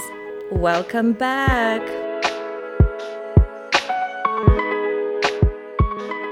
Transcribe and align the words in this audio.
Welcome 0.51 1.13
back. 1.13 1.81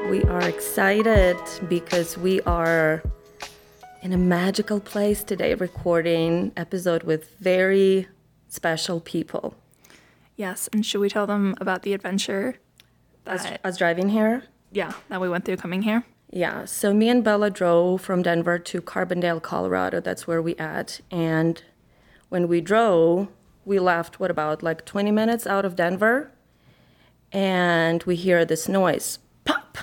We 0.09 0.23
are 0.23 0.41
excited 0.41 1.37
because 1.67 2.17
we 2.17 2.39
are 2.43 3.03
in 4.01 4.13
a 4.13 4.17
magical 4.17 4.79
place 4.79 5.21
today 5.21 5.53
recording 5.53 6.53
episode 6.55 7.03
with 7.03 7.29
very 7.39 8.07
special 8.47 9.01
people. 9.01 9.55
Yes, 10.37 10.69
and 10.71 10.85
should 10.85 11.01
we 11.01 11.09
tell 11.09 11.27
them 11.27 11.55
about 11.59 11.81
the 11.81 11.93
adventure 11.93 12.55
that, 13.25 13.59
us 13.65 13.77
driving 13.77 14.07
here. 14.07 14.43
yeah, 14.71 14.93
that 15.09 15.19
we 15.19 15.27
went 15.27 15.43
through 15.43 15.57
coming 15.57 15.81
here? 15.81 16.05
Yeah, 16.31 16.63
so 16.63 16.93
me 16.93 17.09
and 17.09 17.21
Bella 17.21 17.49
drove 17.49 17.99
from 17.99 18.21
Denver 18.21 18.57
to 18.59 18.81
Carbondale, 18.81 19.41
Colorado. 19.41 19.99
That's 19.99 20.25
where 20.25 20.41
we 20.41 20.55
at. 20.55 21.01
And 21.11 21.61
when 22.29 22.47
we 22.47 22.61
drove, 22.61 23.27
we 23.65 23.77
left 23.77 24.21
what 24.21 24.31
about 24.31 24.63
like 24.63 24.85
20 24.85 25.11
minutes 25.11 25.45
out 25.45 25.65
of 25.65 25.75
Denver, 25.75 26.31
and 27.33 28.03
we 28.03 28.15
hear 28.15 28.45
this 28.45 28.69
noise, 28.69 29.19
pop. 29.43 29.77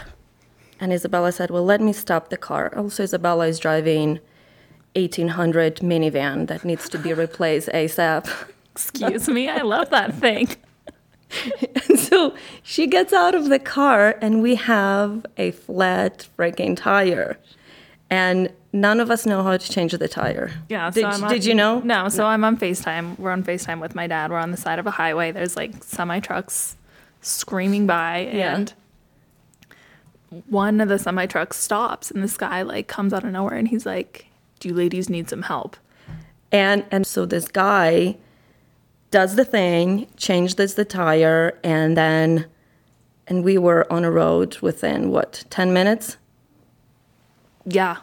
And 0.80 0.92
Isabella 0.92 1.33
said, 1.33 1.50
"Well, 1.50 1.64
let 1.64 1.80
me 1.80 1.92
stop 1.92 2.30
the 2.30 2.36
car." 2.36 2.72
Also, 2.77 3.03
Isabella 3.05 3.47
is 3.48 3.58
driving 3.58 4.19
1800 4.97 5.77
minivan 5.77 6.47
that 6.48 6.64
needs 6.64 6.89
to 6.91 6.98
be 6.98 7.12
replaced 7.12 7.69
ASAP. 7.69 8.28
Excuse 8.72 9.28
me, 9.28 9.48
I 9.48 9.62
love 9.62 9.91
that 9.91 10.14
thing. 10.14 10.48
so 11.97 12.34
she 12.62 12.86
gets 12.86 13.12
out 13.12 13.34
of 13.34 13.48
the 13.48 13.58
car 13.58 14.17
and 14.20 14.42
we 14.42 14.55
have 14.56 15.27
a 15.36 15.50
flat 15.52 16.28
freaking 16.39 16.77
tire 16.77 17.39
and 18.11 18.52
none 18.72 19.00
of 19.00 19.11
us 19.11 19.27
know 19.27 19.42
how 19.42 19.56
to 19.56 19.70
change 19.72 19.92
the 19.92 20.06
tire 20.06 20.52
Yeah. 20.69 20.91
did, 20.91 21.00
so 21.02 21.08
I'm 21.08 21.25
on- 21.25 21.30
did 21.30 21.45
you 21.45 21.55
know 21.55 21.80
No. 21.80 22.08
So 22.08 22.27
I'm 22.27 22.45
on 22.45 22.56
FaceTime. 22.56 23.19
We're 23.19 23.30
on 23.33 23.42
FaceTime 23.42 23.80
with 23.80 23.95
my 23.97 24.06
dad. 24.06 24.30
We're 24.30 24.39
on 24.39 24.50
the 24.52 24.56
side 24.56 24.78
of 24.78 24.86
a 24.86 24.92
highway. 24.92 25.33
There's 25.33 25.56
like 25.56 25.83
semi 25.83 26.20
trucks 26.20 26.77
screaming 27.20 27.86
by, 27.86 28.30
Yeah. 28.33 28.55
and 28.56 28.72
one 30.49 30.81
of 30.81 30.89
the 30.89 30.99
semi 30.99 31.27
trucks 31.27 31.57
stops, 31.57 32.11
and 32.11 32.23
this 32.23 32.37
guy 32.37 32.63
like 32.63 32.87
comes 32.89 33.13
out 33.13 33.25
of 33.25 33.31
nowhere, 33.33 33.55
and 33.57 33.69
he's 33.69 33.87
like, 33.87 34.27
"Do 34.61 34.69
you 34.69 34.75
ladies 34.75 35.09
need 35.11 35.29
some 35.29 35.43
help?" 35.43 35.77
and 36.53 36.85
and 36.91 37.07
so 37.07 37.27
this 37.27 37.49
guy 37.49 38.17
does 39.11 39.35
the 39.37 39.45
thing 39.45 40.07
changes 40.17 40.75
the 40.75 40.85
tire 40.85 41.58
and 41.64 41.97
then 41.97 42.47
and 43.27 43.42
we 43.45 43.57
were 43.58 43.91
on 43.92 44.05
a 44.05 44.11
road 44.11 44.58
within 44.61 45.11
what 45.11 45.45
10 45.51 45.73
minutes 45.73 46.17
Yeah. 47.64 47.97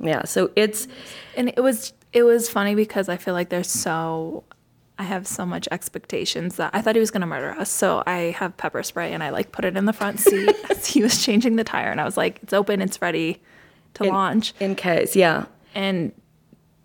yeah 0.00 0.24
so 0.24 0.50
it's 0.56 0.88
And 1.36 1.48
it 1.50 1.60
was 1.60 1.92
it 2.12 2.22
was 2.24 2.48
funny 2.48 2.74
because 2.74 3.08
I 3.08 3.16
feel 3.16 3.34
like 3.34 3.48
there's 3.50 3.70
so 3.70 4.44
I 4.98 5.04
have 5.04 5.26
so 5.26 5.44
much 5.46 5.66
expectations 5.70 6.56
that 6.56 6.70
I 6.74 6.82
thought 6.82 6.94
he 6.94 7.00
was 7.00 7.10
gonna 7.10 7.26
murder 7.26 7.50
us. 7.52 7.70
So 7.70 8.02
I 8.06 8.34
have 8.38 8.56
pepper 8.56 8.82
spray 8.82 9.12
and 9.12 9.22
I 9.22 9.30
like 9.30 9.52
put 9.52 9.64
it 9.64 9.76
in 9.76 9.86
the 9.86 9.92
front 9.92 10.20
seat 10.20 10.54
as 10.70 10.86
he 10.86 11.02
was 11.02 11.24
changing 11.24 11.56
the 11.56 11.64
tire, 11.64 11.90
and 11.90 12.00
I 12.00 12.04
was 12.04 12.16
like, 12.16 12.40
"It's 12.42 12.52
open, 12.52 12.80
it's 12.80 13.00
ready 13.02 13.40
to 13.94 14.04
in, 14.04 14.10
launch." 14.10 14.54
in 14.60 14.74
case 14.74 15.16
yeah 15.16 15.46
and 15.74 16.12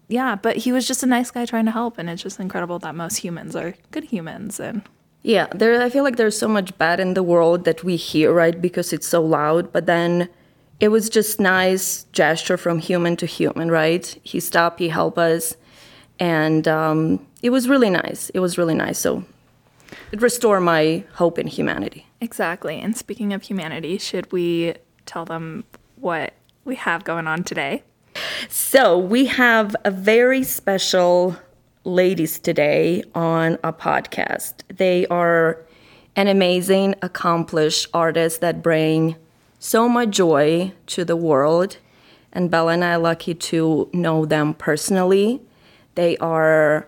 yeah, 0.09 0.35
but 0.35 0.57
he 0.57 0.71
was 0.71 0.87
just 0.87 1.03
a 1.03 1.05
nice 1.05 1.31
guy 1.31 1.45
trying 1.45 1.65
to 1.65 1.71
help, 1.71 1.97
and 1.97 2.09
it's 2.09 2.23
just 2.23 2.39
incredible 2.39 2.79
that 2.79 2.95
most 2.95 3.17
humans 3.17 3.55
are 3.55 3.75
good 3.91 4.05
humans. 4.05 4.59
And 4.59 4.81
Yeah, 5.21 5.47
there. 5.53 5.81
I 5.81 5.89
feel 5.89 6.03
like 6.03 6.15
there's 6.15 6.37
so 6.37 6.47
much 6.47 6.77
bad 6.77 6.99
in 6.99 7.13
the 7.13 7.23
world 7.23 7.65
that 7.65 7.83
we 7.83 7.97
hear, 7.97 8.31
right? 8.31 8.59
Because 8.59 8.93
it's 8.93 9.07
so 9.07 9.21
loud. 9.21 9.73
But 9.73 9.85
then, 9.85 10.29
it 10.79 10.89
was 10.89 11.09
just 11.09 11.39
nice 11.39 12.05
gesture 12.13 12.55
from 12.55 12.79
human 12.79 13.17
to 13.17 13.25
human, 13.25 13.69
right? 13.69 14.17
He 14.23 14.39
stopped, 14.39 14.79
he 14.79 14.89
helped 14.89 15.17
us, 15.17 15.57
and 16.19 16.67
um, 16.67 17.25
it 17.41 17.49
was 17.49 17.69
really 17.69 17.89
nice. 17.89 18.29
It 18.29 18.39
was 18.39 18.57
really 18.57 18.75
nice. 18.75 18.99
So, 18.99 19.23
it 20.11 20.21
restored 20.21 20.63
my 20.63 21.03
hope 21.13 21.39
in 21.39 21.47
humanity. 21.47 22.05
exactly. 22.19 22.79
And 22.79 22.95
speaking 22.95 23.33
of 23.33 23.43
humanity, 23.43 23.97
should 23.97 24.31
we 24.31 24.75
tell 25.05 25.25
them 25.25 25.63
what 25.95 26.33
we 26.65 26.75
have 26.75 27.03
going 27.03 27.27
on 27.27 27.43
today? 27.43 27.83
So 28.49 28.97
we 28.97 29.25
have 29.25 29.75
a 29.85 29.91
very 29.91 30.43
special 30.43 31.37
ladies 31.83 32.39
today 32.39 33.03
on 33.15 33.57
a 33.63 33.71
podcast. 33.71 34.53
They 34.67 35.07
are 35.07 35.63
an 36.15 36.27
amazing, 36.27 36.95
accomplished 37.01 37.87
artist 37.93 38.41
that 38.41 38.63
bring 38.63 39.15
so 39.59 39.87
much 39.87 40.09
joy 40.09 40.73
to 40.87 41.05
the 41.05 41.15
world. 41.15 41.77
And 42.33 42.51
Bella 42.51 42.73
and 42.73 42.83
I 42.83 42.93
are 42.93 42.97
lucky 42.97 43.33
to 43.33 43.89
know 43.93 44.25
them 44.25 44.53
personally. 44.53 45.41
They 45.97 46.15
are 46.17 46.87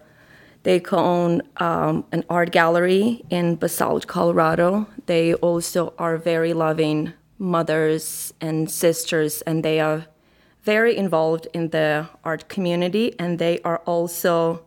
they 0.62 0.82
own 0.92 1.42
um, 1.58 2.06
an 2.12 2.24
art 2.30 2.52
gallery 2.52 3.24
in 3.30 3.56
Basalt, 3.56 4.06
Colorado. 4.06 4.88
They 5.08 5.34
also 5.34 5.94
are 5.98 6.18
very 6.18 6.54
loving 6.54 7.14
mothers 7.40 8.34
and 8.40 8.70
sisters, 8.70 9.42
and 9.48 9.64
they 9.64 9.80
are 9.80 10.06
very 10.62 10.96
involved 10.96 11.48
in 11.54 11.70
the 11.70 12.08
art 12.24 12.50
community. 12.50 13.18
And 13.18 13.40
they 13.40 13.60
are 13.62 13.80
also 13.86 14.66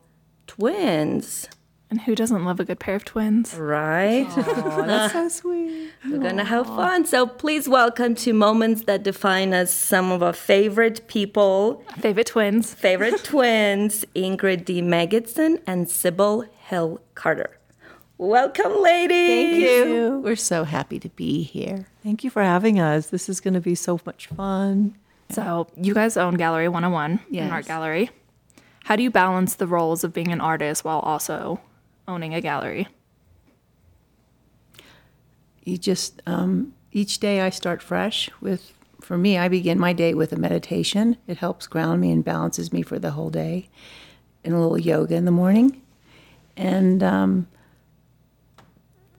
twins, 0.48 1.48
And 1.92 2.00
who 2.00 2.14
doesn't 2.14 2.42
love 2.46 2.58
a 2.58 2.64
good 2.64 2.78
pair 2.78 2.94
of 2.94 3.04
twins? 3.04 3.52
right? 3.52 4.26
that's 4.34 5.12
so 5.12 5.28
sweet. 5.28 5.90
We're 6.08 6.20
gonna 6.20 6.42
have 6.42 6.64
fun. 6.64 7.04
So 7.04 7.26
please 7.26 7.68
welcome 7.68 8.14
to 8.14 8.32
Moments 8.32 8.84
That 8.84 9.02
Define 9.02 9.52
Us 9.52 9.70
some 9.74 10.10
of 10.10 10.22
our 10.22 10.32
favorite 10.32 11.06
people, 11.06 11.84
Favorite 11.98 12.28
twins. 12.28 12.72
favorite 12.72 13.22
twins, 13.24 14.06
Ingrid 14.16 14.64
Dee 14.64 14.80
Magidson 14.80 15.60
and 15.66 15.86
Sybil 15.86 16.46
Hill 16.64 16.98
Carter. 17.14 17.58
Welcome, 18.16 18.80
ladies. 18.80 19.66
Thank 19.66 19.86
you. 19.86 20.22
We're 20.24 20.36
so 20.36 20.64
happy 20.64 20.98
to 20.98 21.10
be 21.10 21.42
here. 21.42 21.84
Thank 22.02 22.24
you 22.24 22.30
for 22.30 22.42
having 22.42 22.80
us. 22.80 23.08
This 23.08 23.28
is 23.28 23.38
going 23.38 23.52
to 23.52 23.60
be 23.60 23.74
so 23.74 24.00
much 24.06 24.28
fun. 24.28 24.96
So 25.28 25.66
you 25.76 25.92
guys 25.92 26.16
own 26.16 26.36
Gallery 26.36 26.68
101, 26.70 27.20
an 27.38 27.50
art 27.50 27.66
gallery. 27.66 28.08
How 28.84 28.96
do 28.96 29.02
you 29.02 29.10
balance 29.10 29.56
the 29.56 29.66
roles 29.66 30.04
of 30.04 30.14
being 30.14 30.32
an 30.32 30.40
artist 30.40 30.86
while 30.86 31.00
also 31.00 31.60
owning 32.08 32.34
a 32.34 32.40
gallery? 32.40 32.88
You 35.64 35.78
just, 35.78 36.20
um, 36.26 36.74
each 36.90 37.20
day 37.20 37.40
I 37.40 37.50
start 37.50 37.82
fresh 37.82 38.28
with, 38.40 38.74
for 39.00 39.16
me, 39.16 39.38
I 39.38 39.48
begin 39.48 39.78
my 39.78 39.92
day 39.92 40.12
with 40.14 40.32
a 40.32 40.36
meditation. 40.36 41.16
It 41.26 41.38
helps 41.38 41.66
ground 41.66 42.00
me 42.00 42.10
and 42.10 42.24
balances 42.24 42.72
me 42.72 42.82
for 42.82 42.98
the 42.98 43.12
whole 43.12 43.30
day, 43.30 43.68
and 44.44 44.54
a 44.54 44.58
little 44.58 44.78
yoga 44.78 45.14
in 45.14 45.24
the 45.24 45.30
morning. 45.30 45.80
And 46.56 47.02
um, 47.02 47.46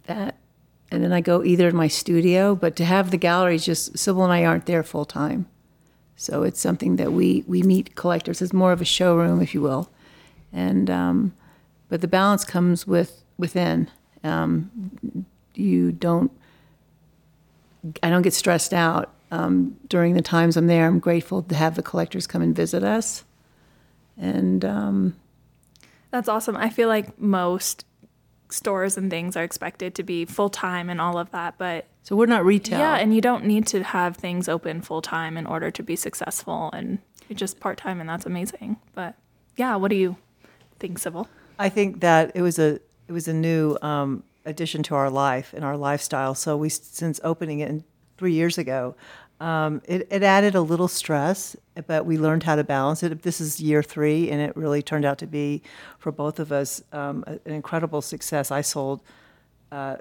that, 0.06 0.38
and 0.92 1.04
then 1.04 1.14
I 1.14 1.22
go 1.22 1.44
either 1.44 1.70
in 1.70 1.76
my 1.76 1.88
studio, 1.88 2.56
but 2.56 2.76
to 2.76 2.86
have 2.86 3.12
the 3.12 3.18
gallery 3.18 3.56
is 3.56 3.66
just, 3.66 3.98
Sybil 3.98 4.24
and 4.24 4.34
I 4.34 4.44
aren't 4.44 4.66
there 4.66 4.84
full 4.84 5.06
time. 5.06 5.48
So 6.16 6.44
it's 6.44 6.60
something 6.60 6.98
that 6.98 7.12
we, 7.14 7.44
we 7.48 7.64
meet 7.64 7.96
collectors. 7.96 8.42
It's 8.42 8.54
more 8.54 8.72
of 8.72 8.82
a 8.82 8.86
showroom, 8.86 9.42
if 9.42 9.54
you 9.54 9.62
will. 9.62 9.90
And, 10.52 10.90
um, 10.90 11.34
but 11.94 12.02
the 12.02 12.08
balance 12.08 12.44
comes 12.44 12.88
with, 12.88 13.24
within. 13.38 13.88
Um, 14.24 15.28
you 15.54 15.92
don't 15.92 16.32
i 18.02 18.10
don't 18.10 18.24
get 18.24 18.34
stressed 18.34 18.74
out 18.74 19.14
um, 19.30 19.78
during 19.90 20.16
the 20.16 20.22
times 20.22 20.58
i'm 20.58 20.66
there 20.66 20.88
i'm 20.88 20.98
grateful 20.98 21.44
to 21.44 21.54
have 21.54 21.76
the 21.76 21.84
collectors 21.84 22.26
come 22.26 22.42
and 22.42 22.56
visit 22.56 22.82
us 22.84 23.26
and 24.18 24.66
um, 24.66 25.16
That's 26.10 26.28
awesome. 26.30 26.56
I 26.58 26.70
feel 26.72 26.88
like 26.88 27.20
most 27.20 27.86
stores 28.50 28.98
and 28.98 29.12
things 29.12 29.36
are 29.36 29.44
expected 29.44 29.94
to 29.96 30.04
be 30.04 30.26
full 30.26 30.50
time 30.50 30.90
and 30.90 31.00
all 31.02 31.18
of 31.20 31.30
that, 31.32 31.60
but 31.60 31.86
So 32.04 32.16
we're 32.16 32.26
not 32.26 32.44
retail. 32.46 32.80
yeah, 32.80 32.96
and 32.96 33.14
you 33.14 33.22
don't 33.22 33.46
need 33.46 33.68
to 33.68 33.84
have 33.84 34.16
things 34.18 34.48
open 34.50 34.82
full 34.82 35.02
time 35.04 35.38
in 35.38 35.46
order 35.46 35.70
to 35.72 35.84
be 35.84 35.96
successful, 35.96 36.70
and 36.74 37.00
you're 37.28 37.38
just 37.38 37.60
part 37.60 37.78
time, 37.78 38.00
and 38.00 38.08
that's 38.10 38.26
amazing. 38.26 38.78
But 38.96 39.16
yeah, 39.58 39.76
what 39.76 39.90
do 39.90 39.96
you 39.96 40.16
think, 40.80 40.98
Sybil? 41.00 41.28
I 41.60 41.70
think 41.70 42.02
that 42.02 42.32
it 42.36 42.42
was 42.42 42.60
a 42.60 42.80
it 43.08 43.12
was 43.12 43.28
a 43.28 43.34
new 43.34 43.78
um, 43.82 44.24
addition 44.46 44.84
to 44.84 44.96
our 44.96 45.10
life 45.10 45.54
and 45.54 45.64
our 45.64 45.78
lifestyle. 45.78 46.36
So 46.36 46.58
we 46.58 46.70
since 46.70 47.20
opening 47.24 47.60
it 47.60 47.84
three 48.18 48.34
years 48.34 48.58
ago, 48.58 48.96
um, 49.40 49.82
it, 49.86 50.08
it 50.10 50.24
added 50.24 50.56
a 50.56 50.62
little 50.62 50.88
stress, 50.88 51.56
but 51.88 52.06
we 52.06 52.18
learned 52.18 52.44
how 52.44 52.56
to 52.56 52.64
balance 52.64 53.04
it. 53.04 53.24
This 53.24 53.42
is 53.42 53.60
year 53.60 53.84
three, 53.84 54.30
and 54.30 54.42
it 54.42 54.56
really 54.56 54.82
turned 54.82 55.06
out 55.06 55.18
to 55.20 55.28
be 55.28 55.62
for 56.00 56.12
both 56.12 56.40
of 56.40 56.52
us 56.52 56.82
um, 56.94 57.24
an 57.28 57.40
incredible 57.46 58.02
success. 58.02 58.52
I 58.52 58.62
sold 58.62 59.02
uh, 59.72 59.98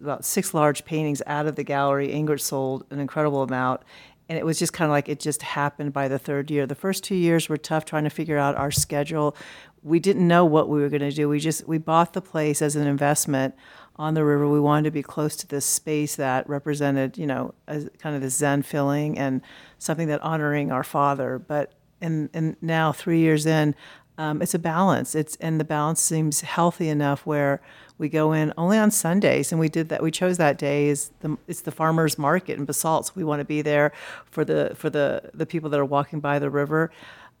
about 0.00 0.24
six 0.24 0.54
large 0.54 0.84
paintings 0.84 1.22
out 1.26 1.46
of 1.46 1.56
the 1.56 1.64
gallery. 1.64 2.08
Ingrid 2.08 2.40
sold 2.40 2.86
an 2.90 2.98
incredible 2.98 3.42
amount. 3.42 3.82
And 4.28 4.38
it 4.38 4.46
was 4.46 4.58
just 4.58 4.72
kind 4.72 4.86
of 4.86 4.92
like 4.92 5.10
it 5.10 5.20
just 5.20 5.42
happened 5.42 5.92
by 5.92 6.08
the 6.08 6.18
third 6.18 6.50
year. 6.50 6.66
The 6.66 6.74
first 6.74 7.04
two 7.04 7.16
years 7.16 7.50
were 7.50 7.58
tough 7.58 7.84
trying 7.84 8.04
to 8.04 8.10
figure 8.10 8.38
out 8.38 8.54
our 8.54 8.70
schedule. 8.70 9.36
We 9.82 9.98
didn't 9.98 10.26
know 10.26 10.44
what 10.44 10.68
we 10.68 10.80
were 10.80 10.88
going 10.88 11.00
to 11.00 11.10
do. 11.10 11.28
We 11.28 11.40
just 11.40 11.66
we 11.66 11.78
bought 11.78 12.12
the 12.12 12.20
place 12.20 12.62
as 12.62 12.76
an 12.76 12.86
investment 12.86 13.54
on 13.96 14.14
the 14.14 14.24
river. 14.24 14.48
We 14.48 14.60
wanted 14.60 14.84
to 14.84 14.90
be 14.90 15.02
close 15.02 15.36
to 15.36 15.46
this 15.46 15.66
space 15.66 16.16
that 16.16 16.48
represented, 16.48 17.18
you 17.18 17.26
know, 17.26 17.54
as 17.66 17.90
kind 17.98 18.16
of 18.16 18.22
the 18.22 18.30
Zen 18.30 18.62
feeling 18.62 19.18
and 19.18 19.42
something 19.78 20.08
that 20.08 20.22
honoring 20.22 20.70
our 20.72 20.84
father. 20.84 21.38
But 21.38 21.72
and 22.00 22.30
and 22.32 22.56
now 22.60 22.92
three 22.92 23.20
years 23.20 23.46
in, 23.46 23.74
um, 24.18 24.42
it's 24.42 24.54
a 24.54 24.58
balance. 24.58 25.14
It's 25.14 25.36
and 25.36 25.58
the 25.58 25.64
balance 25.64 26.00
seems 26.00 26.42
healthy 26.42 26.88
enough 26.88 27.24
where 27.26 27.60
we 27.98 28.08
go 28.08 28.32
in 28.32 28.52
only 28.58 28.78
on 28.78 28.90
Sundays, 28.90 29.52
and 29.52 29.60
we 29.60 29.68
did 29.68 29.88
that. 29.88 30.02
We 30.02 30.10
chose 30.10 30.36
that 30.38 30.58
day 30.58 30.88
is 30.88 31.10
the 31.20 31.38
it's 31.46 31.62
the 31.62 31.70
farmers 31.70 32.18
market 32.18 32.58
in 32.58 32.64
Basalt. 32.64 33.06
So 33.06 33.12
we 33.14 33.24
want 33.24 33.40
to 33.40 33.44
be 33.44 33.62
there 33.62 33.92
for 34.24 34.44
the 34.44 34.72
for 34.74 34.90
the 34.90 35.30
the 35.32 35.46
people 35.46 35.70
that 35.70 35.80
are 35.80 35.84
walking 35.84 36.20
by 36.20 36.38
the 36.38 36.50
river. 36.50 36.90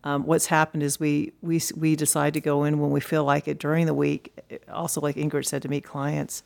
Um, 0.04 0.24
what's 0.24 0.46
happened 0.46 0.82
is 0.82 0.98
we 0.98 1.32
we 1.42 1.60
we 1.76 1.94
decide 1.96 2.34
to 2.34 2.40
go 2.40 2.64
in 2.64 2.80
when 2.80 2.90
we 2.90 3.00
feel 3.00 3.24
like 3.24 3.46
it 3.46 3.58
during 3.58 3.86
the 3.86 3.94
week. 3.94 4.36
Also, 4.70 5.00
like 5.00 5.16
Ingrid 5.16 5.46
said, 5.46 5.62
to 5.62 5.68
meet 5.68 5.84
clients, 5.84 6.42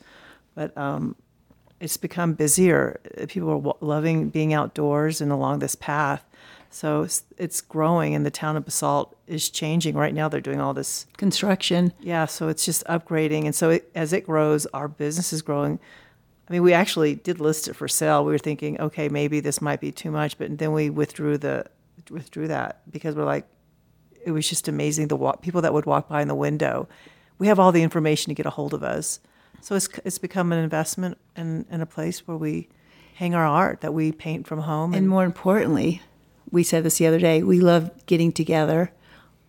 but 0.53 0.77
um, 0.77 1.15
it's 1.79 1.97
become 1.97 2.33
busier. 2.33 2.99
People 3.27 3.49
are 3.49 3.85
loving 3.85 4.29
being 4.29 4.53
outdoors 4.53 5.21
and 5.21 5.31
along 5.31 5.59
this 5.59 5.75
path. 5.75 6.23
So 6.69 7.03
it's, 7.03 7.23
it's 7.37 7.61
growing, 7.61 8.13
and 8.13 8.25
the 8.25 8.31
town 8.31 8.57
of 8.57 8.65
Basalt 8.65 9.15
is 9.25 9.49
changing. 9.49 9.95
Right 9.95 10.13
now, 10.13 10.27
they're 10.27 10.41
doing 10.41 10.59
all 10.59 10.73
this 10.73 11.05
construction. 11.15 11.93
yeah, 12.01 12.25
so 12.25 12.49
it's 12.49 12.65
just 12.65 12.85
upgrading, 12.85 13.45
and 13.45 13.55
so 13.55 13.69
it, 13.69 13.89
as 13.95 14.11
it 14.11 14.25
grows, 14.25 14.65
our 14.67 14.87
business 14.87 15.31
is 15.31 15.41
growing. 15.41 15.79
I 16.49 16.53
mean, 16.53 16.63
we 16.63 16.73
actually 16.73 17.15
did 17.15 17.39
list 17.39 17.67
it 17.67 17.75
for 17.75 17.87
sale. 17.87 18.23
We 18.23 18.31
were 18.31 18.37
thinking, 18.37 18.79
okay, 18.79 19.09
maybe 19.09 19.39
this 19.39 19.61
might 19.61 19.79
be 19.79 19.91
too 19.91 20.11
much, 20.11 20.37
but 20.37 20.57
then 20.57 20.73
we 20.73 20.89
withdrew 20.89 21.37
the 21.37 21.65
withdrew 22.09 22.47
that 22.47 22.81
because 22.89 23.15
we're 23.15 23.25
like, 23.25 23.47
it 24.25 24.31
was 24.31 24.47
just 24.47 24.67
amazing 24.67 25.07
the 25.07 25.15
walk, 25.15 25.41
people 25.41 25.61
that 25.61 25.73
would 25.73 25.85
walk 25.85 26.09
by 26.09 26.21
in 26.21 26.27
the 26.27 26.35
window. 26.35 26.87
We 27.39 27.47
have 27.47 27.59
all 27.59 27.71
the 27.71 27.83
information 27.83 28.29
to 28.29 28.33
get 28.33 28.45
a 28.45 28.49
hold 28.49 28.73
of 28.73 28.83
us, 28.83 29.19
so 29.61 29.75
it's 29.75 29.87
it's 30.03 30.17
become 30.17 30.51
an 30.51 30.59
investment 30.59 31.17
in, 31.35 31.65
in 31.71 31.81
a 31.81 31.85
place 31.85 32.27
where 32.27 32.37
we 32.37 32.69
hang 33.15 33.33
our 33.33 33.45
art 33.45 33.81
that 33.81 33.93
we 33.93 34.11
paint 34.11 34.47
from 34.47 34.59
home. 34.61 34.93
And 34.93 35.07
more 35.07 35.23
importantly, 35.23 36.01
we 36.51 36.63
said 36.63 36.83
this 36.83 36.97
the 36.97 37.07
other 37.07 37.19
day, 37.19 37.43
we 37.43 37.59
love 37.59 37.91
getting 38.05 38.31
together 38.31 38.91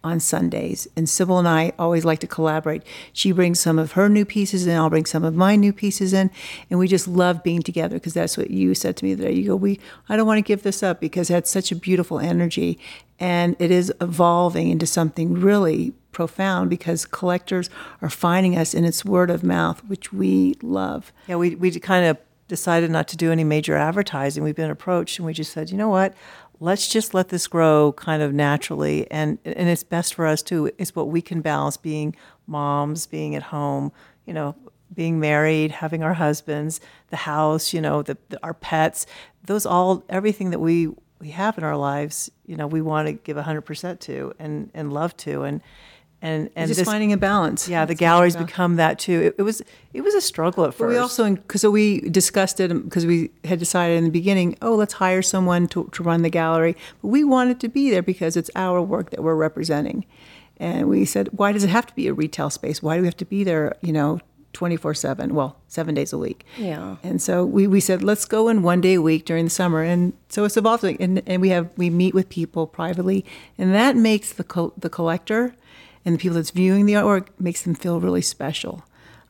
on 0.05 0.21
Sundays. 0.21 0.87
And 0.97 1.09
Sybil 1.09 1.39
and 1.39 1.49
I 1.49 1.73
always 1.79 2.05
like 2.05 2.21
to 2.21 2.27
collaborate. 2.27 2.83
She 3.12 3.33
brings 3.33 3.61
some 3.61 3.79
of 3.79 3.93
her 3.93 4.09
new 4.09 4.25
pieces 4.25 4.67
in, 4.67 4.77
I'll 4.77 4.91
bring 4.91 5.06
some 5.06 5.25
of 5.25 5.35
my 5.35 5.56
new 5.56 5.73
pieces 5.73 6.12
in. 6.12 6.31
And 6.71 6.79
we 6.79 6.89
just 6.89 7.09
love 7.09 7.43
being 7.43 7.62
together 7.62 7.97
because 7.97 8.15
that's 8.15 8.37
what 8.37 8.50
you 8.50 8.75
said 8.75 8.97
to 8.99 9.05
me 9.05 9.15
the 9.15 9.25
other 9.25 9.33
day. 9.33 9.39
You 9.41 9.49
go, 9.49 9.56
we 9.56 9.81
I 10.09 10.17
don't 10.17 10.27
want 10.27 10.39
to 10.39 10.43
give 10.43 10.62
this 10.62 10.83
up 10.83 11.00
because 11.00 11.29
had 11.29 11.47
such 11.47 11.73
a 11.73 11.77
beautiful 11.77 12.19
energy. 12.19 12.79
And 13.21 13.56
it 13.59 13.71
is 13.71 13.93
evolving 14.00 14.71
into 14.71 14.87
something 14.87 15.35
really 15.35 15.93
profound 16.12 16.71
because 16.71 17.05
collectors 17.05 17.69
are 18.00 18.11
finding 18.11 18.56
us 18.56 18.75
in 18.75 18.85
its 18.85 19.05
word 19.05 19.31
of 19.31 19.43
mouth, 19.43 19.85
which 19.85 20.12
we 20.12 20.55
love. 20.62 21.12
Yeah, 21.27 21.37
we 21.37 21.55
we 21.56 21.71
kind 21.81 22.06
of 22.06 22.17
decided 22.49 22.91
not 22.91 23.06
to 23.09 23.17
do 23.17 23.31
any 23.31 23.45
major 23.45 23.77
advertising. 23.77 24.43
We've 24.43 24.56
been 24.56 24.71
approached, 24.71 25.19
and 25.19 25.27
we 25.27 25.33
just 25.33 25.53
said, 25.53 25.71
you 25.71 25.77
know 25.77 25.91
what? 25.91 26.15
Let's 26.61 26.89
just 26.89 27.15
let 27.15 27.29
this 27.29 27.47
grow 27.47 27.93
kind 27.93 28.23
of 28.23 28.33
naturally, 28.33 29.09
and 29.11 29.39
and 29.45 29.69
it's 29.69 29.85
best 29.85 30.15
for 30.15 30.27
us 30.27 30.43
too. 30.43 30.71
It's 30.79 30.95
what 30.95 31.09
we 31.09 31.23
can 31.23 31.41
balance: 31.41 31.77
being 31.77 32.17
moms, 32.47 33.07
being 33.07 33.35
at 33.37 33.45
home, 33.45 33.93
you 34.27 34.35
know, 34.35 34.57
being 34.93 35.21
married, 35.21 35.71
having 35.71 36.03
our 36.03 36.15
husbands, 36.15 36.81
the 37.11 37.17
house, 37.17 37.73
you 37.73 37.81
know, 37.81 38.03
the, 38.03 38.17
the 38.29 38.43
our 38.43 38.55
pets. 38.55 39.07
Those 39.45 39.67
all 39.67 40.03
everything 40.09 40.51
that 40.51 40.59
we 40.59 40.89
we 41.21 41.31
have 41.31 41.59
in 41.59 41.65
our 41.65 41.77
lives, 41.77 42.31
you 42.47 42.57
know, 42.57 42.67
we 42.67 42.81
want 42.81 43.07
to 43.07 43.13
give 43.13 43.37
hundred 43.37 43.63
percent 43.63 44.01
to 44.01 44.33
and 44.39 44.71
and 44.75 44.93
love 44.93 45.17
to, 45.19 45.43
and 45.43 45.61
and 46.20 46.50
and 46.56 46.69
just 46.69 46.79
this- 46.79 46.88
finding 46.88 47.12
a 47.12 47.17
balance. 47.17 47.69
yeah, 47.69 47.85
the 47.85 47.91
That's 47.91 48.00
galleries 48.00 48.37
become 48.37 48.76
that 48.76 48.99
too. 48.99 49.20
It, 49.20 49.35
it 49.38 49.43
was 49.43 49.62
it 49.93 50.03
was 50.03 50.15
a 50.15 50.20
struggle 50.20 50.65
at 50.65 50.75
first. 50.75 50.79
But 50.81 50.88
we 50.88 50.97
also, 50.97 51.35
because 51.35 51.65
we 51.65 52.00
discussed 52.00 52.61
it, 52.61 52.69
because 52.85 53.06
we 53.06 53.31
had 53.44 53.59
decided 53.59 53.99
in 53.99 54.05
the 54.05 54.11
beginning, 54.11 54.56
oh, 54.62 54.75
let's 54.75 54.94
hire 54.94 55.23
someone 55.23 55.67
to, 55.69 55.88
to 55.93 56.03
run 56.03 56.23
the 56.23 56.31
gallery. 56.31 56.76
But 57.03 57.09
we 57.09 57.25
wanted 57.25 57.61
to 57.61 57.69
be 57.69 57.91
there 57.91 58.03
because 58.03 58.37
it's 58.37 58.50
our 58.55 58.82
work 58.82 59.11
that 59.11 59.23
we're 59.23 59.35
representing. 59.35 60.05
And 60.61 60.88
we 60.88 61.05
said, 61.05 61.29
why 61.32 61.53
does 61.53 61.62
it 61.65 61.70
have 61.70 61.87
to 61.87 61.94
be 61.94 62.09
a 62.09 62.12
retail 62.12 62.50
space? 62.50 62.82
Why 62.82 62.97
do 62.97 63.03
we 63.03 63.06
have 63.06 63.17
to 63.19 63.25
be 63.25 63.44
there, 63.44 63.76
you 63.81 63.93
know, 63.93 64.21
24 64.55 64.93
7? 64.94 65.35
Well, 65.35 65.56
seven 65.69 65.94
days 65.94 66.12
a 66.12 66.19
week. 66.19 66.44
Yeah. 66.59 66.97
And 67.03 67.23
so 67.23 67.44
we, 67.44 67.67
we 67.67 67.81
said, 67.81 68.03
let's 68.03 68.25
go 68.25 68.49
in 68.49 68.62
one 68.62 68.81
day 68.81 68.94
a 68.94 69.03
week 69.03 69.25
during 69.25 69.44
the 69.44 69.50
summer. 69.50 69.82
And 69.82 70.14
so 70.29 70.44
it's 70.44 70.56
evolving. 70.56 70.97
And, 71.00 71.23
and 71.26 71.41
we 71.41 71.50
have, 71.50 71.71
we 71.76 71.91
meet 71.91 72.12
with 72.12 72.29
people 72.29 72.67
privately. 72.67 73.25
And 73.56 73.73
that 73.73 73.94
makes 73.97 74.32
the, 74.32 74.44
col- 74.44 74.73
the 74.76 74.91
collector 74.91 75.55
and 76.09 76.15
the 76.15 76.23
people 76.23 76.37
that's 76.37 76.53
viewing 76.53 76.87
the 76.87 76.95
artwork 76.95 77.27
makes 77.39 77.61
them 77.61 77.75
feel 77.75 78.01
really 78.01 78.23
special. 78.23 78.83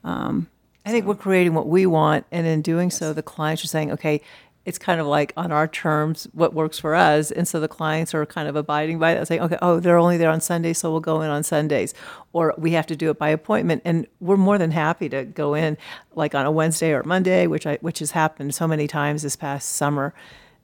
Um, 0.05 0.47
I 0.85 0.91
think 0.91 1.05
we're 1.05 1.13
creating 1.13 1.53
what 1.53 1.67
we 1.67 1.85
want, 1.85 2.25
and 2.31 2.47
in 2.47 2.61
doing 2.61 2.89
so, 2.89 3.11
the 3.11 3.21
clients 3.21 3.65
are 3.65 3.67
saying, 3.67 3.91
okay, 3.91 4.21
it's 4.63 4.77
kind 4.77 5.01
of 5.01 5.05
like 5.05 5.33
on 5.35 5.51
our 5.51 5.67
terms 5.67 6.29
what 6.31 6.53
works 6.53 6.79
for 6.79 6.95
us, 6.95 7.31
and 7.31 7.45
so 7.45 7.59
the 7.59 7.67
clients 7.67 8.13
are 8.13 8.25
kind 8.25 8.47
of 8.47 8.55
abiding 8.55 8.97
by 8.97 9.13
that, 9.13 9.27
saying, 9.27 9.41
okay, 9.41 9.57
oh, 9.61 9.81
they're 9.81 9.97
only 9.97 10.15
there 10.15 10.29
on 10.29 10.39
Sundays, 10.39 10.77
so 10.77 10.89
we'll 10.89 11.01
go 11.01 11.21
in 11.21 11.29
on 11.29 11.43
Sundays, 11.43 11.93
or 12.31 12.53
we 12.57 12.71
have 12.71 12.87
to 12.87 12.95
do 12.95 13.09
it 13.09 13.19
by 13.19 13.27
appointment, 13.27 13.81
and 13.83 14.07
we're 14.21 14.37
more 14.37 14.57
than 14.57 14.71
happy 14.71 15.09
to 15.09 15.25
go 15.25 15.55
in 15.55 15.77
like 16.15 16.33
on 16.33 16.45
a 16.45 16.51
Wednesday 16.51 16.93
or 16.93 17.03
Monday, 17.03 17.45
which 17.45 17.67
I 17.67 17.77
which 17.81 17.99
has 17.99 18.11
happened 18.11 18.55
so 18.55 18.69
many 18.69 18.87
times 18.87 19.21
this 19.21 19.35
past 19.35 19.67
summer, 19.75 20.13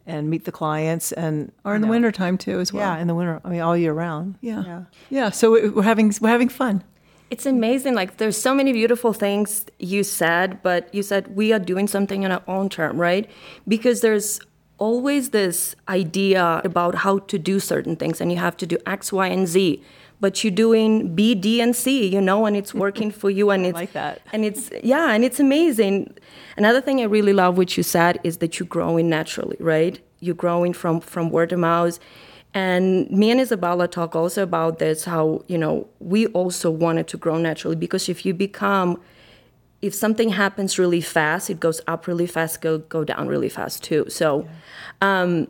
and 0.08 0.30
meet 0.30 0.46
the 0.46 0.52
clients 0.52 1.12
and 1.12 1.52
Or 1.64 1.76
in 1.76 1.82
the 1.82 1.88
wintertime 1.88 2.38
too, 2.38 2.60
as 2.60 2.72
well. 2.72 2.84
yeah, 2.84 3.02
in 3.02 3.08
the 3.08 3.16
winter, 3.16 3.42
I 3.44 3.50
mean 3.50 3.62
all 3.62 3.76
year 3.78 3.94
round. 3.94 4.36
Yeah. 4.42 4.84
Yeah. 5.10 5.30
So 5.32 5.52
we- 5.52 5.70
we're 5.70 5.84
having 5.84 6.14
we're 6.22 6.30
having 6.30 6.50
fun. 6.50 6.84
It's 7.32 7.46
amazing. 7.48 7.96
Like 7.96 8.18
there's 8.18 8.38
so 8.38 8.54
many 8.54 8.72
beautiful 8.72 9.12
things 9.14 9.66
you 9.80 10.04
said, 10.04 10.62
but 10.62 10.94
you 10.94 11.02
said 11.04 11.36
we 11.36 11.52
are 11.54 11.60
doing 11.60 11.88
something 11.88 12.24
on 12.26 12.32
our 12.32 12.44
own 12.48 12.70
term, 12.70 13.02
right? 13.02 13.30
Because 13.68 14.02
there's 14.02 14.40
always 14.78 15.30
this 15.30 15.76
idea 15.90 16.62
about 16.64 16.96
how 16.96 17.18
to 17.20 17.40
do 17.40 17.60
certain 17.60 17.96
things, 17.96 18.22
and 18.22 18.32
you 18.32 18.38
have 18.38 18.56
to 18.58 18.66
do 18.68 18.78
X, 18.86 19.12
Y, 19.14 19.28
and 19.28 19.48
Z. 19.48 19.82
But 20.20 20.44
you're 20.44 20.52
doing 20.52 21.14
B, 21.14 21.36
D, 21.36 21.62
and 21.62 21.76
C, 21.76 22.08
you 22.08 22.22
know, 22.22 22.46
and 22.46 22.56
it's 22.56 22.74
working 22.74 23.12
for 23.12 23.30
you, 23.30 23.50
and 23.52 23.66
it's 23.70 23.76
like 23.76 23.94
that. 23.94 24.22
and 24.32 24.46
it's 24.46 24.70
yeah, 24.84 25.12
and 25.12 25.24
it's 25.24 25.40
amazing. 25.40 26.14
Another 26.58 26.82
thing 26.82 27.02
I 27.02 27.04
really 27.04 27.34
love 27.34 27.58
what 27.58 27.76
you 27.78 27.84
said 27.84 28.20
is 28.24 28.38
that 28.38 28.60
you're 28.60 28.68
growing 28.68 29.10
naturally, 29.10 29.58
right? 29.60 30.00
You're 30.20 30.36
growing 30.36 30.74
from 30.74 31.02
from 31.02 31.30
word 31.30 31.52
of 31.52 31.60
mouth. 31.60 32.00
And 32.54 33.12
me 33.12 33.32
and 33.32 33.42
Isabella 33.42 33.86
talk 33.90 34.16
also 34.16 34.42
about 34.42 34.80
this 34.80 35.04
how, 35.04 35.44
you 35.48 35.58
know, 35.58 35.88
we 36.00 36.28
also 36.28 36.72
wanted 36.72 37.06
to 37.10 37.18
grow 37.18 37.38
naturally 37.38 37.76
because 37.76 38.08
if 38.08 38.26
you 38.26 38.34
become 38.34 39.02
if 39.82 39.94
something 39.94 40.30
happens 40.30 40.80
really 40.80 41.02
fast, 41.02 41.50
it 41.50 41.60
goes 41.60 41.82
up 41.86 42.08
really 42.08 42.26
fast, 42.26 42.62
go 42.62 42.78
go 42.78 43.04
down 43.04 43.28
really 43.28 43.50
fast 43.50 43.84
too. 43.84 44.06
So 44.08 44.48
um 45.02 45.48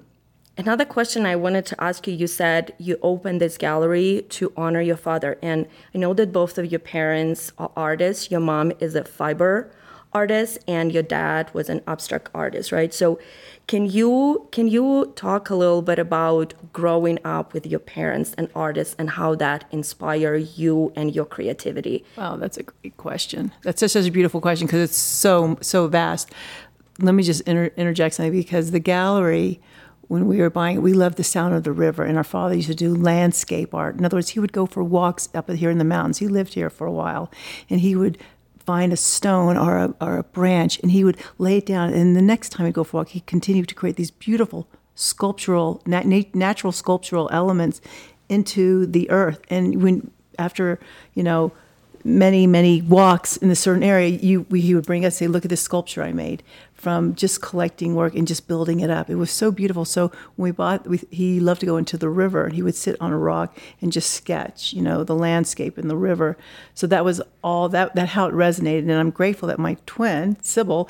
Another 0.57 0.85
question 0.85 1.25
I 1.25 1.35
wanted 1.35 1.65
to 1.67 1.83
ask 1.83 2.07
you 2.07 2.13
you 2.13 2.27
said 2.27 2.73
you 2.77 2.97
opened 3.01 3.41
this 3.41 3.57
gallery 3.57 4.25
to 4.29 4.53
honor 4.55 4.81
your 4.81 4.95
father. 4.95 5.37
And 5.41 5.67
I 5.93 5.97
know 5.97 6.13
that 6.13 6.31
both 6.31 6.57
of 6.57 6.71
your 6.71 6.79
parents 6.79 7.51
are 7.57 7.71
artists. 7.75 8.31
Your 8.31 8.39
mom 8.39 8.71
is 8.79 8.95
a 8.95 9.03
fiber 9.03 9.69
artist 10.13 10.57
and 10.65 10.93
your 10.93 11.03
dad 11.03 11.53
was 11.53 11.67
an 11.69 11.81
abstract 11.87 12.29
artist, 12.33 12.71
right? 12.71 12.93
So 12.93 13.19
can 13.67 13.85
you 13.85 14.47
can 14.51 14.67
you 14.69 15.11
talk 15.15 15.49
a 15.49 15.55
little 15.55 15.81
bit 15.81 15.99
about 15.99 16.53
growing 16.71 17.19
up 17.25 17.53
with 17.53 17.67
your 17.67 17.81
parents 17.81 18.33
and 18.37 18.49
artists 18.55 18.95
and 18.97 19.09
how 19.09 19.35
that 19.35 19.65
inspired 19.71 20.47
you 20.55 20.93
and 20.95 21.13
your 21.13 21.25
creativity? 21.25 22.05
Wow, 22.17 22.37
that's 22.37 22.57
a 22.57 22.63
great 22.63 22.95
question. 22.95 23.51
That's 23.63 23.81
just 23.81 23.93
such 23.93 24.07
a 24.07 24.11
beautiful 24.11 24.39
question 24.39 24.67
because 24.67 24.89
it's 24.89 24.97
so 24.97 25.57
so 25.61 25.87
vast. 25.87 26.31
Let 26.99 27.13
me 27.13 27.23
just 27.23 27.41
inter- 27.41 27.73
interject 27.75 28.15
something 28.15 28.31
because 28.31 28.71
the 28.71 28.79
gallery, 28.79 29.59
when 30.07 30.27
we 30.27 30.37
were 30.37 30.49
buying 30.49 30.77
it, 30.77 30.81
we 30.81 30.93
loved 30.93 31.17
the 31.17 31.23
sound 31.23 31.55
of 31.55 31.63
the 31.63 31.71
river, 31.71 32.03
and 32.03 32.17
our 32.17 32.23
father 32.23 32.55
used 32.55 32.67
to 32.67 32.75
do 32.75 32.93
landscape 32.95 33.73
art. 33.73 33.97
In 33.97 34.05
other 34.05 34.17
words, 34.17 34.29
he 34.29 34.39
would 34.39 34.53
go 34.53 34.65
for 34.65 34.83
walks 34.83 35.29
up 35.33 35.49
here 35.49 35.69
in 35.69 35.77
the 35.77 35.83
mountains. 35.83 36.19
He 36.19 36.27
lived 36.27 36.53
here 36.53 36.69
for 36.69 36.85
a 36.85 36.91
while, 36.91 37.31
and 37.69 37.81
he 37.81 37.95
would 37.95 38.17
find 38.65 38.91
a 38.91 38.97
stone 38.97 39.57
or 39.57 39.77
a, 39.77 39.93
or 40.01 40.17
a 40.17 40.23
branch 40.23 40.79
and 40.81 40.91
he 40.91 41.03
would 41.03 41.17
lay 41.37 41.57
it 41.57 41.65
down. 41.65 41.93
And 41.93 42.15
the 42.15 42.21
next 42.21 42.49
time 42.49 42.65
he'd 42.65 42.73
go 42.73 42.83
for 42.83 42.97
a 42.97 42.99
walk, 43.01 43.09
he 43.09 43.19
continued 43.21 43.69
to 43.69 43.75
create 43.75 43.95
these 43.95 44.11
beautiful 44.11 44.67
sculptural, 44.95 45.81
nat- 45.85 46.05
nat- 46.05 46.33
natural 46.33 46.71
sculptural 46.71 47.29
elements 47.31 47.79
into 48.27 48.85
the 48.87 49.09
earth. 49.09 49.41
And 49.49 49.83
when, 49.83 50.09
after, 50.39 50.79
you 51.13 51.21
know, 51.21 51.51
many, 52.03 52.47
many 52.47 52.81
walks 52.81 53.37
in 53.37 53.51
a 53.51 53.55
certain 53.55 53.83
area, 53.83 54.09
you, 54.09 54.45
we, 54.49 54.61
he 54.61 54.73
would 54.73 54.85
bring 54.85 55.05
us, 55.05 55.17
say, 55.17 55.27
look 55.27 55.45
at 55.45 55.49
this 55.49 55.61
sculpture 55.61 56.01
I 56.01 56.11
made 56.11 56.41
from 56.75 57.15
just 57.15 57.41
collecting 57.41 57.95
work 57.95 58.13
and 58.15 58.27
just 58.27 58.47
building 58.47 58.81
it 58.81 58.89
up. 58.89 59.09
It 59.09 59.15
was 59.15 59.31
so 59.31 59.49
beautiful. 59.49 59.85
So 59.85 60.09
when 60.35 60.49
we 60.49 60.51
bought, 60.51 60.85
we, 60.85 60.99
he 61.09 61.39
loved 61.39 61.61
to 61.61 61.65
go 61.65 61.77
into 61.77 61.97
the 61.97 62.09
river 62.09 62.43
and 62.45 62.53
he 62.53 62.61
would 62.61 62.75
sit 62.75 62.95
on 63.01 63.11
a 63.11 63.17
rock 63.17 63.57
and 63.81 63.91
just 63.91 64.11
sketch, 64.11 64.73
you 64.73 64.81
know, 64.81 65.03
the 65.03 65.15
landscape 65.15 65.77
and 65.77 65.89
the 65.89 65.95
river. 65.95 66.37
So 66.73 66.85
that 66.87 67.05
was 67.05 67.21
all 67.43 67.69
that, 67.69 67.95
that 67.95 68.09
how 68.09 68.27
it 68.27 68.33
resonated. 68.33 68.79
And 68.79 68.91
I'm 68.91 69.09
grateful 69.09 69.47
that 69.47 69.57
my 69.57 69.77
twin, 69.85 70.37
Sybil, 70.43 70.89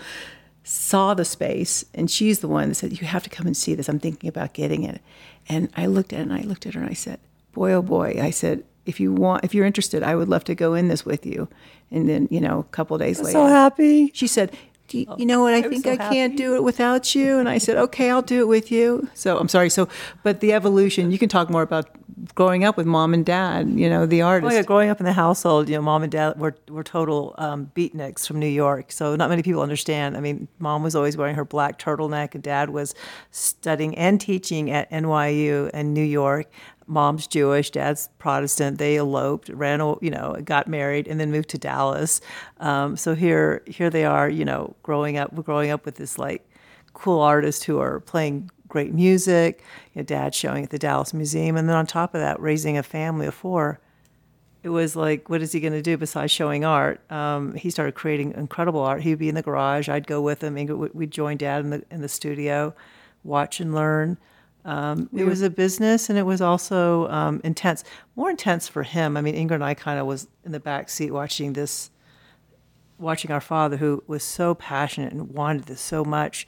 saw 0.63 1.13
the 1.13 1.24
space 1.24 1.86
and 1.94 2.10
she's 2.10 2.39
the 2.39 2.48
one 2.48 2.70
that 2.70 2.75
said, 2.75 3.00
you 3.00 3.06
have 3.08 3.24
to 3.24 3.30
come 3.30 3.46
and 3.46 3.56
see 3.56 3.75
this. 3.75 3.88
I'm 3.88 4.00
thinking 4.00 4.27
about 4.27 4.54
getting 4.54 4.84
it. 4.84 5.00
And 5.48 5.70
I 5.77 5.86
looked 5.86 6.12
at 6.12 6.20
it 6.20 6.24
and 6.24 6.34
I 6.34 6.42
looked 6.42 6.65
at 6.65 6.74
her 6.74 6.82
and 6.82 6.89
I 6.89 6.94
said, 6.94 7.20
boy, 7.54 7.72
oh 7.74 7.84
boy, 7.84 8.18
I 8.20 8.32
said, 8.32 8.63
if 8.88 9.00
you 9.00 9.13
want, 9.13 9.44
if 9.44 9.54
you're 9.54 9.65
interested, 9.65 10.01
I 10.04 10.15
would 10.15 10.30
love 10.30 10.44
to 10.46 10.56
go 10.56 10.74
in 10.74 10.88
this 10.88 11.06
with 11.06 11.25
you. 11.25 11.48
And 11.92 12.10
then, 12.10 12.27
you 12.32 12.42
know, 12.42 12.60
a 12.60 12.63
couple 12.63 12.98
days 12.98 13.20
later, 13.20 13.32
So 13.34 13.46
happy. 13.46 14.12
she 14.13 14.27
said, 14.27 14.56
Do 14.88 15.00
you, 15.00 15.08
you 15.18 15.25
know 15.25 15.42
what? 15.42 15.54
I, 15.54 15.62
was 15.62 15.70
think 15.70 15.86
so 15.86 15.92
I 15.94 15.98
can't 15.98 16.38
do 16.38 16.56
it 16.56 16.63
without 16.63 17.15
you. 17.15 17.39
And 17.39 17.50
I 17.50 17.58
said, 17.58 17.75
okay, 17.77 18.12
I'll 18.12 18.22
do 18.22 18.42
it 18.42 18.48
with 18.48 18.72
you. 18.72 19.10
So 19.15 19.38
I'm 19.38 19.48
sorry. 19.48 19.70
So, 19.70 19.88
but 20.24 20.42
the 20.42 20.54
evolution, 20.54 21.12
you 21.12 21.18
can 21.18 21.27
talk 21.30 21.50
more 21.50 21.63
about 21.63 21.89
growing 22.34 22.63
up 22.63 22.77
with 22.77 22.86
mom 22.86 23.13
and 23.13 23.25
dad, 23.25 23.68
you 23.70 23.89
know, 23.89 24.06
the 24.06 24.22
Oh 24.22 24.27
artist. 24.27 24.54
yeah, 24.54 24.62
growing 24.62 24.89
up 24.89 25.00
in 25.00 25.06
the 25.06 25.13
household, 25.13 25.70
you 25.70 25.75
know, 25.75 25.82
mom 25.82 26.04
and 26.04 26.12
dad 26.12 26.39
were 26.39 26.56
were 26.70 26.84
total 26.84 27.34
um, 27.38 27.72
beatniks 27.75 28.27
from 28.27 28.39
New 28.39 28.48
York. 28.48 28.92
So 28.92 29.15
not 29.15 29.30
many 29.30 29.42
people 29.44 29.62
understand. 29.62 30.15
I 30.15 30.20
mean, 30.20 30.48
mom 30.60 30.84
was 30.84 30.96
always 30.96 31.18
wearing 31.18 31.36
her 31.36 31.46
black 31.46 31.80
turtleneck, 31.80 32.34
and 32.36 32.44
dad 32.44 32.70
was 32.70 32.94
studying 33.32 33.98
and 33.98 34.22
teaching 34.22 34.72
at 34.72 34.89
NYU 34.92 35.70
in 35.72 35.94
New 35.94 36.04
York. 36.04 36.50
Mom's 36.88 37.27
Jewish, 37.27 37.72
dad's 37.72 38.10
Protestant. 38.20 38.77
They 38.77 38.98
eloped, 38.98 39.50
ran, 39.50 39.80
you 40.01 40.12
know, 40.12 40.38
got 40.44 40.68
married, 40.68 41.08
and 41.08 41.20
then 41.20 41.32
moved 41.32 41.50
to 41.50 41.58
Dallas. 41.58 42.22
Um, 42.60 42.96
so 42.98 43.15
here, 43.15 43.63
here 43.68 43.89
they 43.89 44.06
are, 44.06 44.30
you 44.30 44.46
know, 44.46 44.75
growing 44.84 45.18
up, 45.18 45.34
growing 45.44 45.72
up 45.72 45.86
with 45.86 45.96
this 45.96 46.18
like 46.18 46.48
cool 46.94 47.22
artists 47.22 47.63
who 47.63 47.80
are 47.80 48.00
playing 48.00 48.50
great 48.68 48.94
music. 48.94 49.63
You 49.94 50.01
know, 50.01 50.06
dad 50.06 50.36
showing 50.36 50.63
at 50.63 50.70
the 50.70 50.80
Dallas 50.80 51.13
Museum, 51.13 51.58
and 51.58 51.68
then 51.68 51.75
on 51.75 51.86
top 51.86 52.13
of 52.13 52.22
that, 52.22 52.39
raising 52.39 52.77
a 52.77 52.84
family 52.84 53.27
of 53.27 53.34
four 53.34 53.80
it 54.65 54.70
was 54.70 54.96
like, 54.96 55.30
what 55.30 55.44
is 55.44 55.51
he 55.51 55.60
going 55.60 55.74
to 55.74 55.82
do 55.84 55.96
besides 55.96 56.32
showing 56.32 56.65
art? 56.65 57.00
Um, 57.12 57.54
he 57.54 57.70
started 57.70 57.94
creating 57.94 58.34
incredible 58.34 58.82
art. 58.82 59.04
He'd 59.04 59.20
be 59.20 59.30
in 59.30 59.36
the 59.36 59.44
garage. 59.44 59.88
I'd 59.88 60.08
go 60.08 60.24
with 60.24 60.44
him. 60.44 60.56
We'd 60.92 61.12
join 61.12 61.38
Dad 61.38 61.63
in 61.63 61.70
the 61.70 61.84
in 61.92 62.01
the 62.01 62.10
studio, 62.10 62.74
watch 63.24 63.60
and 63.60 63.75
learn. 63.75 64.18
Um, 64.65 65.10
it 65.15 65.25
was 65.25 65.43
a 65.43 65.50
business, 65.50 66.10
and 66.10 66.17
it 66.17 66.24
was 66.24 66.41
also 66.41 67.07
um, 67.10 67.39
intense. 67.43 67.84
More 68.15 68.31
intense 68.31 68.67
for 68.67 68.81
him. 68.81 69.15
I 69.15 69.22
mean, 69.22 69.36
Ingrid 69.36 69.55
and 69.55 69.63
I 69.63 69.75
kind 69.75 70.00
of 70.00 70.07
was 70.07 70.27
in 70.43 70.51
the 70.51 70.60
back 70.60 70.89
seat 70.89 71.12
watching 71.12 71.53
this, 71.53 71.91
watching 72.98 73.29
our 73.29 73.39
father, 73.39 73.77
who 73.77 74.03
was 74.07 74.24
so 74.24 74.55
passionate 74.55 75.13
and 75.13 75.29
wanted 75.29 75.65
this 75.65 75.81
so 75.81 76.03
much, 76.03 76.48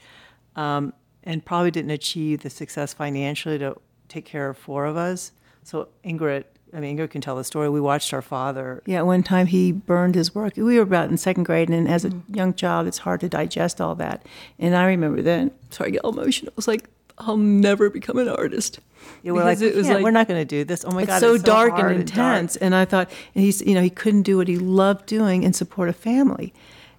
um, 0.55 0.93
and 1.23 1.45
probably 1.45 1.69
didn't 1.69 1.91
achieve 1.91 2.41
the 2.41 2.49
success 2.49 2.91
financially 2.91 3.59
to 3.59 3.75
take 4.07 4.25
care 4.25 4.49
of 4.49 4.57
four 4.57 4.85
of 4.85 4.97
us. 4.97 5.31
So 5.63 5.89
Ingrid, 6.03 6.45
I 6.73 6.79
mean, 6.79 6.97
Ingrid 6.97 7.11
can 7.11 7.21
tell 7.21 7.35
the 7.35 7.43
story. 7.43 7.69
We 7.69 7.79
watched 7.79 8.13
our 8.13 8.23
father. 8.23 8.81
yeah, 8.87 9.03
one 9.03 9.21
time 9.21 9.45
he 9.45 9.71
burned 9.71 10.15
his 10.15 10.33
work. 10.33 10.57
We 10.57 10.77
were 10.77 10.81
about 10.81 11.11
in 11.11 11.17
second 11.17 11.43
grade, 11.43 11.69
and 11.69 11.87
as 11.87 12.03
a 12.03 12.11
young 12.29 12.55
child, 12.55 12.87
it's 12.87 12.99
hard 12.99 13.19
to 13.19 13.29
digest 13.29 13.79
all 13.79 13.93
that. 13.95 14.25
And 14.57 14.75
I 14.75 14.87
remember 14.87 15.21
then, 15.21 15.51
sorry, 15.69 15.89
I 15.89 15.91
get 15.91 16.01
all 16.01 16.17
emotional. 16.17 16.49
It 16.49 16.55
was 16.55 16.67
like, 16.67 16.89
I'll 17.17 17.37
never 17.37 17.89
become 17.89 18.17
an 18.17 18.29
artist. 18.29 18.79
Yeah, 19.23 19.31
we're 19.31 19.43
like, 19.43 19.59
Because 19.59 19.75
we 19.75 19.83
can't- 19.83 20.03
we're 20.03 20.11
not 20.11 20.27
going 20.27 20.39
to 20.39 20.45
do 20.45 20.63
this. 20.63 20.85
Oh 20.85 20.91
my 20.91 21.01
it's 21.01 21.07
God, 21.07 21.19
so 21.19 21.33
it's 21.35 21.43
so 21.43 21.51
dark 21.51 21.71
hard 21.73 21.95
and 21.95 22.05
dark. 22.05 22.09
intense. 22.17 22.55
And, 22.57 22.75
I 22.75 22.85
thought, 22.85 23.09
and 23.33 23.43
he's, 23.43 23.61
you 23.61 23.73
know, 23.73 23.81
he 23.81 23.89
couldn't 23.89 24.23
do 24.23 24.37
what 24.37 24.47
he 24.47 24.57
loved 24.57 25.05
doing 25.07 25.43
and 25.45 25.55
support 25.55 25.89
a 25.89 25.93
family. 25.93 26.53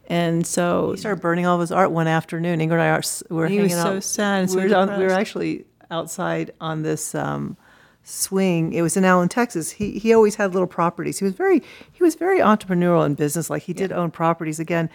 And 0.08 0.46
so 0.46 0.92
He 0.92 0.96
started 0.98 1.20
burning 1.20 1.46
all 1.46 1.54
of 1.56 1.60
his 1.60 1.70
art 1.70 1.90
one 1.90 2.06
afternoon. 2.08 2.60
Ingrid 2.60 2.72
and 2.72 2.80
I 2.82 2.88
are, 2.88 3.02
were 3.30 3.46
He 3.46 3.56
hanging 3.56 3.70
was 3.76 3.78
out. 3.84 3.92
so 3.94 4.00
sad 4.00 4.40
and 4.40 4.48
we, 4.48 4.68
so 4.70 4.86
were 4.86 4.98
we 4.98 5.04
were 5.04 5.12
actually 5.12 5.66
outside 5.90 6.52
on 6.60 6.82
this 6.82 7.14
um, 7.14 7.56
swing. 8.04 8.72
It 8.72 8.80
was 8.82 8.96
in 8.96 9.04
Allen, 9.04 9.28
Texas. 9.28 9.70
He 9.72 9.98
he 9.98 10.14
always 10.14 10.36
had 10.36 10.52
little 10.54 10.66
properties. 10.66 11.18
He 11.18 11.24
was 11.24 11.34
very 11.34 11.62
he 11.92 12.02
was 12.02 12.14
very 12.14 12.40
entrepreneurial 12.40 13.04
in 13.04 13.14
business. 13.14 13.50
Like 13.50 13.62
he 13.64 13.74
did 13.74 13.92
own 13.92 14.10
properties. 14.10 14.58
Again, 14.58 14.88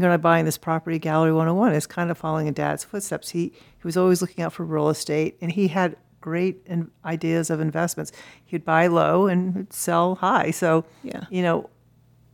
And 0.00 0.06
I 0.06 0.16
buying 0.16 0.44
this 0.44 0.58
property, 0.58 0.98
Gallery 0.98 1.32
101, 1.32 1.74
is 1.74 1.86
kind 1.86 2.10
of 2.10 2.18
following 2.18 2.46
in 2.46 2.54
Dad's 2.54 2.82
footsteps. 2.84 3.30
He 3.30 3.52
he 3.52 3.84
was 3.84 3.96
always 3.96 4.20
looking 4.22 4.42
out 4.44 4.52
for 4.52 4.64
real 4.64 4.88
estate, 4.88 5.36
and 5.40 5.52
he 5.52 5.68
had 5.68 5.96
great 6.20 6.62
in, 6.66 6.90
ideas 7.04 7.50
of 7.50 7.60
investments. 7.60 8.12
He'd 8.44 8.64
buy 8.64 8.86
low 8.86 9.26
and 9.26 9.66
sell 9.72 10.14
high. 10.16 10.50
So 10.52 10.84
Yeah. 11.02 11.24
you 11.30 11.42
know, 11.42 11.68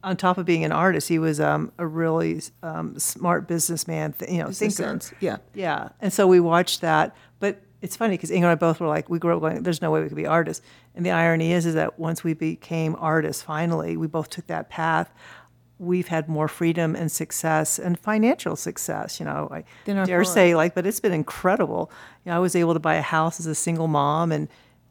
on 0.05 0.17
top 0.17 0.39
of 0.39 0.47
being 0.47 0.63
an 0.65 0.73
artist, 0.73 1.09
he 1.09 1.19
was 1.19 1.41
um, 1.41 1.73
a 1.79 1.87
really 1.87 2.41
um, 2.63 2.99
smart 2.99 3.49
businessman. 3.49 4.13
Th- 4.13 4.31
you 4.31 4.39
know, 4.39 4.47
Business 4.47 4.77
thinker. 4.77 4.91
sense, 4.91 5.13
yeah. 5.21 5.39
yeah. 5.55 5.89
And 6.01 6.13
so 6.13 6.27
we 6.27 6.39
watched 6.39 6.83
that, 6.83 7.17
but 7.41 7.61
it's 7.81 7.97
funny 7.97 8.15
because 8.15 8.31
Ingrid 8.31 8.37
and 8.39 8.47
I 8.47 8.55
both 8.57 8.79
were 8.81 8.87
like, 8.89 9.09
we 9.09 9.19
grew 9.19 9.35
up 9.35 9.41
going, 9.41 9.63
"There's 9.63 9.81
no 9.83 9.91
way 9.91 10.01
we 10.03 10.09
could 10.09 10.17
be 10.17 10.27
artists." 10.27 10.65
And 10.95 11.05
the 11.07 11.11
irony 11.13 11.53
is, 11.53 11.65
is 11.67 11.75
that 11.75 11.99
once 11.99 12.23
we 12.23 12.35
became 12.35 12.95
artists, 12.99 13.43
finally, 13.43 13.97
we 13.97 14.07
both 14.07 14.31
took 14.31 14.47
that 14.49 14.69
path. 14.69 15.13
We've 15.79 16.09
had 16.09 16.29
more 16.29 16.49
freedom 16.49 16.97
and 16.97 17.11
success 17.11 17.79
and 17.79 17.99
financial 17.99 18.57
success. 18.57 19.21
You 19.21 19.27
know, 19.27 19.49
I 19.53 19.65
dare 20.07 20.25
say, 20.25 20.55
like, 20.55 20.75
but 20.75 20.87
it's 20.87 21.01
been 21.01 21.13
incredible. 21.13 21.91
You 22.25 22.31
know, 22.31 22.37
I 22.37 22.41
was 22.41 22.57
able 22.57 22.75
to 22.75 22.81
buy 22.81 22.97
a 22.97 23.03
house 23.03 23.39
as 23.39 23.47
a 23.47 23.55
single 23.55 23.87
mom, 23.87 24.33
and 24.33 24.49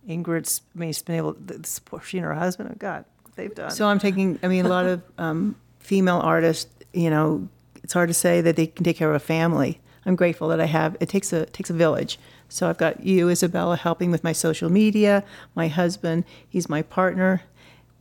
Ingrid's, 0.07 0.61
I 0.75 0.79
mean, 0.79 0.89
she's 0.89 1.03
been 1.03 1.15
able 1.15 1.33
to 1.33 1.61
support 1.65 2.03
she 2.05 2.17
and 2.17 2.25
her 2.25 2.33
husband. 2.33 2.69
Oh 2.71 2.75
God, 2.79 3.05
they've 3.35 3.53
done. 3.53 3.71
So 3.71 3.87
I'm 3.87 3.99
taking, 3.99 4.39
I 4.41 4.47
mean, 4.47 4.65
a 4.65 4.69
lot 4.69 4.85
of 4.85 5.01
um, 5.17 5.55
female 5.79 6.19
artists, 6.19 6.73
you 6.93 7.09
know, 7.09 7.47
it's 7.83 7.93
hard 7.93 8.07
to 8.09 8.13
say 8.13 8.41
that 8.41 8.55
they 8.55 8.67
can 8.67 8.83
take 8.83 8.97
care 8.97 9.09
of 9.09 9.15
a 9.15 9.19
family. 9.19 9.79
I'm 10.05 10.15
grateful 10.15 10.47
that 10.47 10.61
I 10.61 10.65
have, 10.65 10.95
it 11.01 11.09
takes 11.09 11.33
a, 11.33 11.45
takes 11.47 11.69
a 11.69 11.73
village. 11.73 12.17
So 12.47 12.69
I've 12.69 12.77
got 12.77 13.03
you, 13.03 13.27
Isabella, 13.27 13.75
helping 13.75 14.09
with 14.09 14.23
my 14.23 14.31
social 14.31 14.69
media, 14.69 15.25
my 15.53 15.67
husband, 15.67 16.23
he's 16.47 16.69
my 16.69 16.81
partner. 16.81 17.41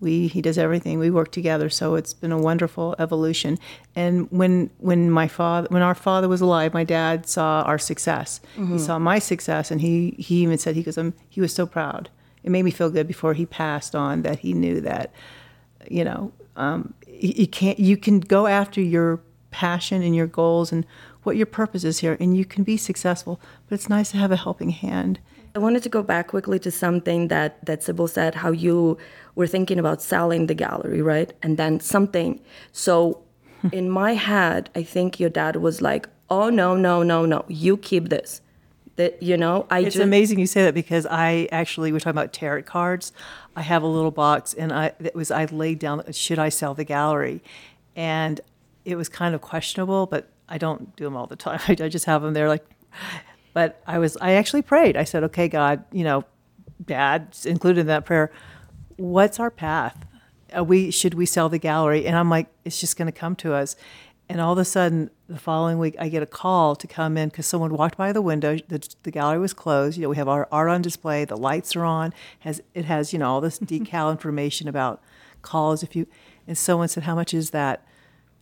We, 0.00 0.26
he 0.28 0.42
does 0.42 0.58
everything. 0.58 0.98
We 0.98 1.10
work 1.10 1.32
together. 1.32 1.70
So 1.70 1.94
it's 1.94 2.12
been 2.12 2.32
a 2.32 2.38
wonderful 2.38 2.94
evolution. 2.98 3.58
And 3.94 4.30
when, 4.30 4.70
when 4.78 5.10
my 5.10 5.26
father, 5.26 5.68
when 5.70 5.82
our 5.82 5.94
father 5.94 6.28
was 6.28 6.40
alive, 6.42 6.74
my 6.74 6.84
dad 6.84 7.26
saw 7.26 7.62
our 7.62 7.78
success. 7.78 8.40
He 8.72 8.78
saw 8.78 8.98
my 8.98 9.18
success 9.18 9.70
and 9.70 9.80
he, 9.80 10.14
he 10.18 10.42
even 10.42 10.58
said, 10.58 10.74
he 10.76 10.82
goes, 10.82 10.98
I'm, 10.98 11.14
he 11.30 11.40
was 11.40 11.54
so 11.54 11.66
proud. 11.66 12.10
It 12.44 12.50
made 12.50 12.62
me 12.64 12.70
feel 12.70 12.90
good 12.90 13.08
before 13.08 13.34
he 13.34 13.46
passed 13.46 13.94
on 13.94 14.22
that 14.22 14.40
he 14.40 14.52
knew 14.52 14.80
that 14.82 15.10
you 15.90 16.04
know 16.04 16.32
um, 16.56 16.94
you 17.06 17.46
can't 17.46 17.78
you 17.78 17.96
can 17.96 18.20
go 18.20 18.46
after 18.46 18.80
your 18.80 19.20
passion 19.50 20.02
and 20.02 20.14
your 20.14 20.26
goals 20.26 20.72
and 20.72 20.84
what 21.22 21.36
your 21.36 21.46
purpose 21.46 21.84
is 21.84 22.00
here 22.00 22.16
and 22.20 22.36
you 22.36 22.44
can 22.44 22.62
be 22.64 22.76
successful 22.76 23.40
but 23.68 23.74
it's 23.74 23.88
nice 23.88 24.10
to 24.10 24.16
have 24.16 24.30
a 24.30 24.36
helping 24.36 24.70
hand 24.70 25.18
I 25.56 25.58
wanted 25.58 25.82
to 25.84 25.88
go 25.88 26.02
back 26.02 26.28
quickly 26.28 26.58
to 26.58 26.70
something 26.70 27.28
that 27.28 27.64
that 27.64 27.82
Sybil 27.82 28.08
said, 28.08 28.34
how 28.34 28.50
you 28.50 28.98
were 29.36 29.46
thinking 29.46 29.78
about 29.78 30.02
selling 30.02 30.48
the 30.48 30.54
gallery, 30.54 31.00
right? 31.00 31.32
And 31.42 31.56
then 31.56 31.80
something. 31.80 32.40
So 32.72 33.22
hmm. 33.62 33.68
in 33.72 33.88
my 33.88 34.12
head, 34.12 34.68
I 34.74 34.82
think 34.82 35.18
your 35.18 35.30
dad 35.30 35.56
was 35.56 35.80
like, 35.80 36.10
"Oh 36.28 36.50
no, 36.50 36.76
no, 36.76 37.02
no, 37.02 37.24
no! 37.24 37.46
You 37.48 37.78
keep 37.78 38.10
this." 38.10 38.42
That 38.96 39.22
you 39.22 39.38
know, 39.38 39.66
I 39.70 39.80
It's 39.80 39.96
amazing 39.96 40.38
you 40.40 40.46
say 40.46 40.62
that 40.64 40.74
because 40.74 41.06
I 41.06 41.48
actually 41.50 41.90
we're 41.90 42.00
talking 42.00 42.18
about 42.18 42.34
tarot 42.34 42.64
cards. 42.64 43.14
I 43.56 43.62
have 43.62 43.82
a 43.82 43.86
little 43.86 44.10
box, 44.10 44.52
and 44.52 44.74
I 44.74 44.92
it 44.98 45.14
was 45.14 45.30
I 45.30 45.46
laid 45.46 45.78
down 45.78 46.12
should 46.12 46.38
I 46.38 46.50
sell 46.50 46.74
the 46.74 46.84
gallery, 46.84 47.42
and 47.94 48.42
it 48.84 48.96
was 48.96 49.08
kind 49.08 49.34
of 49.34 49.40
questionable, 49.40 50.04
but 50.04 50.28
I 50.50 50.58
don't 50.58 50.94
do 50.96 51.04
them 51.04 51.16
all 51.16 51.26
the 51.26 51.36
time. 51.36 51.60
I, 51.66 51.72
I 51.86 51.88
just 51.88 52.04
have 52.04 52.20
them 52.20 52.34
there, 52.34 52.46
like. 52.46 52.66
But 53.56 53.80
I 53.86 53.98
was 53.98 54.18
I 54.20 54.32
actually 54.32 54.60
prayed. 54.60 54.98
I 54.98 55.04
said, 55.04 55.24
"Okay, 55.24 55.48
God, 55.48 55.82
you 55.90 56.04
know, 56.04 56.24
Dad 56.84 57.34
included 57.46 57.80
in 57.80 57.86
that 57.86 58.04
prayer. 58.04 58.30
What's 58.96 59.40
our 59.40 59.50
path? 59.50 60.04
Are 60.52 60.62
we 60.62 60.90
should 60.90 61.14
we 61.14 61.24
sell 61.24 61.48
the 61.48 61.56
gallery?" 61.56 62.06
And 62.06 62.18
I'm 62.18 62.28
like, 62.28 62.48
"It's 62.66 62.78
just 62.78 62.98
going 62.98 63.06
to 63.06 63.18
come 63.18 63.34
to 63.36 63.54
us." 63.54 63.74
And 64.28 64.42
all 64.42 64.52
of 64.52 64.58
a 64.58 64.64
sudden, 64.66 65.10
the 65.26 65.38
following 65.38 65.78
week, 65.78 65.96
I 65.98 66.10
get 66.10 66.22
a 66.22 66.26
call 66.26 66.76
to 66.76 66.86
come 66.86 67.16
in 67.16 67.30
because 67.30 67.46
someone 67.46 67.72
walked 67.72 67.96
by 67.96 68.12
the 68.12 68.20
window. 68.20 68.58
The, 68.68 68.86
the 69.04 69.10
gallery 69.10 69.38
was 69.38 69.54
closed. 69.54 69.96
You 69.96 70.02
know, 70.02 70.10
we 70.10 70.16
have 70.16 70.28
our 70.28 70.46
art 70.52 70.68
on 70.68 70.82
display. 70.82 71.24
The 71.24 71.38
lights 71.38 71.74
are 71.76 71.84
on. 71.86 72.12
Has 72.40 72.60
it 72.74 72.84
has 72.84 73.14
you 73.14 73.18
know 73.18 73.30
all 73.30 73.40
this 73.40 73.58
decal 73.58 74.10
information 74.16 74.68
about 74.68 75.00
calls 75.40 75.82
if 75.82 75.96
you. 75.96 76.06
And 76.46 76.58
someone 76.58 76.88
said, 76.88 77.04
"How 77.04 77.14
much 77.14 77.32
is 77.32 77.52
that?" 77.52 77.85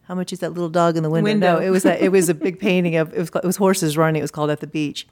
How 0.04 0.14
much 0.14 0.32
is 0.32 0.40
that 0.40 0.50
little 0.50 0.68
dog 0.68 0.96
in 0.96 1.02
the 1.02 1.11
window? 1.11 1.30
Window. 1.30 1.54
No, 1.54 1.61
it 1.61 1.70
was 1.70 1.84
a, 1.84 2.02
it 2.02 2.11
was 2.11 2.28
a 2.28 2.34
big 2.34 2.58
painting 2.68 2.96
of 2.96 3.12
it 3.12 3.18
was 3.18 3.30
it 3.30 3.44
was 3.44 3.56
horses 3.56 3.96
running. 3.96 4.20
It 4.20 4.23
was 4.23 4.30
called 4.30 4.50
at 4.50 4.61
the 4.61 4.66
beach. 4.66 5.06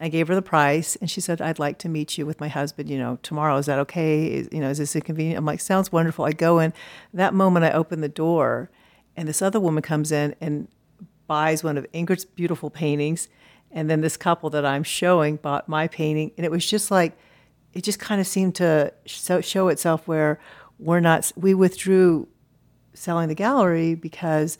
I 0.00 0.08
gave 0.08 0.26
her 0.26 0.34
the 0.34 0.42
price, 0.42 0.96
and 0.96 1.08
she 1.08 1.20
said, 1.20 1.40
"I'd 1.40 1.60
like 1.60 1.78
to 1.78 1.88
meet 1.88 2.18
you 2.18 2.26
with 2.26 2.40
my 2.40 2.48
husband. 2.48 2.90
You 2.90 2.98
know, 2.98 3.18
tomorrow. 3.22 3.56
Is 3.58 3.66
that 3.66 3.78
okay? 3.80 4.26
Is, 4.26 4.48
you 4.50 4.60
know, 4.60 4.70
is 4.70 4.78
this 4.78 4.96
inconvenient?" 4.96 5.38
I'm 5.38 5.44
like, 5.44 5.60
"Sounds 5.60 5.92
wonderful." 5.92 6.24
I 6.24 6.32
go 6.32 6.58
in. 6.58 6.72
That 7.12 7.32
moment, 7.32 7.64
I 7.64 7.70
open 7.70 8.00
the 8.00 8.08
door, 8.08 8.70
and 9.16 9.28
this 9.28 9.40
other 9.40 9.60
woman 9.60 9.82
comes 9.82 10.10
in 10.10 10.34
and 10.40 10.66
buys 11.26 11.62
one 11.62 11.78
of 11.78 11.86
Ingrid's 11.92 12.24
beautiful 12.24 12.70
paintings, 12.70 13.28
and 13.70 13.88
then 13.88 14.00
this 14.00 14.16
couple 14.16 14.50
that 14.50 14.66
I'm 14.66 14.82
showing 14.82 15.36
bought 15.36 15.68
my 15.68 15.86
painting, 15.86 16.32
and 16.36 16.44
it 16.44 16.50
was 16.50 16.66
just 16.66 16.90
like 16.90 17.16
it 17.72 17.84
just 17.84 18.00
kind 18.00 18.20
of 18.20 18.26
seemed 18.26 18.56
to 18.56 18.92
show, 19.06 19.40
show 19.40 19.68
itself 19.68 20.08
where 20.08 20.40
we're 20.78 21.00
not 21.00 21.30
we 21.36 21.54
withdrew 21.54 22.26
selling 22.94 23.28
the 23.28 23.34
gallery 23.34 23.94
because 23.94 24.58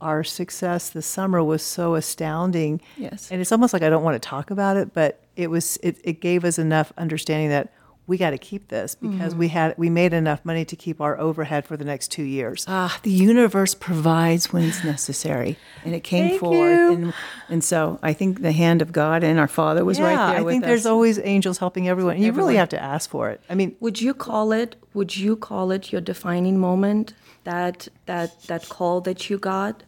our 0.00 0.22
success 0.22 0.90
this 0.90 1.06
summer 1.06 1.42
was 1.42 1.62
so 1.62 1.94
astounding. 1.94 2.80
Yes. 2.96 3.30
And 3.30 3.40
it's 3.40 3.52
almost 3.52 3.72
like 3.72 3.82
I 3.82 3.90
don't 3.90 4.04
want 4.04 4.20
to 4.20 4.26
talk 4.28 4.50
about 4.50 4.76
it, 4.76 4.94
but 4.94 5.20
it 5.36 5.50
was 5.50 5.76
it, 5.82 5.98
it 6.04 6.20
gave 6.20 6.44
us 6.44 6.58
enough 6.58 6.92
understanding 6.96 7.48
that 7.50 7.72
we 8.08 8.16
got 8.16 8.30
to 8.30 8.38
keep 8.38 8.68
this 8.68 8.94
because 8.94 9.34
we 9.34 9.48
had 9.48 9.74
we 9.76 9.90
made 9.90 10.14
enough 10.14 10.42
money 10.42 10.64
to 10.64 10.74
keep 10.74 10.98
our 10.98 11.20
overhead 11.20 11.66
for 11.66 11.76
the 11.76 11.84
next 11.84 12.08
two 12.08 12.22
years. 12.22 12.64
Ah, 12.66 12.98
the 13.02 13.10
universe 13.10 13.74
provides 13.74 14.50
when 14.50 14.64
it's 14.64 14.82
necessary, 14.82 15.58
and 15.84 15.94
it 15.94 16.00
came 16.00 16.28
Thank 16.28 16.40
forward. 16.40 16.70
you. 16.70 16.92
And, 16.92 17.14
and 17.50 17.62
so 17.62 17.98
I 18.02 18.14
think 18.14 18.40
the 18.40 18.52
hand 18.52 18.80
of 18.80 18.92
God 18.92 19.22
and 19.22 19.38
our 19.38 19.46
Father 19.46 19.84
was 19.84 20.00
right 20.00 20.16
there 20.16 20.40
I 20.40 20.44
think 20.44 20.64
us. 20.64 20.68
there's 20.68 20.86
always 20.86 21.18
angels 21.18 21.58
helping 21.58 21.86
everyone. 21.86 22.16
You 22.16 22.32
really 22.32 22.56
have 22.56 22.70
to 22.70 22.82
ask 22.82 23.10
for 23.10 23.28
it. 23.28 23.42
I 23.50 23.54
mean, 23.54 23.76
Would 23.80 24.00
you 24.00 24.14
call 24.14 24.52
it? 24.52 24.76
Would 24.94 25.18
you 25.18 25.36
call 25.36 25.70
it 25.70 25.92
your 25.92 26.00
defining 26.00 26.58
moment? 26.58 27.12
That 27.48 27.88
that 28.04 28.42
that 28.48 28.68
call 28.68 29.00
that 29.00 29.30
you 29.30 29.38
got, 29.38 29.82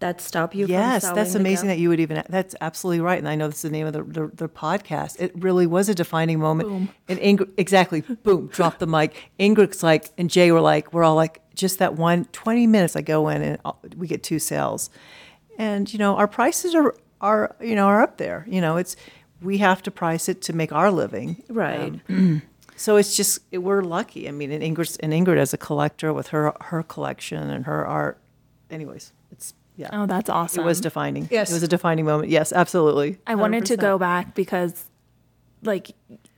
that 0.00 0.20
stopped 0.20 0.54
you. 0.54 0.66
yes, 0.66 1.10
that's 1.10 1.34
amazing 1.34 1.68
that 1.68 1.78
you 1.78 1.88
would 1.88 2.00
even. 2.00 2.22
That's 2.28 2.54
absolutely 2.60 3.00
right, 3.00 3.18
and 3.18 3.26
I 3.26 3.34
know 3.34 3.46
this 3.48 3.56
is 3.56 3.62
the 3.62 3.70
name 3.70 3.86
of 3.86 3.94
the 3.94 4.02
the, 4.02 4.26
the 4.34 4.48
podcast. 4.48 5.18
It 5.18 5.32
really 5.34 5.66
was 5.66 5.88
a 5.88 5.94
defining 5.94 6.38
moment. 6.38 6.68
Boom. 6.68 6.88
And 7.08 7.18
Ingrid, 7.18 7.48
exactly, 7.56 8.02
boom, 8.02 8.48
drop 8.48 8.78
the 8.78 8.86
mic. 8.86 9.30
Ingrid's 9.40 9.82
like, 9.82 10.10
and 10.18 10.28
Jay 10.28 10.52
were 10.52 10.60
like, 10.60 10.92
we're 10.92 11.02
all 11.02 11.14
like, 11.14 11.40
just 11.54 11.78
that 11.78 11.94
one 11.94 12.26
20 12.26 12.66
minutes. 12.66 12.94
I 12.94 13.00
go 13.00 13.28
in 13.30 13.40
and 13.40 13.58
I'll- 13.64 13.80
we 13.96 14.06
get 14.06 14.22
two 14.22 14.38
sales, 14.38 14.90
and 15.56 15.90
you 15.90 15.98
know 15.98 16.16
our 16.16 16.28
prices 16.28 16.74
are 16.74 16.94
are 17.22 17.56
you 17.58 17.74
know 17.74 17.86
are 17.86 18.02
up 18.02 18.18
there. 18.18 18.44
You 18.46 18.60
know, 18.60 18.76
it's 18.76 18.96
we 19.40 19.58
have 19.58 19.82
to 19.84 19.90
price 19.90 20.28
it 20.28 20.42
to 20.42 20.52
make 20.52 20.72
our 20.72 20.90
living. 20.90 21.42
Right. 21.48 21.98
Um, 22.10 22.42
So 22.76 22.96
it's 22.96 23.16
just 23.16 23.40
it, 23.50 23.58
we're 23.58 23.82
lucky. 23.82 24.28
I 24.28 24.32
mean, 24.32 24.50
and 24.50 24.62
Ingrid 24.62 24.98
and 25.00 25.12
Ingrid 25.12 25.36
as 25.36 25.52
a 25.52 25.58
collector 25.58 26.12
with 26.12 26.28
her 26.28 26.52
her 26.60 26.82
collection 26.82 27.50
and 27.50 27.66
her 27.66 27.86
art. 27.86 28.18
Anyways, 28.70 29.12
it's 29.30 29.54
yeah. 29.76 29.88
Oh, 29.92 30.06
that's 30.06 30.28
awesome. 30.28 30.62
It 30.62 30.66
was 30.66 30.80
defining. 30.80 31.28
Yes. 31.30 31.50
It 31.50 31.54
was 31.54 31.62
a 31.62 31.68
defining 31.68 32.04
moment. 32.04 32.28
Yes, 32.30 32.52
absolutely. 32.52 33.18
I 33.26 33.34
wanted 33.34 33.66
to 33.66 33.76
100%. 33.76 33.80
go 33.80 33.98
back 33.98 34.34
because, 34.34 34.84
like, 35.62 35.92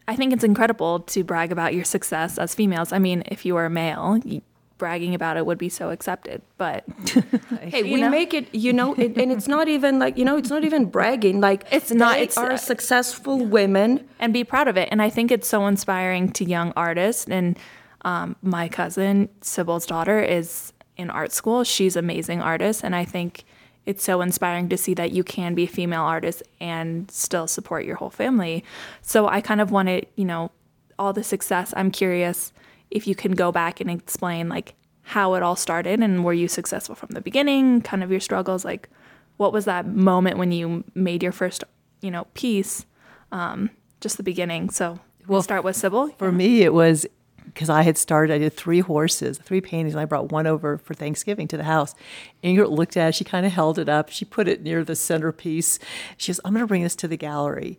I 0.07 0.17
think 0.17 0.33
it's 0.33 0.45
incredible 0.45 1.01
to 1.01 1.25
brag 1.25 1.51
about 1.51 1.75
your 1.75 1.85
success 1.85 2.39
as 2.39 2.55
females. 2.55 2.93
I 2.93 2.99
mean, 2.99 3.25
if 3.27 3.45
you 3.45 3.55
were 3.55 3.67
a 3.67 3.71
male, 3.71 4.21
y 4.25 4.43
bragging 4.79 5.15
about 5.15 5.37
it 5.37 5.47
would 5.47 5.59
be 5.59 5.69
so 5.69 5.91
accepted. 5.91 6.43
But 6.59 6.85
Hey, 7.61 7.83
we 7.85 8.01
know? 8.01 8.11
make 8.11 8.35
it, 8.35 8.53
you 8.55 8.73
know, 8.73 8.95
it, 8.95 9.17
and 9.17 9.31
it's 9.33 9.49
not 9.49 9.69
even 9.69 9.99
like, 9.99 10.19
you 10.19 10.25
know, 10.25 10.37
it's 10.37 10.51
not 10.51 10.65
even 10.65 10.87
bragging. 10.87 11.41
Like, 11.41 11.65
It's 11.73 11.91
not- 11.93 12.19
it's, 12.19 12.37
are 12.37 12.53
uh, 12.53 12.57
successful 12.57 13.45
women. 13.45 14.07
and 14.19 14.33
be 14.33 14.45
proud 14.45 14.69
of 14.69 14.77
it. 14.77 14.89
And 14.91 15.01
I 15.01 15.11
think 15.11 15.31
it's 15.31 15.49
so 15.49 15.67
inspiring 15.67 16.31
to 16.33 16.45
young 16.45 16.73
artists. 16.77 17.27
And 17.29 17.59
um, 18.05 18.37
my 18.43 18.69
cousin, 18.69 19.29
Sybil's 19.41 19.87
daughter, 19.87 20.21
is 20.23 20.73
in 20.97 21.11
art 21.11 21.33
school. 21.33 21.65
She's 21.65 21.97
an 21.97 22.05
amazing 22.05 22.41
artist. 22.43 22.83
And 22.85 22.95
I 22.95 23.05
think 23.05 23.45
it's 23.87 24.03
so 24.03 24.21
inspiring 24.23 24.69
to 24.71 24.77
see 24.77 24.95
that 24.95 25.13
you 25.13 25.23
can 25.25 25.55
be 25.55 25.65
a 25.65 25.69
female 25.69 26.03
artist 26.03 26.43
and 26.61 27.11
still 27.11 27.47
support 27.47 27.85
your 27.85 27.97
whole 27.97 28.11
family. 28.11 28.65
So 29.03 29.29
I 29.29 29.41
kind 29.41 29.61
of 29.61 29.71
wanted, 29.71 30.07
you 30.17 30.25
know, 30.25 30.51
all 30.99 31.13
the 31.13 31.25
success. 31.25 31.75
I'm 31.77 31.91
curious 31.91 32.53
if 32.91 33.07
you 33.07 33.15
can 33.15 33.33
go 33.33 33.53
back 33.53 33.81
and 33.81 33.91
explain 33.91 34.49
like 34.49 34.75
how 35.03 35.35
it 35.35 35.43
all 35.43 35.57
started 35.57 36.01
and 36.01 36.25
were 36.25 36.33
you 36.33 36.49
successful 36.49 36.95
from 36.95 37.11
the 37.11 37.21
beginning, 37.21 37.83
kind 37.83 38.03
of 38.03 38.11
your 38.11 38.21
struggles, 38.21 38.65
like 38.65 38.89
what 39.37 39.53
was 39.53 39.65
that 39.65 39.87
moment 39.87 40.39
when 40.39 40.53
you 40.53 40.85
made 40.95 41.23
your 41.23 41.33
first, 41.33 41.65
you 42.01 42.11
know, 42.11 42.27
piece? 42.35 42.87
um, 43.35 43.71
just 44.01 44.17
the 44.17 44.23
beginning. 44.23 44.71
So 44.71 44.99
we'll 45.27 45.43
start 45.43 45.65
with 45.65 45.77
Sybil. 45.77 46.09
For 46.17 46.33
me, 46.33 46.63
it 46.63 46.73
was 46.73 47.05
because 47.45 47.69
I 47.69 47.83
had 47.83 47.99
started. 47.99 48.33
I 48.33 48.39
did 48.39 48.55
three 48.55 48.81
horses, 48.81 49.39
three 49.39 49.61
paintings, 49.61 49.93
and 49.95 50.01
I 50.01 50.07
brought 50.07 50.33
one 50.33 50.47
over 50.47 50.79
for 50.79 50.95
Thanksgiving 50.95 51.49
to 51.49 51.57
the 51.57 51.65
house. 51.65 51.95
Ingrid 52.43 52.71
looked 52.71 52.97
at 52.97 53.11
it. 53.11 53.15
She 53.17 53.25
kind 53.25 53.45
of 53.45 53.53
held 53.53 53.79
it 53.79 53.89
up. 53.89 54.09
She 54.09 54.25
put 54.25 54.49
it 54.49 54.63
near 54.63 54.85
the 54.85 54.97
centerpiece. 54.97 55.79
She 56.17 56.33
goes, 56.33 56.41
"I'm 56.45 56.53
going 56.53 56.63
to 56.63 56.67
bring 56.67 56.85
this 56.85 56.97
to 56.97 57.09
the 57.09 57.17
gallery." 57.17 57.79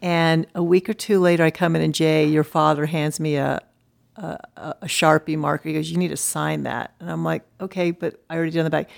And 0.00 0.46
a 0.54 0.62
week 0.62 0.88
or 0.88 0.94
two 0.94 1.18
later, 1.18 1.44
I 1.44 1.50
come 1.50 1.74
in, 1.76 1.82
and 1.82 1.94
Jay, 1.94 2.24
your 2.24 2.44
father, 2.44 2.86
hands 2.86 3.18
me 3.18 3.36
a 3.36 3.60
a, 4.16 4.38
a 4.82 4.86
Sharpie 4.86 5.36
marker. 5.36 5.68
He 5.68 5.74
goes, 5.74 5.90
"You 5.90 5.98
need 5.98 6.08
to 6.08 6.16
sign 6.16 6.64
that." 6.64 6.94
And 7.00 7.10
I'm 7.10 7.24
like, 7.24 7.42
"Okay, 7.60 7.90
but 7.90 8.22
I 8.30 8.36
already 8.36 8.52
did 8.52 8.60
on 8.60 8.64
the 8.64 8.70
back." 8.70 8.90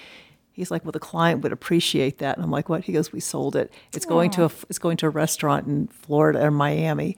He's 0.53 0.71
like, 0.71 0.85
"Well, 0.85 0.93
the 0.93 0.99
client 0.99 1.43
would 1.43 1.53
appreciate 1.53 2.19
that." 2.19 2.37
And 2.37 2.45
I'm 2.45 2.51
like, 2.51 2.69
"What?" 2.69 2.85
He 2.85 2.93
goes, 2.93 3.13
"We 3.13 3.21
sold 3.21 3.57
it. 3.57 3.73
It's 3.93 4.07
going 4.07 4.31
to 4.33 4.45
a 4.45 4.51
it's 4.69 4.79
going 4.79 4.97
to 4.99 5.07
a 5.07 5.11
restaurant 5.11 5.67
in 5.67 5.89
Florida 5.89 6.45
or 6.45 6.51
Miami." 6.51 7.17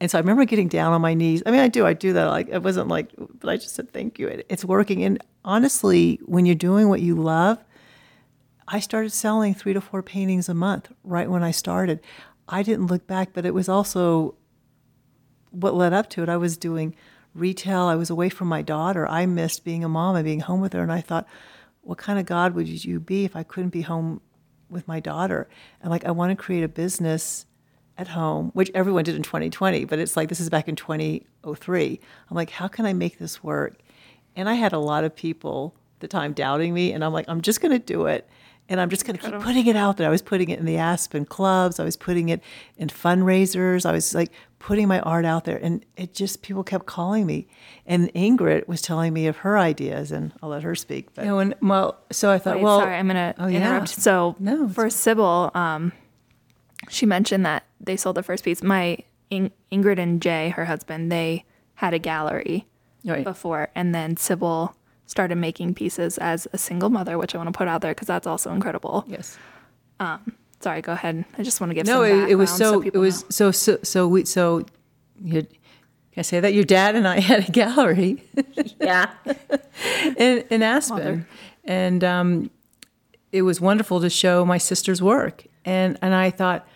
And 0.00 0.10
so 0.10 0.18
I 0.18 0.20
remember 0.20 0.44
getting 0.44 0.68
down 0.68 0.92
on 0.92 1.00
my 1.00 1.14
knees. 1.14 1.42
I 1.44 1.50
mean, 1.50 1.60
I 1.60 1.68
do, 1.68 1.86
I 1.86 1.92
do 1.92 2.12
that. 2.14 2.26
Like 2.26 2.48
it 2.48 2.62
wasn't 2.62 2.88
like, 2.88 3.10
but 3.18 3.48
I 3.48 3.56
just 3.56 3.74
said, 3.74 3.92
"Thank 3.92 4.18
you." 4.18 4.28
It, 4.28 4.46
it's 4.48 4.64
working. 4.64 5.04
And 5.04 5.22
honestly, 5.44 6.20
when 6.24 6.46
you're 6.46 6.54
doing 6.54 6.88
what 6.88 7.00
you 7.00 7.14
love, 7.16 7.62
I 8.68 8.78
started 8.80 9.10
selling 9.10 9.54
three 9.54 9.72
to 9.72 9.80
four 9.80 10.02
paintings 10.02 10.48
a 10.48 10.54
month 10.54 10.92
right 11.02 11.28
when 11.28 11.42
I 11.42 11.50
started. 11.50 12.00
I 12.48 12.62
didn't 12.62 12.86
look 12.86 13.06
back, 13.06 13.32
but 13.32 13.44
it 13.44 13.54
was 13.54 13.68
also 13.68 14.34
what 15.50 15.74
led 15.74 15.92
up 15.92 16.08
to 16.10 16.22
it. 16.22 16.28
I 16.28 16.36
was 16.36 16.56
doing 16.56 16.94
retail. 17.34 17.82
I 17.82 17.94
was 17.94 18.10
away 18.10 18.28
from 18.28 18.48
my 18.48 18.62
daughter. 18.62 19.06
I 19.06 19.26
missed 19.26 19.64
being 19.64 19.84
a 19.84 19.88
mom 19.88 20.16
and 20.16 20.24
being 20.24 20.40
home 20.40 20.60
with 20.60 20.72
her. 20.72 20.82
And 20.82 20.92
I 20.92 21.00
thought, 21.00 21.26
what 21.82 21.98
kind 21.98 22.18
of 22.18 22.26
God 22.26 22.54
would 22.54 22.68
you 22.68 23.00
be 23.00 23.24
if 23.24 23.36
I 23.36 23.42
couldn't 23.42 23.70
be 23.70 23.82
home 23.82 24.20
with 24.68 24.86
my 24.86 25.00
daughter? 25.00 25.48
And 25.80 25.90
like, 25.90 26.04
I 26.04 26.10
want 26.10 26.30
to 26.30 26.42
create 26.42 26.64
a 26.64 26.68
business 26.68 27.46
at 27.96 28.08
home, 28.08 28.50
which 28.54 28.70
everyone 28.74 29.04
did 29.04 29.14
in 29.14 29.22
2020, 29.22 29.84
but 29.84 29.98
it's 29.98 30.16
like 30.16 30.28
this 30.28 30.40
is 30.40 30.48
back 30.48 30.68
in 30.68 30.76
2003. 30.76 32.00
I'm 32.30 32.34
like, 32.34 32.50
how 32.50 32.66
can 32.66 32.86
I 32.86 32.92
make 32.92 33.18
this 33.18 33.44
work? 33.44 33.76
And 34.34 34.48
I 34.48 34.54
had 34.54 34.72
a 34.72 34.78
lot 34.78 35.04
of 35.04 35.14
people 35.14 35.74
the 35.98 36.08
time 36.08 36.32
doubting 36.32 36.72
me, 36.72 36.92
and 36.92 37.04
I'm 37.04 37.12
like, 37.12 37.26
I'm 37.28 37.42
just 37.42 37.60
going 37.60 37.72
to 37.72 37.78
do 37.78 38.06
it. 38.06 38.26
And 38.70 38.80
I'm 38.80 38.88
just 38.88 39.04
going 39.04 39.16
to 39.18 39.22
keep 39.30 39.40
putting 39.40 39.66
it 39.66 39.74
out 39.74 39.96
there. 39.96 40.06
I 40.06 40.10
was 40.10 40.22
putting 40.22 40.48
it 40.48 40.58
in 40.60 40.64
the 40.64 40.76
Aspen 40.78 41.24
clubs. 41.24 41.80
I 41.80 41.84
was 41.84 41.96
putting 41.96 42.28
it 42.28 42.40
in 42.76 42.88
fundraisers. 42.88 43.84
I 43.84 43.90
was 43.90 44.14
like 44.14 44.30
putting 44.60 44.86
my 44.86 45.00
art 45.00 45.24
out 45.24 45.44
there. 45.44 45.58
And 45.60 45.84
it 45.96 46.14
just, 46.14 46.40
people 46.42 46.62
kept 46.62 46.86
calling 46.86 47.26
me. 47.26 47.48
And 47.84 48.14
Ingrid 48.14 48.68
was 48.68 48.80
telling 48.80 49.12
me 49.12 49.26
of 49.26 49.38
her 49.38 49.58
ideas, 49.58 50.12
and 50.12 50.32
I'll 50.40 50.50
let 50.50 50.62
her 50.62 50.76
speak. 50.76 51.12
But 51.14 51.24
You 51.24 51.30
know, 51.32 51.38
and, 51.40 51.54
well, 51.60 51.98
so 52.12 52.30
I 52.30 52.38
thought, 52.38 52.56
Wait, 52.56 52.62
well, 52.62 52.78
sorry, 52.78 52.94
I'm 52.94 53.08
gonna 53.08 53.34
oh, 53.38 53.48
yeah. 53.48 53.84
So 53.84 54.36
No, 54.38 54.68
for 54.68 54.88
Sybil, 54.88 55.50
um, 55.54 55.90
she 56.88 57.06
mentioned 57.06 57.44
that 57.44 57.64
they 57.80 57.96
sold 57.96 58.16
the 58.16 58.22
first 58.22 58.44
piece. 58.44 58.62
My 58.62 58.98
In- 59.30 59.50
Ingrid 59.72 59.98
and 59.98 60.22
Jay, 60.22 60.50
her 60.50 60.66
husband, 60.66 61.10
they 61.10 61.44
had 61.74 61.92
a 61.92 61.98
gallery 61.98 62.66
Right. 63.04 63.24
before, 63.24 63.68
and 63.74 63.92
then 63.94 64.16
Sybil 64.16 64.76
started 65.10 65.36
making 65.36 65.74
pieces 65.74 66.16
as 66.18 66.46
a 66.52 66.58
single 66.58 66.88
mother, 66.88 67.18
which 67.18 67.34
I 67.34 67.38
want 67.38 67.48
to 67.52 67.56
put 67.58 67.66
out 67.66 67.80
there 67.82 67.90
because 67.92 68.06
that's 68.06 68.26
also 68.28 68.52
incredible. 68.52 69.04
yes. 69.08 69.36
Sorry, 70.60 70.82
go 70.82 70.92
ahead. 70.92 71.24
I 71.38 71.42
just 71.42 71.60
want 71.60 71.70
to 71.70 71.74
give 71.74 71.86
No, 71.86 72.06
some 72.06 72.24
it, 72.24 72.30
it 72.30 72.34
was 72.36 72.50
background 72.50 72.84
so, 72.84 72.90
it 72.94 72.98
was 72.98 73.22
know. 73.22 73.28
so, 73.30 73.50
so, 73.50 73.78
so 73.82 74.06
we, 74.06 74.24
so, 74.26 74.66
you, 75.24 75.42
can 75.42 76.18
I 76.18 76.22
say 76.22 76.38
that? 76.38 76.52
Your 76.52 76.64
dad 76.64 76.94
and 76.94 77.08
I 77.08 77.18
had 77.30 77.48
a 77.48 77.52
gallery. 77.52 78.22
Yeah. 78.78 79.10
in, 80.16 80.44
in 80.50 80.62
Aspen, 80.62 81.26
and 81.64 82.04
um, 82.04 82.50
it 83.32 83.42
was 83.42 83.60
wonderful 83.60 84.00
to 84.02 84.10
show 84.10 84.44
my 84.44 84.58
sister's 84.58 85.00
work. 85.02 85.44
And 85.64 85.98
and 86.02 86.14
I 86.14 86.30
thought 86.30 86.66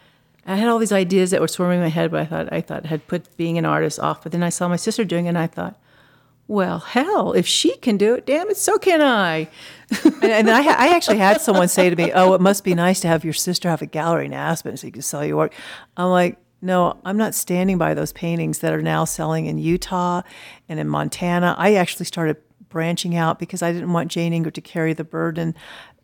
I 0.46 0.56
had 0.56 0.68
all 0.68 0.78
these 0.78 0.92
ideas 0.92 1.30
that 1.30 1.40
were 1.40 1.48
swarming 1.48 1.78
in 1.78 1.82
my 1.84 1.88
head, 1.88 2.10
but 2.10 2.20
I 2.20 2.24
thought 2.24 2.52
I 2.52 2.60
thought 2.62 2.86
had 2.86 3.06
put 3.06 3.36
being 3.36 3.58
an 3.58 3.64
artist 3.66 3.98
off. 4.00 4.22
But 4.22 4.32
then 4.32 4.42
I 4.42 4.48
saw 4.50 4.66
my 4.68 4.76
sister 4.76 5.04
doing 5.04 5.26
it, 5.26 5.30
and 5.30 5.38
I 5.38 5.46
thought, 5.46 5.78
well, 6.46 6.80
hell, 6.80 7.32
if 7.32 7.46
she 7.46 7.76
can 7.78 7.96
do 7.96 8.14
it, 8.14 8.26
damn 8.26 8.50
it, 8.50 8.56
so 8.56 8.76
can 8.76 9.00
I. 9.00 9.48
and, 10.04 10.24
and 10.24 10.50
I, 10.50 10.62
I 10.62 10.94
actually 10.94 11.18
had 11.18 11.40
someone 11.40 11.68
say 11.68 11.88
to 11.88 11.96
me, 11.96 12.12
"Oh, 12.12 12.34
it 12.34 12.40
must 12.40 12.64
be 12.64 12.74
nice 12.74 13.00
to 13.00 13.08
have 13.08 13.24
your 13.24 13.32
sister 13.32 13.68
have 13.68 13.82
a 13.82 13.86
gallery 13.86 14.26
in 14.26 14.34
Aspen 14.34 14.76
so 14.76 14.86
you 14.86 14.92
can 14.92 15.02
sell 15.02 15.24
your 15.24 15.36
work." 15.36 15.54
I'm 15.96 16.10
like, 16.10 16.36
"No, 16.60 16.98
I'm 17.04 17.16
not 17.16 17.34
standing 17.34 17.78
by 17.78 17.94
those 17.94 18.12
paintings 18.12 18.58
that 18.58 18.74
are 18.74 18.82
now 18.82 19.04
selling 19.04 19.46
in 19.46 19.58
Utah 19.58 20.22
and 20.68 20.78
in 20.78 20.88
Montana." 20.88 21.54
I 21.56 21.74
actually 21.74 22.06
started 22.06 22.36
branching 22.68 23.16
out 23.16 23.38
because 23.38 23.62
I 23.62 23.72
didn't 23.72 23.92
want 23.92 24.10
Jane 24.10 24.32
Ingrid 24.32 24.54
to 24.54 24.60
carry 24.60 24.92
the 24.92 25.04
burden. 25.04 25.54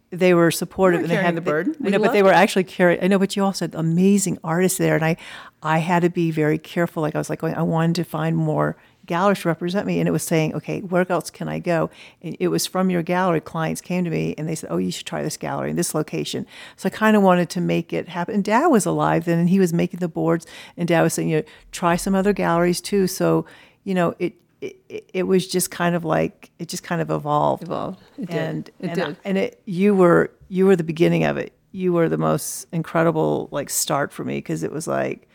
They 0.09 0.33
were 0.33 0.51
supportive, 0.51 1.01
were 1.01 1.05
and 1.05 1.11
they 1.11 1.17
carrying 1.17 1.27
had 1.27 1.37
the 1.37 1.51
burden. 1.51 1.77
I 1.81 1.85
We 1.85 1.91
know, 1.91 1.99
but 1.99 2.13
they 2.13 2.23
were 2.23 2.33
actually 2.33 2.65
carrying. 2.65 3.03
I 3.05 3.09
know, 3.09 3.19
but 3.19 3.37
you 3.37 3.45
also 3.45 3.65
had 3.65 3.75
amazing 3.75 4.39
artists 4.43 4.79
there, 4.79 4.95
and 4.95 5.05
I, 5.05 5.19
I 5.63 5.79
had 5.79 6.01
to 6.01 6.11
be 6.11 6.31
very 6.31 6.59
careful. 6.59 7.03
Like 7.03 7.15
I 7.15 7.19
was 7.19 7.29
like, 7.29 7.41
going, 7.41 7.55
I 7.55 7.63
wanted 7.63 7.97
to 7.97 8.05
find 8.05 8.37
more 8.37 8.77
galleries 9.15 9.41
to 9.41 9.49
represent 9.49 9.87
me, 9.87 9.99
and 10.01 10.09
it 10.09 10.13
was 10.13 10.23
saying, 10.23 10.55
okay, 10.55 10.81
where 10.81 11.05
else 11.11 11.31
can 11.31 11.49
I 11.49 11.59
go? 11.59 11.91
And 12.23 12.37
it 12.39 12.49
was 12.49 12.65
from 12.67 12.91
your 12.91 13.03
gallery. 13.03 13.41
Clients 13.41 13.81
came 13.81 14.05
to 14.05 14.11
me 14.11 14.35
and 14.39 14.49
they 14.49 14.55
said, 14.55 14.71
oh, 14.73 14.79
you 14.79 14.93
should 14.93 15.07
try 15.07 15.23
this 15.23 15.37
gallery 15.37 15.71
in 15.71 15.77
this 15.77 15.95
location. 15.95 16.47
So 16.77 16.87
I 16.87 16.91
kind 16.91 17.17
of 17.17 17.23
wanted 17.23 17.51
to 17.51 17.61
make 17.61 17.93
it 17.93 18.09
happen. 18.09 18.35
And 18.37 18.45
Dad 18.45 18.69
was 18.69 18.87
alive 18.87 19.25
then, 19.25 19.39
and 19.39 19.49
he 19.51 19.59
was 19.59 19.73
making 19.73 20.01
the 20.01 20.09
boards, 20.09 20.47
and 20.77 20.89
Dad 20.89 21.03
was 21.03 21.15
saying, 21.15 21.29
you 21.29 21.39
know, 21.39 21.45
try 21.73 21.97
some 21.97 22.15
other 22.15 22.33
galleries 22.33 22.81
too. 22.81 23.07
So 23.07 23.47
you 23.85 23.95
know, 23.95 24.15
it 24.19 24.35
it, 24.61 24.77
it, 24.89 25.11
it 25.15 25.23
was 25.25 25.47
just 25.47 25.71
kind 25.71 25.95
of 25.95 26.05
like 26.05 26.51
it 26.59 26.69
just 26.69 26.83
kind 26.83 27.01
of 27.01 27.11
evolved. 27.11 27.65
Evolved. 27.65 28.01
It 28.19 28.27
did. 28.27 28.37
and 28.37 28.69
It 28.79 28.87
and, 28.91 28.95
did. 28.95 29.17
and 29.25 29.39
it 29.39 29.63
you 29.65 29.95
were 29.95 30.31
you 30.49 30.67
were 30.67 30.77
the 30.77 30.85
beginning 30.85 31.25
of 31.25 31.37
it. 31.37 31.53
You 31.73 31.93
were 31.93 32.09
the 32.09 32.19
most 32.19 32.67
incredible 32.73 33.49
like 33.51 33.71
start 33.71 34.13
for 34.13 34.25
me 34.25 34.39
because 34.39 34.63
it 34.63 34.73
was 34.73 34.87
like 34.87 35.29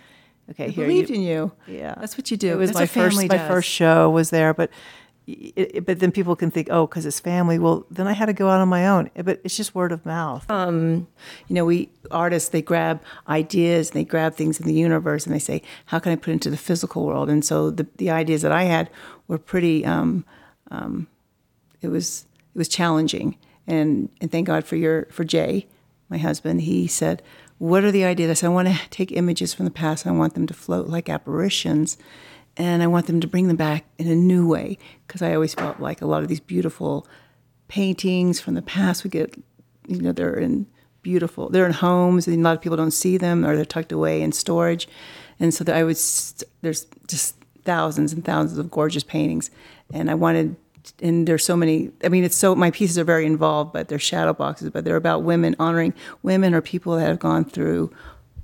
okay, 0.52 0.70
here 0.70 0.86
believed 0.86 1.10
you, 1.10 1.16
in 1.16 1.22
you. 1.22 1.52
Yeah, 1.68 1.96
That's 1.98 2.18
what 2.18 2.32
you 2.32 2.38
do. 2.38 2.54
It 2.54 2.58
was 2.58 2.72
That's 2.72 2.80
my 2.80 2.86
first 2.86 3.30
my 3.30 3.48
first 3.48 3.70
show 3.70 4.10
was 4.10 4.30
there, 4.30 4.54
but 4.54 4.70
it, 5.28 5.86
but 5.86 6.00
then 6.00 6.12
people 6.12 6.36
can 6.36 6.52
think 6.52 6.68
oh 6.70 6.86
because 6.86 7.06
it's 7.06 7.20
family. 7.20 7.58
Well, 7.58 7.86
then 7.90 8.08
I 8.08 8.14
had 8.14 8.28
to 8.28 8.34
go 8.34 8.50
out 8.50 8.62
on 8.62 8.70
my 8.70 8.88
own. 8.88 9.10
But 9.16 9.42
it's 9.44 9.58
just 9.58 9.74
word 9.74 9.92
of 9.92 10.06
mouth. 10.06 10.46
you 11.48 11.56
know, 11.56 11.66
we 11.66 11.90
artists 12.12 12.50
they 12.50 12.62
grab 12.62 13.02
ideas 13.28 13.90
and 13.90 14.00
they 14.00 14.04
grab 14.04 14.36
things 14.36 14.60
in 14.60 14.68
the 14.68 14.74
universe 14.74 15.26
and 15.26 15.34
they 15.34 15.40
say, 15.40 15.62
how 15.86 16.00
can 16.00 16.12
I 16.12 16.16
put 16.16 16.30
it 16.30 16.34
into 16.34 16.50
the 16.50 16.58
physical 16.58 17.06
world? 17.06 17.30
And 17.30 17.44
so 17.44 17.72
the 17.72 17.88
the 17.98 18.12
ideas 18.12 18.42
that 18.44 18.52
I 18.52 18.64
had 18.64 18.90
were 19.28 19.40
pretty. 19.40 19.86
Um, 19.86 20.26
um, 20.72 21.08
it 21.82 21.90
was 21.90 22.26
it 22.54 22.58
was 22.58 22.68
challenging, 22.68 23.38
and 23.68 24.10
and 24.22 24.32
thank 24.32 24.48
God 24.48 24.66
for 24.66 24.76
your 24.76 25.06
for 25.12 25.24
Jay, 25.24 25.68
my 26.10 26.18
husband. 26.18 26.62
He 26.62 26.88
said, 26.88 27.22
"What 27.58 27.84
are 27.84 27.92
the 27.92 28.06
ideas?" 28.06 28.30
I 28.30 28.34
said, 28.34 28.48
"I 28.48 28.54
want 28.54 28.68
to 28.68 28.90
take 28.90 29.12
images 29.12 29.54
from 29.54 29.66
the 29.66 29.72
past. 29.72 30.06
I 30.06 30.12
want 30.12 30.34
them 30.34 30.48
to 30.48 30.54
float 30.54 30.88
like 30.88 31.10
apparitions." 31.10 31.98
And 32.58 32.82
I 32.82 32.88
want 32.88 33.08
them 33.08 33.20
to 33.20 33.28
bring 33.28 33.50
them 33.50 33.58
back 33.58 33.84
in 33.98 34.08
a 34.08 34.16
new 34.16 34.48
way 34.48 34.78
because 35.06 35.22
I 35.22 35.34
always 35.34 35.54
felt 35.54 35.82
like 35.82 36.02
a 36.02 36.06
lot 36.06 36.22
of 36.22 36.30
these 36.30 36.40
beautiful 36.40 37.06
paintings 37.68 38.40
from 38.40 38.54
the 38.54 38.62
past 38.62 39.04
we 39.04 39.10
get 39.10 39.36
you 39.88 40.02
know 40.02 40.12
they're 40.12 40.36
in 40.36 40.68
beautiful 41.02 41.50
they're 41.50 41.66
in 41.66 41.74
homes 41.74 42.28
and 42.28 42.40
a 42.40 42.42
lot 42.42 42.56
of 42.56 42.62
people 42.62 42.78
don't 42.78 42.92
see 42.92 43.18
them 43.18 43.46
or 43.46 43.56
they're 43.56 43.66
tucked 43.66 43.92
away 43.92 44.22
in 44.22 44.32
storage 44.32 44.88
and 45.40 45.54
so 45.54 45.64
i 45.72 45.84
was 45.84 46.44
there's 46.62 46.86
just 47.08 47.36
thousands 47.64 48.14
and 48.14 48.26
thousands 48.26 48.58
of 48.58 48.72
gorgeous 48.72 49.04
paintings 49.04 49.50
and 49.94 50.10
i 50.10 50.14
wanted 50.14 50.56
and 51.02 51.28
there's 51.28 51.44
so 51.44 51.56
many 51.56 51.92
i 52.04 52.10
mean 52.10 52.24
it's 52.24 52.36
so 52.36 52.56
my 52.56 52.72
pieces 52.72 52.98
are 52.98 53.04
very 53.04 53.26
involved 53.26 53.74
but 53.74 53.88
they're 53.88 54.00
shadow 54.00 54.34
boxes 54.34 54.70
but 54.70 54.84
they're 54.86 54.96
about 54.96 55.24
women 55.24 55.56
honoring 55.60 55.94
women 56.24 56.54
or 56.54 56.62
people 56.62 56.96
that 56.96 57.08
have 57.08 57.20
gone 57.20 57.46
through 57.46 57.94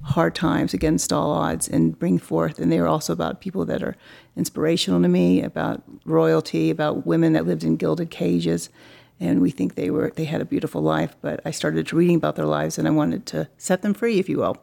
hard 0.04 0.34
times 0.34 0.74
against 0.74 1.14
all 1.14 1.32
odds 1.32 1.68
and 1.68 1.98
bring 2.00 2.18
forth 2.18 2.60
and 2.60 2.72
they're 2.72 2.88
also 2.88 3.14
about 3.14 3.40
people 3.40 3.66
that 3.66 3.84
are 3.84 3.96
inspirational 4.36 5.02
to 5.02 5.08
me 5.08 5.42
about 5.42 5.84
royalty 6.06 6.70
about 6.70 7.06
women 7.06 7.34
that 7.34 7.46
lived 7.46 7.64
in 7.64 7.76
gilded 7.76 8.10
cages 8.10 8.70
and 9.20 9.42
we 9.42 9.52
think 9.52 9.76
they 9.76 9.92
were 9.92 10.12
they 10.16 10.26
had 10.26 10.42
a 10.42 10.46
beautiful 10.46 10.82
life 10.82 11.16
but 11.22 11.40
i 11.46 11.52
started 11.52 11.94
reading 11.94 12.16
about 12.16 12.36
their 12.36 12.46
lives 12.46 12.78
and 12.78 12.88
i 12.88 12.92
wanted 12.92 13.26
to 13.26 13.48
set 13.58 13.82
them 13.82 13.94
free 13.94 14.20
if 14.20 14.28
you 14.28 14.38
will. 14.38 14.58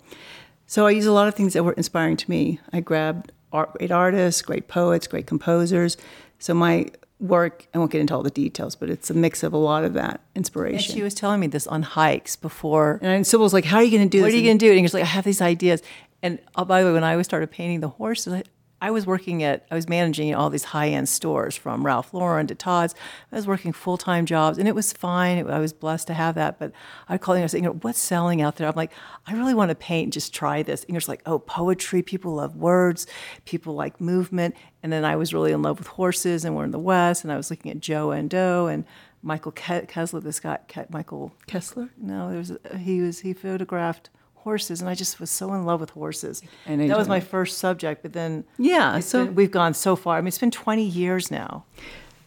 So 0.66 0.86
i 0.86 0.90
use 0.90 1.06
a 1.06 1.12
lot 1.12 1.28
of 1.28 1.34
things 1.34 1.54
that 1.54 1.62
were 1.62 1.72
inspiring 1.72 2.16
to 2.18 2.28
me. 2.28 2.60
I 2.72 2.80
grabbed 2.80 3.32
art, 3.52 3.72
great 3.74 3.92
artists 3.92 4.42
great 4.42 4.66
poets 4.68 5.06
great 5.06 5.26
composers. 5.26 5.96
So 6.40 6.52
my 6.52 6.88
work 7.20 7.66
i 7.74 7.78
won't 7.78 7.90
get 7.90 8.00
into 8.00 8.14
all 8.14 8.22
the 8.22 8.30
details 8.30 8.76
but 8.76 8.88
it's 8.88 9.10
a 9.10 9.14
mix 9.14 9.42
of 9.42 9.52
a 9.52 9.56
lot 9.56 9.82
of 9.82 9.92
that 9.92 10.20
and 10.34 10.42
inspiration 10.42 10.94
she 10.94 11.02
was 11.02 11.14
telling 11.14 11.40
me 11.40 11.46
this 11.46 11.66
on 11.66 11.82
hikes 11.82 12.36
before. 12.36 12.98
and 13.02 13.26
Sybil's 13.26 13.52
like, 13.52 13.64
"How 13.64 13.78
are 13.78 13.82
you 13.82 13.90
going 13.90 14.08
to 14.08 14.08
do 14.08 14.22
what 14.22 14.26
this?" 14.28 14.34
What 14.34 14.38
are 14.38 14.40
you 14.40 14.48
going 14.48 14.58
to 14.58 14.64
do? 14.66 14.70
And 14.70 14.78
he 14.78 14.82
was 14.82 14.94
like, 14.94 15.02
I 15.02 15.06
have 15.06 15.24
these 15.24 15.40
ideas. 15.40 15.82
And 16.22 16.38
oh, 16.56 16.64
by 16.64 16.80
the 16.82 16.88
way, 16.88 16.92
when 16.92 17.04
I 17.04 17.20
started 17.22 17.50
painting 17.50 17.80
the 17.80 17.88
horses, 17.88 18.42
I, 18.80 18.90
was 18.90 19.06
working 19.06 19.42
at, 19.42 19.66
I 19.70 19.74
was 19.74 19.88
managing 19.88 20.34
all 20.34 20.50
these 20.50 20.64
high 20.64 20.88
end 20.88 21.08
stores 21.08 21.56
from 21.56 21.84
Ralph 21.84 22.14
Lauren 22.14 22.46
to 22.46 22.54
Tod's. 22.54 22.94
I 23.32 23.36
was 23.36 23.46
working 23.46 23.72
full 23.72 23.96
time 23.96 24.26
jobs, 24.26 24.58
and 24.58 24.68
it 24.68 24.74
was 24.74 24.92
fine. 24.92 25.48
I 25.50 25.58
was 25.58 25.72
blessed 25.72 26.06
to 26.08 26.14
have 26.14 26.34
that. 26.36 26.58
But 26.58 26.72
I'd 27.08 27.20
call 27.20 27.36
you 27.36 27.42
and 27.42 27.50
say, 27.50 27.58
you 27.58 27.64
know, 27.64 27.78
what's 27.82 27.98
selling 27.98 28.40
out 28.42 28.56
there? 28.56 28.68
I'm 28.68 28.74
like, 28.76 28.92
I 29.26 29.34
really 29.34 29.54
want 29.54 29.70
to 29.70 29.74
paint. 29.74 30.04
and 30.06 30.12
Just 30.12 30.32
try 30.34 30.62
this. 30.62 30.84
And 30.84 30.92
you're 30.94 31.02
like, 31.08 31.22
oh, 31.26 31.38
poetry. 31.38 32.02
People 32.02 32.34
love 32.34 32.56
words. 32.56 33.06
People 33.44 33.74
like 33.74 34.00
movement. 34.00 34.54
And 34.82 34.92
then 34.92 35.04
I 35.04 35.16
was 35.16 35.34
really 35.34 35.52
in 35.52 35.62
love 35.62 35.78
with 35.78 35.88
horses, 35.88 36.44
and 36.44 36.54
we're 36.54 36.64
in 36.64 36.70
the 36.70 36.78
West. 36.78 37.24
And 37.24 37.32
I 37.32 37.36
was 37.36 37.50
looking 37.50 37.70
at 37.70 37.80
Joe 37.80 38.12
Endo 38.12 38.66
and 38.66 38.84
Michael 39.22 39.52
Ke- 39.52 39.88
Kessler. 39.88 40.20
This 40.20 40.38
guy, 40.40 40.58
Ke- 40.68 40.88
Michael 40.90 41.34
Kessler. 41.46 41.90
no, 41.96 42.28
there 42.28 42.38
was 42.38 42.52
he 42.78 43.00
was 43.00 43.20
he 43.20 43.32
photographed 43.32 44.10
horses, 44.48 44.80
and 44.80 44.88
I 44.88 44.94
just 44.94 45.20
was 45.20 45.30
so 45.30 45.52
in 45.54 45.64
love 45.70 45.80
with 45.80 45.90
horses. 45.90 46.42
You 46.66 46.88
that 46.88 46.98
was 46.98 47.08
my 47.08 47.20
first 47.20 47.58
subject, 47.58 48.02
but 48.02 48.12
then 48.12 48.44
Yeah, 48.58 49.00
so- 49.00 49.26
been- 49.26 49.34
we've 49.34 49.50
gone 49.60 49.74
so 49.74 49.94
far. 49.96 50.16
I 50.16 50.20
mean, 50.22 50.28
it's 50.28 50.38
been 50.46 50.50
twenty 50.64 50.84
years 51.02 51.30
now. 51.30 51.64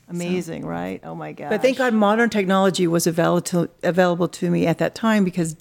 Amazing, 0.10 0.66
right? 0.66 1.00
Oh 1.06 1.16
my 1.16 1.32
god! 1.32 1.50
But 1.50 1.62
thank 1.62 1.78
God 1.78 1.94
modern 1.94 2.30
technology 2.30 2.86
was 2.86 3.08
available 3.08 3.42
to, 3.54 3.70
available 3.82 4.28
to 4.40 4.52
me 4.52 4.68
at 4.68 4.78
that 4.80 4.94
time 4.94 5.24
because 5.24 5.56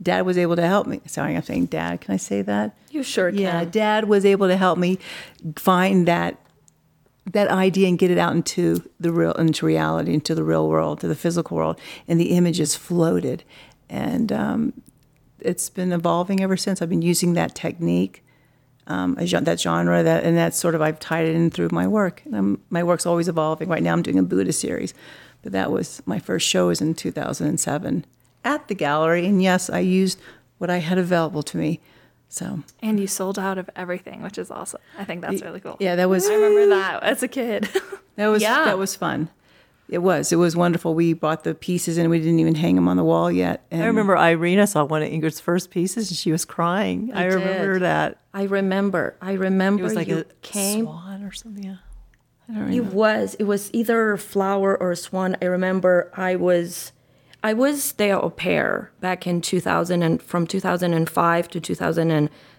dad 0.00 0.24
was 0.24 0.38
able 0.38 0.54
to 0.56 0.66
help 0.66 0.86
me. 0.86 1.00
Sorry, 1.06 1.34
I'm 1.36 1.42
saying 1.42 1.66
dad. 1.66 2.00
Can 2.02 2.14
I 2.14 2.16
say 2.16 2.40
that? 2.42 2.76
You 2.90 3.02
sure 3.02 3.30
can. 3.32 3.40
Yeah, 3.40 3.64
dad 3.64 4.08
was 4.08 4.24
able 4.24 4.46
to 4.46 4.56
help 4.56 4.78
me 4.78 4.98
find 5.56 6.06
that 6.06 6.36
that 7.32 7.48
idea 7.48 7.88
and 7.88 7.98
get 7.98 8.12
it 8.12 8.18
out 8.18 8.32
into 8.32 8.88
the 9.00 9.10
real 9.10 9.32
into 9.32 9.66
reality, 9.66 10.14
into 10.14 10.34
the 10.36 10.44
real 10.44 10.68
world, 10.68 11.00
to 11.00 11.08
the 11.08 11.16
physical 11.16 11.56
world, 11.56 11.76
and 12.06 12.20
the 12.20 12.30
images 12.36 12.76
floated. 12.76 13.42
And 13.88 14.30
um, 14.30 14.72
it's 15.40 15.68
been 15.70 15.92
evolving 15.92 16.42
ever 16.42 16.56
since. 16.56 16.80
I've 16.82 16.88
been 16.88 17.02
using 17.02 17.34
that 17.34 17.54
technique, 17.54 18.24
um, 18.86 19.16
a 19.18 19.26
that 19.26 19.60
genre, 19.60 20.02
that 20.02 20.24
and 20.24 20.36
that's 20.36 20.56
sort 20.58 20.74
of 20.74 20.80
I've 20.82 20.98
tied 21.00 21.26
it 21.26 21.34
in 21.34 21.50
through 21.50 21.68
my 21.72 21.86
work. 21.86 22.22
And 22.24 22.36
I'm, 22.36 22.60
my 22.70 22.82
work's 22.82 23.06
always 23.06 23.28
evolving. 23.28 23.68
Right 23.68 23.82
now, 23.82 23.92
I'm 23.92 24.02
doing 24.02 24.18
a 24.18 24.22
Buddha 24.22 24.52
series, 24.52 24.94
but 25.42 25.52
that 25.52 25.70
was 25.70 26.02
my 26.06 26.18
first 26.18 26.46
show 26.46 26.68
was 26.68 26.80
in 26.80 26.94
2007 26.94 28.04
at 28.44 28.68
the 28.68 28.74
gallery. 28.74 29.26
And 29.26 29.42
yes, 29.42 29.68
I 29.70 29.80
used 29.80 30.20
what 30.58 30.70
I 30.70 30.78
had 30.78 30.98
available 30.98 31.42
to 31.44 31.56
me. 31.56 31.80
So 32.28 32.60
And 32.82 32.98
you 32.98 33.06
sold 33.06 33.38
out 33.38 33.56
of 33.56 33.70
everything, 33.76 34.22
which 34.22 34.36
is 34.38 34.50
awesome. 34.50 34.80
I 34.98 35.04
think 35.04 35.20
that's 35.20 35.42
really 35.42 35.60
cool. 35.60 35.76
yeah, 35.78 35.94
that 35.96 36.08
was 36.08 36.28
I 36.28 36.34
remember 36.34 36.66
that 36.74 37.02
as 37.02 37.22
a 37.22 37.28
kid. 37.28 37.68
That 38.16 38.26
was 38.28 38.42
Yeah. 38.48 38.64
that 38.64 38.78
was 38.78 38.96
fun. 38.96 39.28
It 39.88 39.98
was. 39.98 40.32
It 40.32 40.36
was 40.36 40.56
wonderful. 40.56 40.94
We 40.94 41.12
bought 41.12 41.44
the 41.44 41.54
pieces 41.54 41.96
and 41.96 42.10
we 42.10 42.18
didn't 42.18 42.40
even 42.40 42.56
hang 42.56 42.74
them 42.74 42.88
on 42.88 42.96
the 42.96 43.04
wall 43.04 43.30
yet. 43.30 43.64
And 43.70 43.82
I 43.82 43.86
remember 43.86 44.16
Irina 44.16 44.66
saw 44.66 44.84
one 44.84 45.02
of 45.02 45.08
Ingrid's 45.10 45.38
first 45.38 45.70
pieces, 45.70 46.10
and 46.10 46.18
she 46.18 46.32
was 46.32 46.44
crying. 46.44 47.12
I, 47.14 47.24
remember 47.26 47.74
did. 47.74 47.82
that. 47.82 48.18
I 48.34 48.44
remember. 48.44 49.16
I 49.20 49.32
remember 49.34 49.82
It 49.82 49.84
was 49.84 49.94
like 49.94 50.08
you 50.08 50.18
a 50.18 50.24
came. 50.42 50.84
swan 50.86 51.22
or 51.22 51.32
something. 51.32 51.62
Yeah. 51.64 51.76
It 52.70 52.84
was. 52.86 53.34
It 53.34 53.44
was 53.44 53.70
either 53.72 54.12
a 54.12 54.18
flower 54.18 54.76
or 54.80 54.92
a 54.92 54.96
swan. 54.96 55.36
I 55.42 55.46
remember 55.46 56.10
I 56.16 56.36
was, 56.36 56.92
I 57.42 57.52
was 57.54 57.92
their 57.92 58.16
au 58.16 58.30
pair 58.30 58.92
back 59.00 59.26
in 59.26 59.40
2000 59.40 60.02
and 60.02 60.22
from 60.22 60.46
2005 60.46 61.48
to 61.48 61.60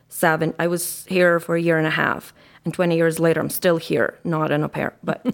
2007. 0.09 0.53
I 0.59 0.67
was 0.67 1.05
here 1.07 1.39
for 1.39 1.55
a 1.55 1.61
year 1.61 1.77
and 1.77 1.87
a 1.87 1.91
half, 1.91 2.33
and 2.65 2.73
20 2.73 2.95
years 2.95 3.19
later, 3.19 3.39
I'm 3.39 3.49
still 3.49 3.77
here, 3.77 4.17
not 4.23 4.51
an 4.51 4.63
au 4.63 4.67
pair. 4.67 4.93
But, 5.03 5.25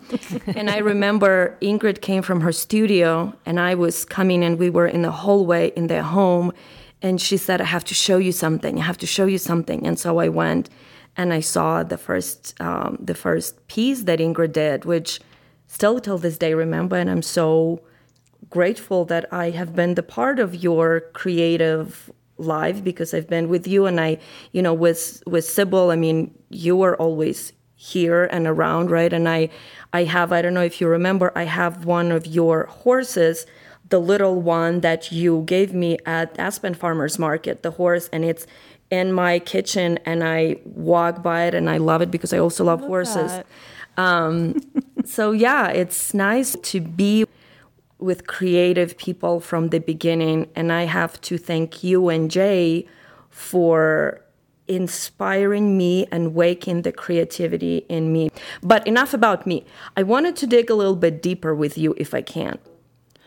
and 0.55 0.69
I 0.69 0.77
remember 0.77 1.57
Ingrid 1.61 2.01
came 2.01 2.21
from 2.21 2.41
her 2.41 2.51
studio, 2.51 3.33
and 3.45 3.59
I 3.59 3.75
was 3.75 4.05
coming, 4.05 4.43
and 4.43 4.59
we 4.59 4.69
were 4.69 4.87
in 4.87 5.01
the 5.01 5.11
hallway 5.11 5.71
in 5.75 5.87
their 5.87 6.03
home, 6.03 6.51
and 7.01 7.19
she 7.19 7.37
said, 7.37 7.61
"I 7.61 7.65
have 7.65 7.83
to 7.85 7.93
show 7.93 8.17
you 8.17 8.31
something. 8.31 8.79
I 8.79 8.83
have 8.83 8.97
to 8.99 9.07
show 9.07 9.25
you 9.25 9.37
something." 9.37 9.85
And 9.85 9.99
so 9.99 10.19
I 10.19 10.29
went 10.29 10.69
and 11.15 11.33
I 11.33 11.41
saw 11.41 11.83
the 11.83 11.97
first 11.97 12.59
um, 12.61 12.97
the 12.99 13.13
first 13.13 13.67
piece 13.67 14.03
that 14.03 14.19
Ingrid 14.19 14.53
did, 14.53 14.85
which 14.85 15.19
still 15.67 15.99
till 15.99 16.17
this 16.17 16.37
day 16.37 16.53
remember, 16.53 16.95
and 16.95 17.09
I'm 17.09 17.21
so 17.21 17.81
grateful 18.49 19.05
that 19.05 19.31
I 19.33 19.51
have 19.51 19.75
been 19.75 19.95
the 19.95 20.03
part 20.03 20.39
of 20.39 20.55
your 20.55 21.01
creative 21.13 22.11
life 22.37 22.83
because 22.83 23.13
I've 23.13 23.27
been 23.27 23.49
with 23.49 23.67
you 23.67 23.85
and 23.85 23.99
I, 23.99 24.17
you 24.51 24.61
know, 24.61 24.73
with 24.73 25.23
with 25.25 25.45
Sybil. 25.45 25.91
I 25.91 25.95
mean, 25.95 26.33
you 26.49 26.75
were 26.75 26.95
always 26.97 27.53
here 27.75 28.25
and 28.25 28.47
around, 28.47 28.89
right? 28.89 29.11
And 29.11 29.27
I, 29.27 29.49
I 29.91 30.05
have 30.05 30.31
I 30.31 30.41
don't 30.41 30.53
know 30.53 30.63
if 30.63 30.79
you 30.79 30.87
remember, 30.87 31.31
I 31.35 31.43
have 31.43 31.85
one 31.85 32.11
of 32.11 32.25
your 32.25 32.65
horses. 32.67 33.45
The 33.89 33.99
little 33.99 34.41
one 34.41 34.79
that 34.79 35.11
you 35.11 35.43
gave 35.45 35.73
me 35.73 35.97
at 36.05 36.39
Aspen 36.39 36.73
Farmers 36.73 37.19
Market, 37.19 37.61
the 37.61 37.71
horse, 37.71 38.09
and 38.13 38.23
it's 38.23 38.47
in 38.89 39.11
my 39.11 39.39
kitchen 39.39 39.99
and 40.05 40.23
I 40.23 40.57
walk 40.65 41.21
by 41.21 41.45
it 41.45 41.53
and 41.53 41.69
I 41.69 41.77
love 41.77 42.01
it 42.01 42.11
because 42.11 42.31
I 42.31 42.37
also 42.37 42.63
love, 42.63 42.79
horses. 42.81 43.43
Um, 43.97 44.61
so 45.05 45.31
yeah, 45.31 45.69
it's 45.69 46.13
nice 46.13 46.55
to 46.55 46.79
be 46.79 47.25
with 48.03 48.27
creative 48.27 48.97
people 48.97 49.39
from 49.39 49.69
the 49.69 49.79
beginning 49.79 50.49
and 50.55 50.73
I 50.73 50.83
have 50.83 51.21
to 51.21 51.37
thank 51.37 51.83
you 51.83 52.09
and 52.09 52.29
Jay 52.29 52.85
for 53.29 54.19
inspiring 54.67 55.77
me 55.77 56.05
and 56.11 56.35
waking 56.35 56.81
the 56.81 56.91
creativity 56.91 57.85
in 57.87 58.11
me. 58.11 58.29
But 58.61 58.85
enough 58.85 59.13
about 59.13 59.47
me. 59.47 59.65
I 59.95 60.03
wanted 60.03 60.35
to 60.37 60.47
dig 60.47 60.69
a 60.69 60.75
little 60.75 60.95
bit 60.95 61.21
deeper 61.21 61.55
with 61.55 61.77
you 61.77 61.93
if 61.97 62.13
I 62.13 62.21
can. 62.21 62.59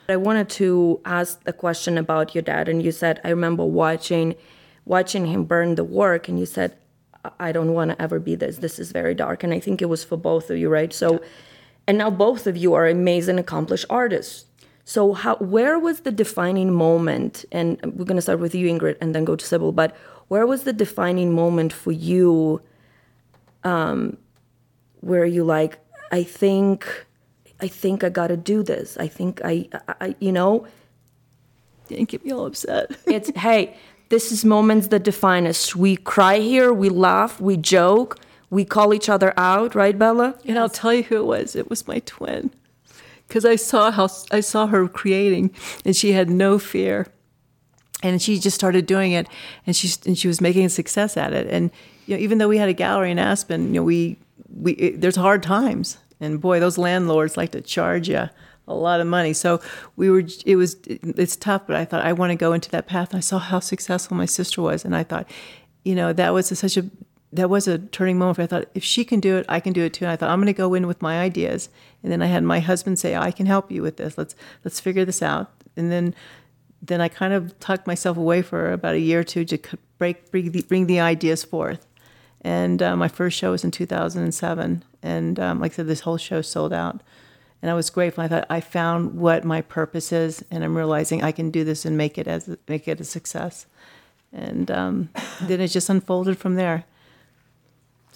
I 0.08 0.16
wanted 0.16 0.48
to 0.50 1.00
ask 1.04 1.40
a 1.46 1.52
question 1.52 1.98
about 1.98 2.34
your 2.34 2.42
dad, 2.42 2.68
and 2.68 2.82
you 2.82 2.92
said 2.92 3.20
I 3.24 3.30
remember 3.30 3.64
watching, 3.64 4.34
watching 4.84 5.26
him 5.26 5.44
burn 5.44 5.74
the 5.74 5.84
work, 5.84 6.28
and 6.28 6.38
you 6.38 6.46
said, 6.46 6.76
"I 7.40 7.50
don't 7.50 7.74
want 7.74 7.90
to 7.90 8.00
ever 8.00 8.20
be 8.20 8.36
this. 8.36 8.58
This 8.58 8.78
is 8.78 8.92
very 8.92 9.14
dark." 9.14 9.42
And 9.42 9.52
I 9.52 9.58
think 9.58 9.82
it 9.82 9.86
was 9.86 10.04
for 10.04 10.16
both 10.16 10.48
of 10.48 10.58
you, 10.58 10.68
right? 10.68 10.92
So, 10.92 11.20
and 11.88 11.98
now 11.98 12.10
both 12.10 12.46
of 12.46 12.56
you 12.56 12.72
are 12.74 12.86
amazing, 12.86 13.38
accomplished 13.38 13.86
artists. 13.90 14.45
So, 14.88 15.14
how, 15.14 15.34
where 15.36 15.80
was 15.80 16.00
the 16.00 16.12
defining 16.12 16.72
moment? 16.72 17.44
And 17.50 17.78
we're 17.96 18.04
gonna 18.04 18.22
start 18.22 18.38
with 18.38 18.54
you, 18.54 18.68
Ingrid, 18.68 18.96
and 19.00 19.14
then 19.14 19.24
go 19.24 19.34
to 19.34 19.44
Sybil. 19.44 19.72
But 19.72 19.96
where 20.28 20.46
was 20.46 20.62
the 20.62 20.72
defining 20.72 21.32
moment 21.32 21.72
for 21.72 21.90
you, 21.92 22.62
um, 23.64 24.16
where 25.00 25.24
you 25.26 25.42
like, 25.42 25.78
I 26.12 26.22
think, 26.22 27.06
I 27.60 27.68
think 27.68 28.04
I 28.04 28.10
got 28.10 28.28
to 28.28 28.36
do 28.36 28.62
this. 28.62 28.96
I 28.96 29.08
think 29.08 29.40
I, 29.44 29.68
I, 30.00 30.14
you 30.20 30.30
know, 30.32 30.66
Didn't 31.88 32.08
get 32.08 32.24
me 32.24 32.32
all 32.32 32.46
upset. 32.46 32.90
it's 33.06 33.30
hey, 33.36 33.76
this 34.08 34.30
is 34.30 34.44
moments 34.44 34.88
that 34.88 35.02
define 35.02 35.46
us. 35.46 35.74
We 35.74 35.96
cry 35.96 36.38
here, 36.38 36.72
we 36.72 36.88
laugh, 36.90 37.40
we 37.40 37.56
joke, 37.56 38.18
we 38.50 38.64
call 38.64 38.94
each 38.94 39.08
other 39.08 39.34
out, 39.36 39.74
right, 39.74 39.98
Bella? 39.98 40.38
And 40.44 40.58
I'll 40.58 40.68
tell 40.68 40.94
you 40.94 41.02
who 41.04 41.16
it 41.16 41.26
was. 41.26 41.56
It 41.56 41.68
was 41.68 41.88
my 41.88 42.00
twin, 42.00 42.50
because 43.28 43.44
I 43.44 43.56
saw 43.56 43.90
how 43.90 44.08
I 44.30 44.40
saw 44.40 44.66
her 44.66 44.88
creating, 44.88 45.50
and 45.84 45.94
she 45.94 46.12
had 46.12 46.30
no 46.30 46.58
fear, 46.58 47.06
and 48.02 48.20
she 48.20 48.38
just 48.38 48.54
started 48.54 48.86
doing 48.86 49.12
it, 49.12 49.28
and 49.66 49.74
she 49.74 49.90
and 50.06 50.18
she 50.18 50.28
was 50.28 50.40
making 50.40 50.64
a 50.64 50.70
success 50.70 51.16
at 51.16 51.32
it. 51.32 51.46
And 51.48 51.70
you 52.06 52.16
know, 52.16 52.22
even 52.22 52.38
though 52.38 52.48
we 52.48 52.58
had 52.58 52.68
a 52.68 52.74
gallery 52.74 53.10
in 53.10 53.18
Aspen, 53.18 53.74
you 53.74 53.80
know, 53.80 53.84
we 53.84 54.18
we 54.54 54.72
it, 54.72 55.00
there's 55.00 55.16
hard 55.16 55.42
times, 55.42 55.98
and 56.20 56.40
boy, 56.40 56.60
those 56.60 56.78
landlords 56.78 57.36
like 57.36 57.52
to 57.52 57.60
charge 57.60 58.08
you 58.08 58.28
a 58.68 58.74
lot 58.74 59.00
of 59.00 59.06
money. 59.06 59.32
So 59.32 59.60
we 59.96 60.10
were. 60.10 60.24
It 60.44 60.56
was. 60.56 60.76
It's 60.86 61.36
tough, 61.36 61.66
but 61.66 61.76
I 61.76 61.84
thought 61.84 62.04
I 62.04 62.12
want 62.12 62.30
to 62.30 62.36
go 62.36 62.52
into 62.52 62.70
that 62.70 62.86
path. 62.86 63.10
And 63.10 63.18
I 63.18 63.20
saw 63.20 63.38
how 63.38 63.60
successful 63.60 64.16
my 64.16 64.26
sister 64.26 64.62
was, 64.62 64.84
and 64.84 64.94
I 64.94 65.02
thought, 65.02 65.28
you 65.84 65.94
know, 65.94 66.12
that 66.12 66.32
was 66.32 66.46
such 66.46 66.76
a 66.76 66.84
that 67.32 67.50
was 67.50 67.66
a 67.66 67.78
turning 67.78 68.18
moment. 68.18 68.38
I 68.38 68.46
thought 68.46 68.68
if 68.74 68.84
she 68.84 69.04
can 69.04 69.20
do 69.20 69.36
it, 69.36 69.46
I 69.48 69.60
can 69.60 69.72
do 69.72 69.82
it 69.82 69.92
too. 69.92 70.04
And 70.04 70.12
I 70.12 70.16
thought 70.16 70.30
I'm 70.30 70.38
going 70.38 70.46
to 70.46 70.52
go 70.52 70.74
in 70.74 70.86
with 70.86 71.02
my 71.02 71.20
ideas, 71.20 71.68
and 72.02 72.10
then 72.12 72.22
I 72.22 72.26
had 72.26 72.44
my 72.44 72.60
husband 72.60 72.98
say, 72.98 73.16
I 73.16 73.30
can 73.30 73.46
help 73.46 73.70
you 73.70 73.82
with 73.82 73.96
this. 73.96 74.16
Let's 74.16 74.34
let's 74.64 74.80
figure 74.80 75.04
this 75.04 75.22
out. 75.22 75.50
And 75.76 75.90
then 75.90 76.14
then 76.80 77.00
I 77.00 77.08
kind 77.08 77.32
of 77.32 77.58
tucked 77.58 77.86
myself 77.86 78.16
away 78.16 78.42
for 78.42 78.72
about 78.72 78.94
a 78.94 79.00
year 79.00 79.20
or 79.20 79.24
two 79.24 79.44
to 79.44 79.58
break 79.98 80.30
bring 80.30 80.52
the, 80.52 80.62
bring 80.62 80.86
the 80.86 81.00
ideas 81.00 81.44
forth. 81.44 81.86
And 82.42 82.82
uh, 82.82 82.96
my 82.96 83.08
first 83.08 83.36
show 83.36 83.50
was 83.50 83.64
in 83.64 83.72
2007, 83.72 84.84
and 85.02 85.40
um, 85.40 85.60
like 85.60 85.72
I 85.72 85.76
said, 85.76 85.88
this 85.88 86.00
whole 86.00 86.18
show 86.18 86.42
sold 86.42 86.72
out. 86.72 87.02
And 87.62 87.70
I 87.70 87.74
was 87.74 87.90
grateful. 87.90 88.22
I 88.22 88.28
thought 88.28 88.46
I 88.48 88.60
found 88.60 89.16
what 89.16 89.42
my 89.42 89.62
purpose 89.62 90.12
is, 90.12 90.44
and 90.50 90.62
I'm 90.62 90.76
realizing 90.76 91.22
I 91.22 91.32
can 91.32 91.50
do 91.50 91.64
this 91.64 91.84
and 91.84 91.96
make 91.96 92.18
it 92.18 92.28
as 92.28 92.56
make 92.68 92.86
it 92.86 93.00
a 93.00 93.04
success. 93.04 93.66
And 94.32 94.70
um, 94.70 95.08
then 95.40 95.60
it 95.60 95.68
just 95.68 95.88
unfolded 95.88 96.38
from 96.38 96.54
there. 96.54 96.84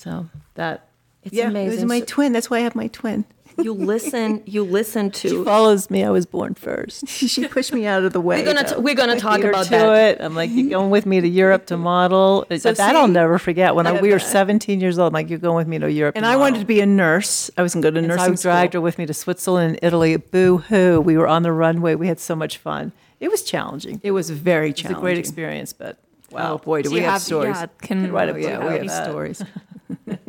So 0.00 0.28
that 0.54 0.88
It's 1.22 1.34
yeah, 1.34 1.44
It 1.44 1.48
amazing. 1.48 1.76
was 1.80 1.84
my 1.84 1.98
So- 2.00 2.06
twin. 2.06 2.32
That's 2.32 2.48
why 2.48 2.58
I 2.58 2.60
have 2.60 2.74
my 2.74 2.86
twin. 2.88 3.24
You 3.62 3.74
listen, 3.74 4.42
you 4.46 4.64
listen 4.64 5.10
to. 5.10 5.28
She 5.28 5.44
follows 5.44 5.90
me. 5.90 6.02
I 6.02 6.08
was 6.08 6.24
born 6.24 6.54
first. 6.54 7.06
she 7.08 7.46
pushed 7.46 7.74
me 7.74 7.84
out 7.84 8.04
of 8.04 8.14
the 8.14 8.20
way. 8.20 8.38
We're 8.42 8.54
gonna 8.54 8.66
t- 8.66 8.76
we're 8.80 8.94
gonna 8.94 9.20
talk 9.20 9.40
about 9.40 9.64
to 9.64 9.70
that. 9.72 10.14
It. 10.18 10.24
I'm 10.24 10.34
like, 10.34 10.48
you're 10.50 10.70
going 10.70 10.88
with 10.88 11.04
me 11.04 11.20
to 11.20 11.28
Europe 11.28 11.66
to 11.66 11.76
model. 11.76 12.46
So 12.56 12.72
that 12.72 12.96
I'll 12.96 13.06
never 13.08 13.38
forget. 13.38 13.74
When 13.74 13.86
I, 13.86 14.00
we 14.00 14.12
were 14.12 14.18
17 14.40 14.80
years 14.80 14.98
old, 14.98 15.08
I'm 15.08 15.12
like, 15.12 15.28
you're 15.28 15.38
going 15.38 15.56
with 15.56 15.66
me 15.68 15.78
to 15.78 15.92
Europe. 15.92 16.16
and 16.16 16.24
to 16.24 16.30
I 16.30 16.36
wanted 16.36 16.60
to 16.60 16.64
be 16.64 16.80
a 16.80 16.86
nurse. 16.86 17.50
I 17.58 17.62
was 17.62 17.74
going 17.74 17.82
to 17.82 17.90
go 17.90 18.00
to 18.00 18.12
And 18.12 18.18
so 18.40 18.50
I 18.50 18.54
dragged 18.54 18.72
school. 18.72 18.80
her 18.80 18.84
with 18.84 18.96
me 18.96 19.04
to 19.04 19.12
Switzerland 19.12 19.72
and 19.72 19.78
Italy. 19.82 20.16
Boo 20.16 20.58
hoo. 20.58 20.98
We 21.02 21.18
were 21.18 21.28
on 21.28 21.42
the 21.42 21.52
runway. 21.52 21.96
We 21.96 22.06
had 22.06 22.20
so 22.20 22.34
much 22.34 22.56
fun. 22.56 22.92
It 23.18 23.30
was 23.30 23.42
challenging. 23.42 24.00
It 24.02 24.12
was 24.12 24.30
very 24.30 24.72
challenging. 24.72 24.78
It 24.78 24.78
was 24.78 24.78
a 24.78 24.82
challenging. 24.82 25.00
great 25.02 25.18
experience, 25.18 25.72
but 25.74 25.98
oh, 26.32 26.36
wow. 26.36 26.52
Oh 26.54 26.58
boy, 26.58 26.80
do, 26.82 26.88
Do 26.88 26.94
we 26.94 27.00
have, 27.02 27.14
have- 27.14 27.22
stories? 27.22 27.56
yeah, 27.56 27.66
can- 27.82 28.10
write 28.10 28.28
a 28.30 28.32
oh, 28.32 28.34
book 28.36 28.42
yeah, 28.42 28.56
about 28.56 28.72
we 28.72 28.78
these 28.78 28.92
have 28.92 29.04
stories. 29.10 29.42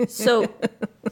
So 0.08 0.54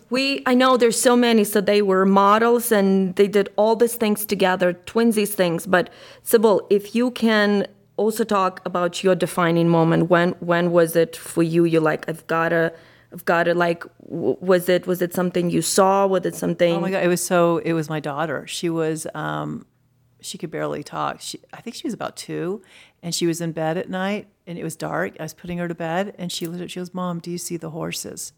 we 0.09 0.41
I 0.45 0.53
know 0.53 0.77
there's 0.77 0.99
so 0.99 1.15
many. 1.15 1.43
So 1.43 1.61
they 1.61 1.81
were 1.81 2.05
models 2.05 2.71
and 2.71 3.15
they 3.15 3.27
did 3.27 3.49
all 3.55 3.75
these 3.75 3.95
things 3.95 4.25
together, 4.25 4.73
twinsies 4.73 5.29
things. 5.29 5.65
But 5.65 5.89
Sybil, 6.23 6.65
if 6.69 6.95
you 6.95 7.11
can 7.11 7.67
also 7.97 8.23
talk 8.23 8.61
about 8.65 9.03
your 9.03 9.15
defining 9.15 9.69
moment, 9.69 10.09
when 10.09 10.31
when 10.39 10.71
was 10.71 10.95
it 10.95 11.15
for 11.15 11.43
you? 11.43 11.65
You're 11.65 11.81
like, 11.81 12.07
I've 12.09 12.25
gotta 12.27 12.73
I've 13.13 13.25
gotta 13.25 13.53
like 13.53 13.83
was 13.99 14.69
it 14.69 14.87
was 14.87 15.01
it 15.01 15.13
something 15.13 15.49
you 15.49 15.61
saw? 15.61 16.07
Was 16.07 16.25
it 16.25 16.35
something 16.35 16.77
Oh 16.77 16.81
my 16.81 16.91
god! 16.91 17.03
It 17.03 17.07
was 17.07 17.23
so. 17.23 17.57
It 17.59 17.73
was 17.73 17.89
my 17.89 17.99
daughter. 17.99 18.45
She 18.47 18.69
was. 18.69 19.07
Um, 19.13 19.65
she 20.21 20.37
could 20.37 20.51
barely 20.51 20.83
talk. 20.83 21.21
She, 21.21 21.39
I 21.53 21.61
think 21.61 21.75
she 21.75 21.85
was 21.87 21.93
about 21.93 22.15
two, 22.17 22.61
and 23.01 23.13
she 23.15 23.25
was 23.27 23.41
in 23.41 23.51
bed 23.51 23.77
at 23.77 23.89
night, 23.89 24.27
and 24.45 24.57
it 24.57 24.63
was 24.63 24.75
dark. 24.75 25.15
I 25.19 25.23
was 25.23 25.33
putting 25.33 25.57
her 25.59 25.67
to 25.67 25.75
bed, 25.75 26.15
and 26.17 26.31
she 26.31 26.47
looked. 26.47 26.61
at- 26.61 26.71
She 26.71 26.79
goes, 26.79 26.93
"Mom, 26.93 27.19
do 27.19 27.31
you 27.31 27.37
see 27.37 27.57
the 27.57 27.69
horses?" 27.69 28.33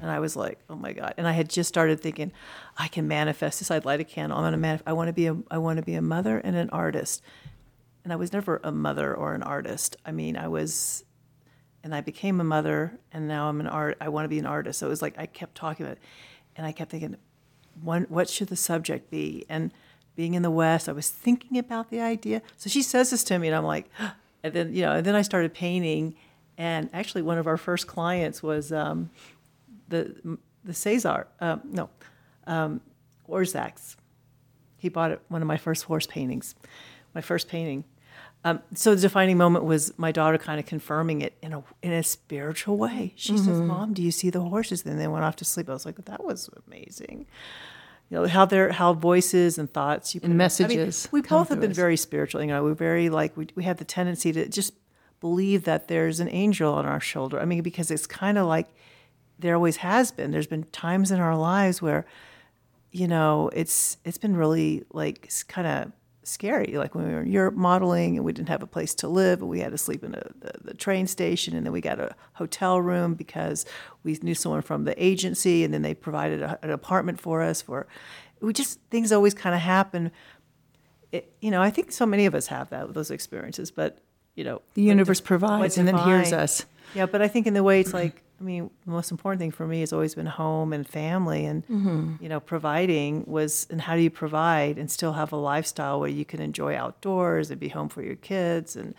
And 0.00 0.10
I 0.10 0.18
was 0.20 0.36
like, 0.36 0.58
"Oh 0.68 0.76
my 0.76 0.92
god!" 0.92 1.14
And 1.16 1.26
I 1.26 1.32
had 1.32 1.48
just 1.48 1.68
started 1.68 2.00
thinking, 2.00 2.32
"I 2.76 2.88
can 2.88 3.08
manifest 3.08 3.58
this. 3.60 3.70
I'd 3.70 3.84
light 3.84 4.00
a 4.00 4.04
candle. 4.04 4.38
I'm 4.38 4.44
gonna 4.44 4.58
manif- 4.58 4.82
I 4.86 4.92
want 4.92 5.08
to 5.08 5.12
be 5.12 5.26
a. 5.26 5.36
I 5.50 5.58
want 5.58 5.78
to 5.78 5.84
be 5.84 5.94
a 5.94 6.02
mother 6.02 6.38
and 6.38 6.56
an 6.56 6.70
artist." 6.70 7.22
And 8.04 8.12
I 8.12 8.16
was 8.16 8.32
never 8.32 8.60
a 8.62 8.70
mother 8.70 9.14
or 9.14 9.34
an 9.34 9.42
artist. 9.42 9.96
I 10.04 10.12
mean, 10.12 10.36
I 10.36 10.48
was 10.48 11.04
and 11.82 11.94
I 11.94 12.00
became 12.00 12.40
a 12.40 12.44
mother, 12.44 12.98
and 13.12 13.28
now 13.28 13.48
I'm 13.48 13.60
an 13.60 13.66
art. 13.66 13.96
I 14.00 14.08
want 14.08 14.24
to 14.24 14.28
be 14.28 14.38
an 14.38 14.46
artist. 14.46 14.78
So 14.78 14.86
it 14.86 14.90
was 14.90 15.02
like 15.02 15.18
I 15.18 15.26
kept 15.26 15.54
talking 15.54 15.84
about 15.86 15.96
it, 15.98 16.02
and 16.56 16.66
I 16.66 16.72
kept 16.72 16.90
thinking, 16.90 17.16
one, 17.82 18.04
what 18.08 18.28
should 18.30 18.48
the 18.48 18.56
subject 18.56 19.10
be? 19.10 19.44
And 19.48 19.72
being 20.16 20.34
in 20.34 20.42
the 20.42 20.50
West, 20.50 20.88
I 20.88 20.92
was 20.92 21.10
thinking 21.10 21.58
about 21.58 21.90
the 21.90 22.00
idea. 22.00 22.42
So 22.56 22.70
she 22.70 22.82
says 22.82 23.10
this 23.10 23.24
to 23.24 23.38
me, 23.38 23.48
and 23.48 23.56
I'm 23.56 23.64
like, 23.64 23.88
and 24.42 24.52
then 24.52 24.74
you 24.74 24.82
know, 24.82 24.92
and 24.92 25.06
then 25.06 25.14
I 25.14 25.22
started 25.22 25.54
painting, 25.54 26.14
and 26.56 26.88
actually 26.92 27.22
one 27.22 27.38
of 27.38 27.46
our 27.46 27.56
first 27.56 27.86
clients 27.86 28.42
was 28.42 28.72
um, 28.72 29.10
the 29.88 30.38
the 30.64 30.74
Cesar, 30.74 31.26
um, 31.40 31.60
no, 31.64 31.90
um, 32.46 32.80
Orzak's. 33.28 33.96
He 34.78 34.88
bought 34.88 35.12
it, 35.12 35.20
one 35.28 35.40
of 35.40 35.48
my 35.48 35.56
first 35.56 35.84
horse 35.84 36.06
paintings, 36.06 36.54
my 37.14 37.20
first 37.20 37.48
painting. 37.48 37.84
Um, 38.46 38.60
so 38.74 38.94
the 38.94 39.00
defining 39.00 39.38
moment 39.38 39.64
was 39.64 39.96
my 39.98 40.12
daughter 40.12 40.36
kind 40.36 40.60
of 40.60 40.66
confirming 40.66 41.22
it 41.22 41.32
in 41.42 41.54
a 41.54 41.64
in 41.82 41.92
a 41.92 42.02
spiritual 42.02 42.76
way. 42.76 43.14
She 43.16 43.38
says, 43.38 43.58
"Mom, 43.60 43.94
do 43.94 44.02
you 44.02 44.10
see 44.10 44.28
the 44.28 44.40
horses?" 44.40 44.82
And 44.82 44.92
then 44.92 44.98
they 44.98 45.08
went 45.08 45.24
off 45.24 45.36
to 45.36 45.46
sleep. 45.46 45.70
I 45.70 45.72
was 45.72 45.86
like, 45.86 46.04
"That 46.04 46.22
was 46.22 46.50
amazing." 46.66 47.26
You 48.10 48.18
know 48.18 48.26
how 48.28 48.44
their 48.44 48.70
how 48.72 48.92
voices 48.92 49.58
and 49.58 49.72
thoughts 49.72 50.14
you 50.14 50.20
put 50.20 50.26
And 50.30 50.34
in- 50.34 50.40
I 50.40 50.44
mean, 50.68 50.78
messages 50.78 51.08
we 51.10 51.22
both 51.22 51.48
have 51.48 51.60
been 51.60 51.70
us. 51.70 51.76
very 51.76 51.96
spiritual. 51.96 52.40
You 52.42 52.48
know, 52.48 52.62
we're 52.62 52.74
very 52.74 53.08
like 53.10 53.36
we 53.36 53.48
we 53.54 53.64
have 53.64 53.78
the 53.78 53.84
tendency 53.84 54.30
to 54.32 54.48
just 54.48 54.72
believe 55.20 55.64
that 55.64 55.88
there's 55.88 56.20
an 56.20 56.28
angel 56.28 56.72
on 56.74 56.84
our 56.86 57.00
shoulder. 57.00 57.40
I 57.40 57.44
mean, 57.46 57.62
because 57.62 57.90
it's 57.90 58.06
kind 58.06 58.36
of 58.38 58.46
like 58.46 58.68
there 59.38 59.54
always 59.54 59.78
has 59.78 60.12
been. 60.12 60.30
There's 60.30 60.46
been 60.46 60.64
times 60.64 61.10
in 61.10 61.18
our 61.20 61.36
lives 61.36 61.80
where 61.82 62.04
you 62.92 63.08
know, 63.08 63.50
it's 63.52 63.96
it's 64.04 64.18
been 64.18 64.36
really 64.36 64.84
like 64.92 65.28
kind 65.48 65.66
of 65.66 65.92
scary. 66.24 66.76
Like 66.76 66.94
when 66.94 67.06
we 67.06 67.12
were 67.14 67.22
in 67.22 67.30
Europe 67.30 67.54
modeling 67.54 68.16
and 68.16 68.24
we 68.24 68.32
didn't 68.32 68.48
have 68.48 68.62
a 68.62 68.66
place 68.66 68.94
to 68.96 69.08
live, 69.08 69.40
and 69.40 69.48
we 69.50 69.60
had 69.60 69.72
to 69.72 69.78
sleep 69.78 70.02
in 70.02 70.14
a, 70.14 70.22
the, 70.40 70.52
the 70.64 70.74
train 70.74 71.06
station, 71.06 71.54
and 71.56 71.64
then 71.64 71.72
we 71.72 71.80
got 71.80 72.00
a 72.00 72.14
hotel 72.34 72.80
room 72.80 73.14
because 73.14 73.64
we 74.02 74.18
knew 74.22 74.34
someone 74.34 74.62
from 74.62 74.84
the 74.84 74.94
agency, 75.02 75.64
and 75.64 75.72
then 75.72 75.82
they 75.82 75.94
provided 75.94 76.42
a, 76.42 76.58
an 76.62 76.70
apartment 76.70 77.20
for 77.20 77.42
us. 77.42 77.62
For 77.62 77.86
we 78.40 78.52
just 78.52 78.80
things 78.90 79.12
always 79.12 79.34
kind 79.34 79.54
of 79.54 79.60
happen. 79.60 80.10
It, 81.12 81.32
you 81.40 81.50
know, 81.52 81.62
I 81.62 81.70
think 81.70 81.92
so 81.92 82.06
many 82.06 82.26
of 82.26 82.34
us 82.34 82.48
have 82.48 82.70
that 82.70 82.92
those 82.94 83.10
experiences, 83.10 83.70
but 83.70 83.98
you 84.34 84.42
know, 84.42 84.62
The 84.74 84.82
universe 84.82 85.20
provides 85.20 85.78
and 85.78 85.86
then 85.86 85.96
hears 85.98 86.32
us. 86.32 86.66
yeah, 86.92 87.06
but 87.06 87.22
I 87.22 87.28
think 87.28 87.46
in 87.46 87.54
the 87.54 87.62
way 87.62 87.78
it's 87.78 87.94
like, 87.94 88.23
I 88.44 88.46
mean, 88.46 88.70
the 88.84 88.90
most 88.90 89.10
important 89.10 89.40
thing 89.40 89.52
for 89.52 89.66
me 89.66 89.80
has 89.80 89.90
always 89.92 90.14
been 90.14 90.26
home 90.26 90.74
and 90.74 90.86
family, 90.86 91.46
and 91.46 91.66
Mm-hmm. 91.66 92.22
you 92.22 92.28
know, 92.28 92.40
providing 92.40 93.24
was, 93.26 93.66
and 93.70 93.80
how 93.80 93.94
do 93.96 94.02
you 94.02 94.10
provide 94.10 94.78
and 94.78 94.90
still 94.90 95.14
have 95.14 95.32
a 95.32 95.36
lifestyle 95.36 95.98
where 95.98 96.10
you 96.10 96.26
can 96.26 96.42
enjoy 96.42 96.76
outdoors 96.76 97.50
and 97.50 97.58
be 97.58 97.68
home 97.68 97.88
for 97.88 98.02
your 98.02 98.16
kids, 98.16 98.76
and 98.76 98.94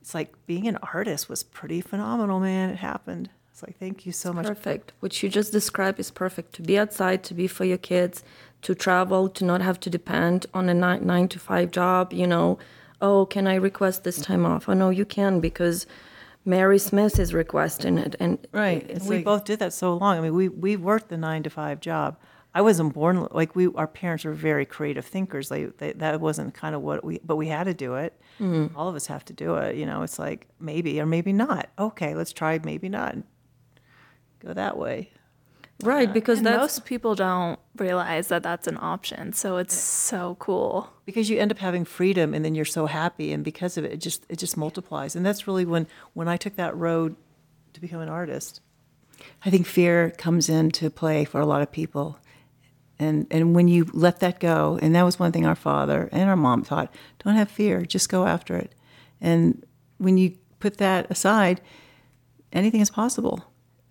it's 0.00 0.14
like 0.14 0.34
being 0.46 0.68
an 0.68 0.78
artist 0.94 1.28
was 1.28 1.42
pretty 1.42 1.80
phenomenal, 1.80 2.38
man. 2.38 2.70
It 2.70 2.76
happened. 2.76 3.28
It's 3.50 3.62
like, 3.64 3.76
thank 3.78 4.06
you 4.06 4.12
so 4.12 4.32
much. 4.32 4.46
Perfect. 4.46 4.92
What 5.00 5.20
you 5.20 5.28
just 5.28 5.50
described 5.50 5.98
is 5.98 6.12
perfect. 6.12 6.52
To 6.54 6.62
be 6.62 6.78
outside, 6.78 7.24
to 7.24 7.34
be 7.34 7.48
for 7.48 7.64
your 7.64 7.78
kids, 7.78 8.22
to 8.62 8.74
travel, 8.74 9.28
to 9.30 9.44
not 9.44 9.62
have 9.62 9.80
to 9.80 9.90
depend 9.90 10.46
on 10.54 10.68
a 10.68 10.74
nine, 10.74 11.04
nine 11.04 11.26
to 11.28 11.40
five 11.40 11.72
job. 11.72 12.12
You 12.12 12.28
know, 12.28 12.58
oh, 13.00 13.26
can 13.26 13.48
I 13.48 13.56
request 13.56 14.04
this 14.04 14.20
time 14.20 14.46
off? 14.46 14.68
Oh 14.68 14.74
no, 14.74 14.90
you 14.90 15.04
can 15.04 15.40
because 15.40 15.86
Mary 16.46 16.78
Smith 16.78 17.18
is 17.18 17.34
requesting 17.34 17.98
it, 17.98 18.14
and 18.20 18.38
Right. 18.52 18.88
And 18.88 19.06
we 19.06 19.22
both 19.22 19.44
did 19.44 19.58
that 19.58 19.72
so 19.72 19.96
long. 19.96 20.16
I 20.16 20.20
mean, 20.20 20.34
we 20.34 20.48
we 20.48 20.76
worked 20.76 21.08
the 21.08 21.18
nine 21.18 21.42
to 21.42 21.50
five 21.50 21.80
job. 21.80 22.16
I 22.54 22.62
wasn't 22.62 22.94
born 22.94 23.26
like 23.32 23.54
we. 23.54 23.66
Our 23.74 23.88
parents 23.88 24.24
were 24.24 24.32
very 24.32 24.64
creative 24.64 25.04
thinkers. 25.04 25.50
Like 25.50 25.76
they 25.78 25.92
that 25.92 26.20
wasn't 26.20 26.54
kind 26.54 26.74
of 26.74 26.80
what 26.82 27.04
we. 27.04 27.20
But 27.22 27.36
we 27.36 27.48
had 27.48 27.64
to 27.64 27.74
do 27.74 27.96
it. 27.96 28.18
Mm. 28.40 28.70
All 28.76 28.88
of 28.88 28.94
us 28.94 29.06
have 29.08 29.24
to 29.26 29.32
do 29.32 29.56
it. 29.56 29.76
You 29.76 29.84
know, 29.86 30.02
it's 30.02 30.18
like 30.18 30.46
maybe 30.60 31.00
or 31.00 31.04
maybe 31.04 31.32
not. 31.32 31.68
Okay, 31.78 32.14
let's 32.14 32.32
try 32.32 32.58
maybe 32.62 32.88
not. 32.88 33.16
Go 34.38 34.54
that 34.54 34.78
way. 34.78 35.10
Right 35.82 36.12
because 36.12 36.42
that's 36.42 36.58
most 36.58 36.84
people 36.84 37.14
don't 37.14 37.58
realize 37.76 38.28
that 38.28 38.42
that's 38.42 38.66
an 38.66 38.78
option. 38.80 39.32
So 39.32 39.58
it's 39.58 39.74
so 39.74 40.36
cool. 40.38 40.90
because 41.04 41.28
you 41.28 41.38
end 41.38 41.50
up 41.50 41.58
having 41.58 41.84
freedom 41.84 42.34
and 42.34 42.44
then 42.44 42.54
you're 42.54 42.64
so 42.64 42.86
happy 42.86 43.32
and 43.32 43.44
because 43.44 43.76
of 43.76 43.84
it 43.84 43.92
it 43.92 43.98
just 43.98 44.24
it 44.28 44.36
just 44.36 44.56
multiplies 44.56 45.14
and 45.16 45.24
that's 45.24 45.46
really 45.46 45.64
when 45.64 45.86
when 46.14 46.28
i 46.28 46.36
took 46.36 46.56
that 46.56 46.76
road 46.76 47.16
to 47.74 47.80
become 47.80 48.00
an 48.00 48.08
artist 48.08 48.60
I 49.44 49.50
think 49.50 49.66
fear 49.66 50.10
comes 50.10 50.48
into 50.48 50.90
play 50.90 51.24
for 51.24 51.40
a 51.40 51.46
lot 51.46 51.62
of 51.62 51.70
people. 51.72 52.18
And 52.98 53.26
and 53.30 53.54
when 53.54 53.68
you 53.68 53.86
let 53.92 54.20
that 54.20 54.40
go, 54.40 54.78
and 54.80 54.94
that 54.94 55.02
was 55.02 55.18
one 55.18 55.32
thing 55.32 55.46
our 55.46 55.54
father 55.54 56.08
and 56.12 56.28
our 56.28 56.36
mom 56.36 56.62
taught, 56.62 56.92
don't 57.22 57.34
have 57.34 57.50
fear, 57.50 57.84
just 57.84 58.08
go 58.08 58.26
after 58.26 58.56
it. 58.56 58.74
And 59.20 59.64
when 59.98 60.16
you 60.16 60.36
put 60.60 60.78
that 60.78 61.10
aside, 61.10 61.60
anything 62.52 62.80
is 62.80 62.90
possible. 62.90 63.44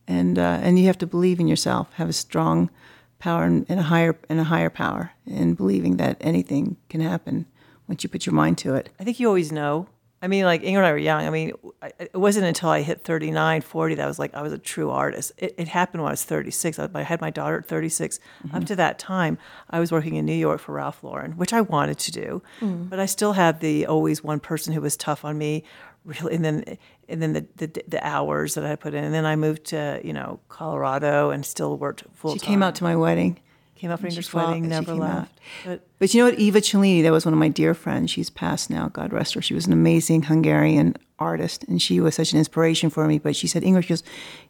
And 0.07 0.37
uh, 0.37 0.59
and 0.61 0.77
you 0.77 0.85
have 0.85 0.97
to 0.99 1.07
believe 1.07 1.39
in 1.39 1.47
yourself, 1.47 1.91
have 1.93 2.09
a 2.09 2.13
strong 2.13 2.69
power 3.17 3.43
and, 3.43 3.65
and 3.67 3.79
a 3.79 3.83
higher 3.83 4.17
and 4.29 4.39
a 4.39 4.43
higher 4.45 4.69
power, 4.69 5.11
and 5.25 5.57
believing 5.57 5.97
that 5.97 6.17
anything 6.21 6.77
can 6.89 7.01
happen 7.01 7.47
once 7.87 8.03
you 8.03 8.09
put 8.09 8.25
your 8.25 8.33
mind 8.33 8.57
to 8.59 8.75
it. 8.75 8.89
I 8.99 9.03
think 9.03 9.19
you 9.19 9.27
always 9.27 9.51
know. 9.51 9.87
I 10.21 10.27
mean, 10.27 10.45
like 10.45 10.63
Ingrid 10.63 10.77
and 10.77 10.85
I 10.85 10.91
were 10.91 10.97
young. 10.97 11.27
I 11.27 11.29
mean, 11.29 11.51
I, 11.83 11.91
it 11.99 12.15
wasn't 12.15 12.47
until 12.47 12.69
I 12.69 12.81
hit 12.81 13.03
39, 13.03 13.61
40 13.61 13.95
that 13.95 14.03
I 14.03 14.07
was 14.07 14.17
like, 14.17 14.33
I 14.33 14.41
was 14.41 14.53
a 14.53 14.57
true 14.57 14.89
artist. 14.89 15.33
It, 15.37 15.53
it 15.57 15.67
happened 15.67 16.01
when 16.01 16.09
I 16.09 16.13
was 16.13 16.23
36. 16.23 16.79
I, 16.79 16.89
I 16.95 17.03
had 17.03 17.21
my 17.21 17.29
daughter 17.29 17.59
at 17.59 17.67
36. 17.67 18.19
Up 18.51 18.65
to 18.65 18.75
that 18.77 18.97
time, 18.97 19.37
I 19.69 19.79
was 19.79 19.91
working 19.91 20.15
in 20.15 20.25
New 20.25 20.33
York 20.33 20.61
for 20.61 20.71
Ralph 20.73 21.03
Lauren, 21.03 21.33
which 21.33 21.53
I 21.53 21.61
wanted 21.61 21.99
to 21.99 22.11
do. 22.11 22.41
But 22.61 22.99
I 22.99 23.05
still 23.05 23.33
had 23.33 23.59
the 23.59 23.85
always 23.85 24.23
one 24.23 24.39
person 24.39 24.73
who 24.73 24.81
was 24.81 24.97
tough 24.97 25.23
on 25.23 25.37
me. 25.37 25.63
Really, 26.05 26.35
and 26.35 26.45
then 26.45 26.77
and 27.09 27.21
then 27.21 27.33
the, 27.33 27.45
the 27.57 27.83
the 27.87 28.07
hours 28.07 28.53
that 28.53 28.63
I 28.63 28.75
put 28.75 28.93
in, 28.93 29.03
and 29.03 29.13
then 29.13 29.25
I 29.25 29.35
moved 29.35 29.65
to 29.65 29.99
you 30.03 30.13
know 30.13 30.39
Colorado 30.49 31.31
and 31.31 31.43
still 31.43 31.77
worked 31.77 32.03
full 32.13 32.33
She 32.33 32.39
time. 32.39 32.47
came 32.47 32.63
out 32.63 32.75
to 32.75 32.83
my 32.83 32.95
wedding. 32.95 33.39
Came 33.86 33.91
out 33.91 34.26
for 34.26 34.38
wedding, 34.38 34.67
never 34.67 34.93
left. 34.93 35.39
But 35.63 35.82
But 36.00 36.13
you 36.13 36.21
know 36.21 36.30
what? 36.30 36.39
Eva 36.39 36.62
Cellini, 36.62 37.02
that 37.04 37.12
was 37.12 37.26
one 37.26 37.34
of 37.34 37.39
my 37.39 37.48
dear 37.48 37.74
friends. 37.74 38.12
She's 38.12 38.30
passed 38.30 38.69
now, 38.69 38.89
God 38.89 39.13
rest 39.13 39.34
her. 39.36 39.41
She 39.41 39.54
was 39.54 39.67
an 39.67 39.74
amazing 39.74 40.24
Hungarian 40.24 40.95
artist, 41.19 41.63
and 41.65 41.82
she 41.82 42.00
was 42.00 42.15
such 42.15 42.34
an 42.34 42.39
inspiration 42.39 42.89
for 42.89 43.08
me. 43.08 43.19
But 43.19 43.36
she 43.36 43.48
said, 43.48 43.63
English, 43.63 43.86
she 43.86 43.89
goes, 43.89 44.04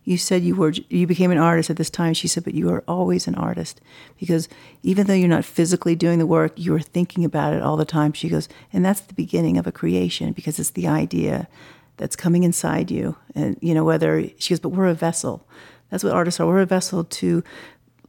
you 0.03 0.17
said 0.17 0.43
you 0.43 0.55
were 0.55 0.71
you 0.89 1.05
became 1.05 1.31
an 1.31 1.37
artist 1.37 1.69
at 1.69 1.77
this 1.77 1.89
time. 1.89 2.13
She 2.13 2.27
said, 2.27 2.43
but 2.43 2.53
you 2.53 2.69
are 2.69 2.83
always 2.87 3.27
an 3.27 3.35
artist 3.35 3.81
because 4.19 4.47
even 4.83 5.07
though 5.07 5.13
you're 5.13 5.27
not 5.27 5.45
physically 5.45 5.95
doing 5.95 6.19
the 6.19 6.25
work, 6.25 6.53
you 6.57 6.73
are 6.73 6.79
thinking 6.79 7.25
about 7.25 7.53
it 7.53 7.61
all 7.61 7.77
the 7.77 7.85
time. 7.85 8.13
She 8.13 8.29
goes, 8.29 8.47
and 8.71 8.83
that's 8.83 9.01
the 9.01 9.13
beginning 9.13 9.57
of 9.57 9.67
a 9.67 9.71
creation 9.71 10.31
because 10.31 10.59
it's 10.59 10.71
the 10.71 10.87
idea 10.87 11.47
that's 11.97 12.15
coming 12.15 12.43
inside 12.43 12.91
you. 12.91 13.15
And 13.35 13.57
you 13.61 13.73
know 13.73 13.83
whether 13.83 14.29
she 14.37 14.53
goes, 14.53 14.59
but 14.59 14.69
we're 14.69 14.87
a 14.87 14.93
vessel. 14.93 15.47
That's 15.91 16.03
what 16.03 16.13
artists 16.13 16.39
are. 16.39 16.47
We're 16.47 16.61
a 16.61 16.65
vessel 16.65 17.03
to 17.03 17.43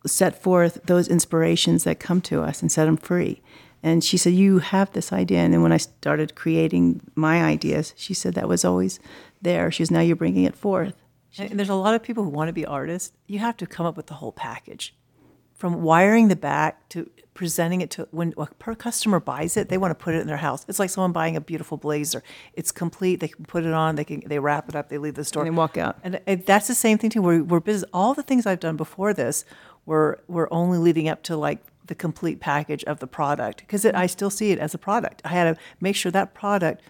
set 0.06 0.42
forth 0.42 0.80
those 0.84 1.08
inspirations 1.08 1.84
that 1.84 2.00
come 2.00 2.20
to 2.22 2.42
us 2.42 2.62
and 2.62 2.70
set 2.70 2.86
them 2.86 2.96
free. 2.96 3.42
And 3.82 4.02
she 4.02 4.16
said, 4.16 4.32
You 4.32 4.58
have 4.58 4.92
this 4.92 5.12
idea. 5.12 5.40
And 5.40 5.52
then 5.52 5.62
when 5.62 5.72
I 5.72 5.76
started 5.76 6.34
creating 6.34 7.00
my 7.14 7.42
ideas, 7.44 7.94
she 7.96 8.14
said 8.14 8.34
that 8.34 8.48
was 8.48 8.64
always 8.64 8.98
there. 9.42 9.70
She 9.70 9.84
says, 9.84 9.90
Now 9.90 10.00
you're 10.00 10.16
bringing 10.16 10.44
it 10.44 10.56
forth. 10.56 10.94
And 11.38 11.58
there's 11.58 11.68
a 11.68 11.74
lot 11.74 11.94
of 11.94 12.02
people 12.02 12.24
who 12.24 12.30
want 12.30 12.48
to 12.48 12.52
be 12.52 12.64
artists. 12.64 13.12
You 13.26 13.38
have 13.40 13.56
to 13.58 13.66
come 13.66 13.84
up 13.84 13.96
with 13.96 14.06
the 14.06 14.14
whole 14.14 14.32
package, 14.32 14.94
from 15.54 15.82
wiring 15.82 16.28
the 16.28 16.36
back 16.36 16.88
to 16.90 17.10
presenting 17.36 17.82
it 17.82 17.90
to 17.90 18.08
when 18.10 18.34
a 18.38 18.46
customer 18.74 19.20
buys 19.20 19.56
it, 19.56 19.68
they 19.68 19.78
want 19.78 19.90
to 19.90 19.94
put 19.94 20.14
it 20.14 20.20
in 20.20 20.26
their 20.26 20.38
house. 20.38 20.64
It's 20.68 20.78
like 20.78 20.90
someone 20.90 21.12
buying 21.12 21.36
a 21.36 21.40
beautiful 21.40 21.76
blazer. 21.76 22.24
It's 22.54 22.72
complete. 22.72 23.20
They 23.20 23.28
can 23.28 23.44
put 23.44 23.64
it 23.64 23.72
on. 23.72 23.94
They 23.94 24.04
can 24.04 24.22
they 24.26 24.40
wrap 24.40 24.68
it 24.68 24.74
up. 24.74 24.88
They 24.88 24.98
leave 24.98 25.14
the 25.14 25.24
store 25.24 25.44
And 25.44 25.54
they 25.54 25.56
walk 25.56 25.76
out. 25.76 25.98
And 26.02 26.20
it, 26.26 26.46
that's 26.46 26.66
the 26.66 26.74
same 26.74 26.98
thing 26.98 27.10
too. 27.10 27.22
We're 27.22 27.44
we're 27.44 27.60
busy. 27.60 27.86
All 27.92 28.14
the 28.14 28.22
things 28.24 28.46
I've 28.46 28.60
done 28.60 28.76
before 28.76 29.14
this 29.14 29.44
were 29.86 30.20
were 30.28 30.52
only 30.52 30.78
leading 30.78 31.08
up 31.08 31.22
to 31.22 31.36
like 31.36 31.60
the 31.86 31.94
complete 31.94 32.40
package 32.40 32.84
of 32.84 32.98
the 32.98 33.06
product 33.06 33.60
because 33.60 33.86
I 33.86 34.06
still 34.06 34.30
see 34.30 34.50
it 34.50 34.58
as 34.58 34.74
a 34.74 34.78
product. 34.78 35.22
I 35.24 35.28
had 35.28 35.54
to 35.54 35.62
make 35.80 35.96
sure 35.96 36.12
that 36.12 36.34
product 36.34 36.82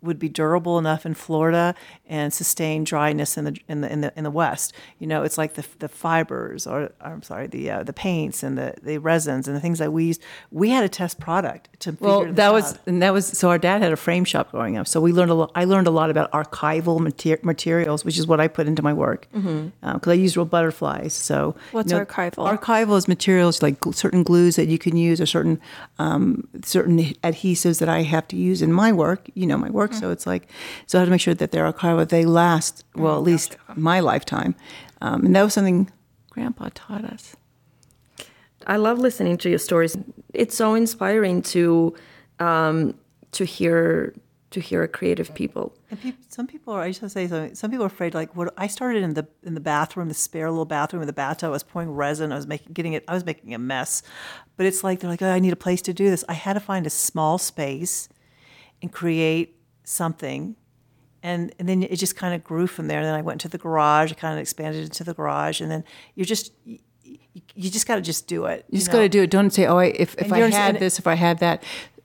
would 0.00 0.18
be 0.18 0.28
durable 0.28 0.78
enough 0.78 1.06
in 1.06 1.14
Florida 1.14 1.74
and 2.12 2.30
sustain 2.30 2.84
dryness 2.84 3.38
in 3.38 3.44
the 3.44 3.56
in 3.68 3.80
the 3.80 3.90
in 3.90 4.02
the 4.02 4.12
in 4.18 4.24
the 4.24 4.30
West. 4.30 4.74
You 4.98 5.06
know, 5.06 5.22
it's 5.22 5.38
like 5.38 5.54
the 5.54 5.64
the 5.78 5.88
fibers 5.88 6.66
or 6.66 6.92
I'm 7.00 7.22
sorry, 7.22 7.46
the 7.46 7.70
uh, 7.70 7.82
the 7.84 7.94
paints 7.94 8.42
and 8.42 8.58
the 8.58 8.74
the 8.82 8.98
resins 8.98 9.48
and 9.48 9.56
the 9.56 9.60
things 9.60 9.78
that 9.78 9.94
we 9.94 10.04
used. 10.04 10.22
We 10.50 10.68
had 10.68 10.84
a 10.84 10.90
test 10.90 11.18
product 11.18 11.70
to 11.80 11.96
Well, 11.98 12.30
that 12.34 12.52
was 12.52 12.78
and 12.84 13.02
that 13.02 13.14
was 13.14 13.26
so. 13.26 13.48
Our 13.48 13.56
dad 13.58 13.80
had 13.80 13.92
a 13.92 13.96
frame 13.96 14.26
shop 14.26 14.50
growing 14.50 14.76
up, 14.76 14.86
so 14.86 15.00
we 15.00 15.10
learned 15.12 15.30
a 15.30 15.34
lot. 15.34 15.52
I 15.54 15.64
learned 15.64 15.86
a 15.86 15.90
lot 15.90 16.10
about 16.10 16.30
archival 16.32 17.00
mater- 17.00 17.40
materials, 17.42 18.04
which 18.04 18.18
is 18.18 18.26
what 18.26 18.40
I 18.40 18.46
put 18.48 18.66
into 18.66 18.82
my 18.82 18.92
work 18.92 19.26
because 19.32 20.08
I 20.08 20.12
use 20.12 20.36
real 20.36 20.44
butterflies. 20.44 21.14
So 21.14 21.56
What's 21.70 21.92
archival? 21.94 22.58
Archival 22.58 22.98
is 22.98 23.08
materials 23.08 23.62
like 23.62 23.80
gl- 23.80 23.94
certain 23.94 24.22
glues 24.22 24.56
that 24.56 24.68
you 24.68 24.78
can 24.78 24.98
use, 24.98 25.18
or 25.18 25.24
certain 25.26 25.58
um, 25.98 26.46
certain 26.62 26.98
adhesives 27.24 27.78
that 27.78 27.88
I 27.88 28.02
have 28.02 28.28
to 28.28 28.36
use 28.36 28.60
in 28.60 28.70
my 28.70 28.92
work. 28.92 29.30
You 29.32 29.46
know, 29.46 29.56
my 29.56 29.70
work. 29.70 29.94
So 29.94 30.10
it's 30.10 30.26
like 30.26 30.50
so 30.86 30.98
I 30.98 31.00
have 31.00 31.08
to 31.08 31.10
make 31.10 31.22
sure 31.22 31.32
that 31.32 31.52
they're 31.52 31.72
archival. 31.72 32.01
But 32.02 32.08
they 32.08 32.24
last 32.24 32.84
well, 32.96 33.16
at 33.16 33.22
least 33.22 33.56
my 33.76 34.00
lifetime, 34.00 34.56
um, 35.00 35.24
and 35.24 35.36
that 35.36 35.44
was 35.44 35.54
something 35.54 35.88
Grandpa 36.30 36.70
taught 36.74 37.04
us. 37.04 37.36
I 38.66 38.76
love 38.76 38.98
listening 38.98 39.36
to 39.36 39.48
your 39.48 39.60
stories. 39.60 39.96
It's 40.34 40.56
so 40.56 40.74
inspiring 40.74 41.42
to 41.42 41.94
um, 42.40 42.98
to 43.30 43.44
hear 43.44 44.14
to 44.50 44.58
hear 44.58 44.88
creative 44.88 45.32
people. 45.36 45.76
And 45.92 46.02
people, 46.02 46.24
some 46.28 46.48
people 46.48 46.74
are. 46.74 46.82
I 46.82 46.88
just 46.88 47.02
want 47.02 47.12
to 47.12 47.14
say 47.14 47.28
something. 47.28 47.54
Some 47.54 47.70
people 47.70 47.84
are 47.84 47.86
afraid. 47.86 48.14
Like 48.14 48.34
what 48.34 48.52
I 48.56 48.66
started 48.66 49.04
in 49.04 49.14
the 49.14 49.28
in 49.44 49.54
the 49.54 49.60
bathroom, 49.60 50.08
the 50.08 50.14
spare 50.14 50.50
little 50.50 50.64
bathroom 50.64 51.02
in 51.02 51.06
the 51.06 51.12
bathtub. 51.12 51.50
I 51.50 51.50
was 51.50 51.62
pouring 51.62 51.92
resin. 51.92 52.32
I 52.32 52.34
was 52.34 52.48
making 52.48 52.72
getting 52.72 52.94
it. 52.94 53.04
I 53.06 53.14
was 53.14 53.24
making 53.24 53.54
a 53.54 53.60
mess. 53.60 54.02
But 54.56 54.66
it's 54.66 54.82
like 54.82 54.98
they're 54.98 55.08
like, 55.08 55.22
oh, 55.22 55.30
I 55.30 55.38
need 55.38 55.52
a 55.52 55.62
place 55.68 55.82
to 55.82 55.94
do 55.94 56.10
this. 56.10 56.24
I 56.28 56.32
had 56.32 56.54
to 56.54 56.60
find 56.60 56.84
a 56.84 56.90
small 56.90 57.38
space 57.38 58.08
and 58.82 58.90
create 58.90 59.56
something. 59.84 60.56
And, 61.22 61.54
and 61.58 61.68
then 61.68 61.82
it 61.82 61.96
just 61.96 62.16
kind 62.16 62.34
of 62.34 62.42
grew 62.42 62.66
from 62.66 62.88
there. 62.88 62.98
And 62.98 63.06
then 63.06 63.14
I 63.14 63.22
went 63.22 63.40
to 63.42 63.48
the 63.48 63.58
garage. 63.58 64.10
I 64.10 64.14
kind 64.14 64.34
of 64.34 64.40
expanded 64.40 64.82
into 64.82 65.04
the 65.04 65.14
garage. 65.14 65.60
And 65.60 65.70
then 65.70 65.84
you're 66.14 66.26
just, 66.26 66.52
you, 66.64 66.78
you 67.54 67.70
just 67.70 67.86
got 67.86 67.96
to 67.96 68.00
just 68.00 68.26
do 68.26 68.46
it. 68.46 68.64
You 68.68 68.78
just 68.78 68.90
got 68.90 69.00
to 69.00 69.08
do 69.08 69.22
it. 69.22 69.30
Don't 69.30 69.50
say, 69.50 69.66
"Oh, 69.66 69.78
I, 69.78 69.86
if 69.86 70.14
if 70.16 70.32
And 70.32 70.34
I 70.34 70.50
had 70.50 70.78
this, 70.78 70.98
if 70.98 71.06
I 71.06 71.14
had 71.14 71.38
that." 71.38 71.62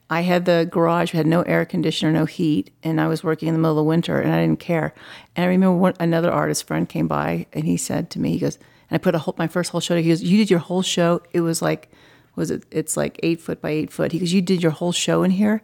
I 0.09 0.21
had 0.21 0.45
the 0.45 0.65
garage, 0.71 1.11
we 1.11 1.17
had 1.17 1.27
no 1.27 1.41
air 1.41 1.65
conditioner, 1.65 2.13
no 2.13 2.23
heat, 2.23 2.71
and 2.81 3.01
I 3.01 3.07
was 3.07 3.25
working 3.25 3.49
in 3.49 3.53
the 3.53 3.59
middle 3.59 3.77
of 3.77 3.85
winter, 3.85 4.21
and 4.21 4.31
I 4.31 4.39
didn't 4.39 4.61
care. 4.61 4.93
And 5.35 5.43
I 5.43 5.47
remember 5.49 5.75
one, 5.77 5.95
another 5.99 6.31
artist 6.31 6.65
friend 6.65 6.87
came 6.87 7.09
by, 7.09 7.45
and 7.51 7.65
he 7.65 7.75
said 7.75 8.09
to 8.11 8.19
me, 8.21 8.31
he 8.31 8.39
goes, 8.39 8.55
and 8.89 8.95
I 8.95 8.99
put 8.99 9.15
a 9.15 9.19
whole, 9.19 9.35
my 9.37 9.47
first 9.47 9.71
whole 9.71 9.81
show. 9.81 9.97
He 9.97 10.07
goes, 10.07 10.23
"You 10.23 10.37
did 10.37 10.49
your 10.49 10.61
whole 10.61 10.81
show. 10.81 11.21
It 11.33 11.41
was 11.41 11.61
like, 11.61 11.91
was 12.37 12.51
it? 12.51 12.63
It's 12.71 12.95
like 12.95 13.19
eight 13.21 13.41
foot 13.41 13.61
by 13.61 13.71
eight 13.71 13.91
foot." 13.91 14.13
He 14.13 14.19
goes, 14.19 14.31
"You 14.31 14.41
did 14.41 14.63
your 14.63 14.71
whole 14.71 14.93
show 14.93 15.23
in 15.23 15.31
here." 15.31 15.61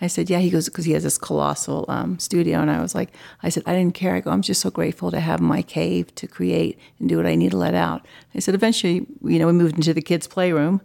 I 0.00 0.06
said, 0.06 0.30
"Yeah." 0.30 0.38
He 0.38 0.50
goes, 0.50 0.66
"Because 0.68 0.84
he 0.86 0.92
has 0.92 1.02
this 1.02 1.18
colossal 1.18 1.84
um, 1.88 2.18
studio," 2.18 2.60
and 2.60 2.70
I 2.70 2.80
was 2.80 2.94
like, 2.94 3.10
"I 3.42 3.48
said 3.50 3.62
I 3.66 3.74
didn't 3.74 3.94
care. 3.94 4.14
I 4.14 4.20
go, 4.20 4.30
I'm 4.30 4.42
just 4.42 4.60
so 4.60 4.70
grateful 4.70 5.10
to 5.10 5.20
have 5.20 5.40
my 5.40 5.62
cave 5.62 6.14
to 6.16 6.26
create 6.26 6.78
and 6.98 7.08
do 7.08 7.16
what 7.16 7.26
I 7.26 7.34
need 7.34 7.50
to 7.50 7.56
let 7.56 7.74
out." 7.74 8.06
I 8.34 8.38
said, 8.40 8.54
"Eventually, 8.54 9.06
you 9.24 9.38
know, 9.38 9.46
we 9.46 9.52
moved 9.52 9.76
into 9.76 9.92
the 9.94 10.02
kids' 10.02 10.26
playroom." 10.26 10.80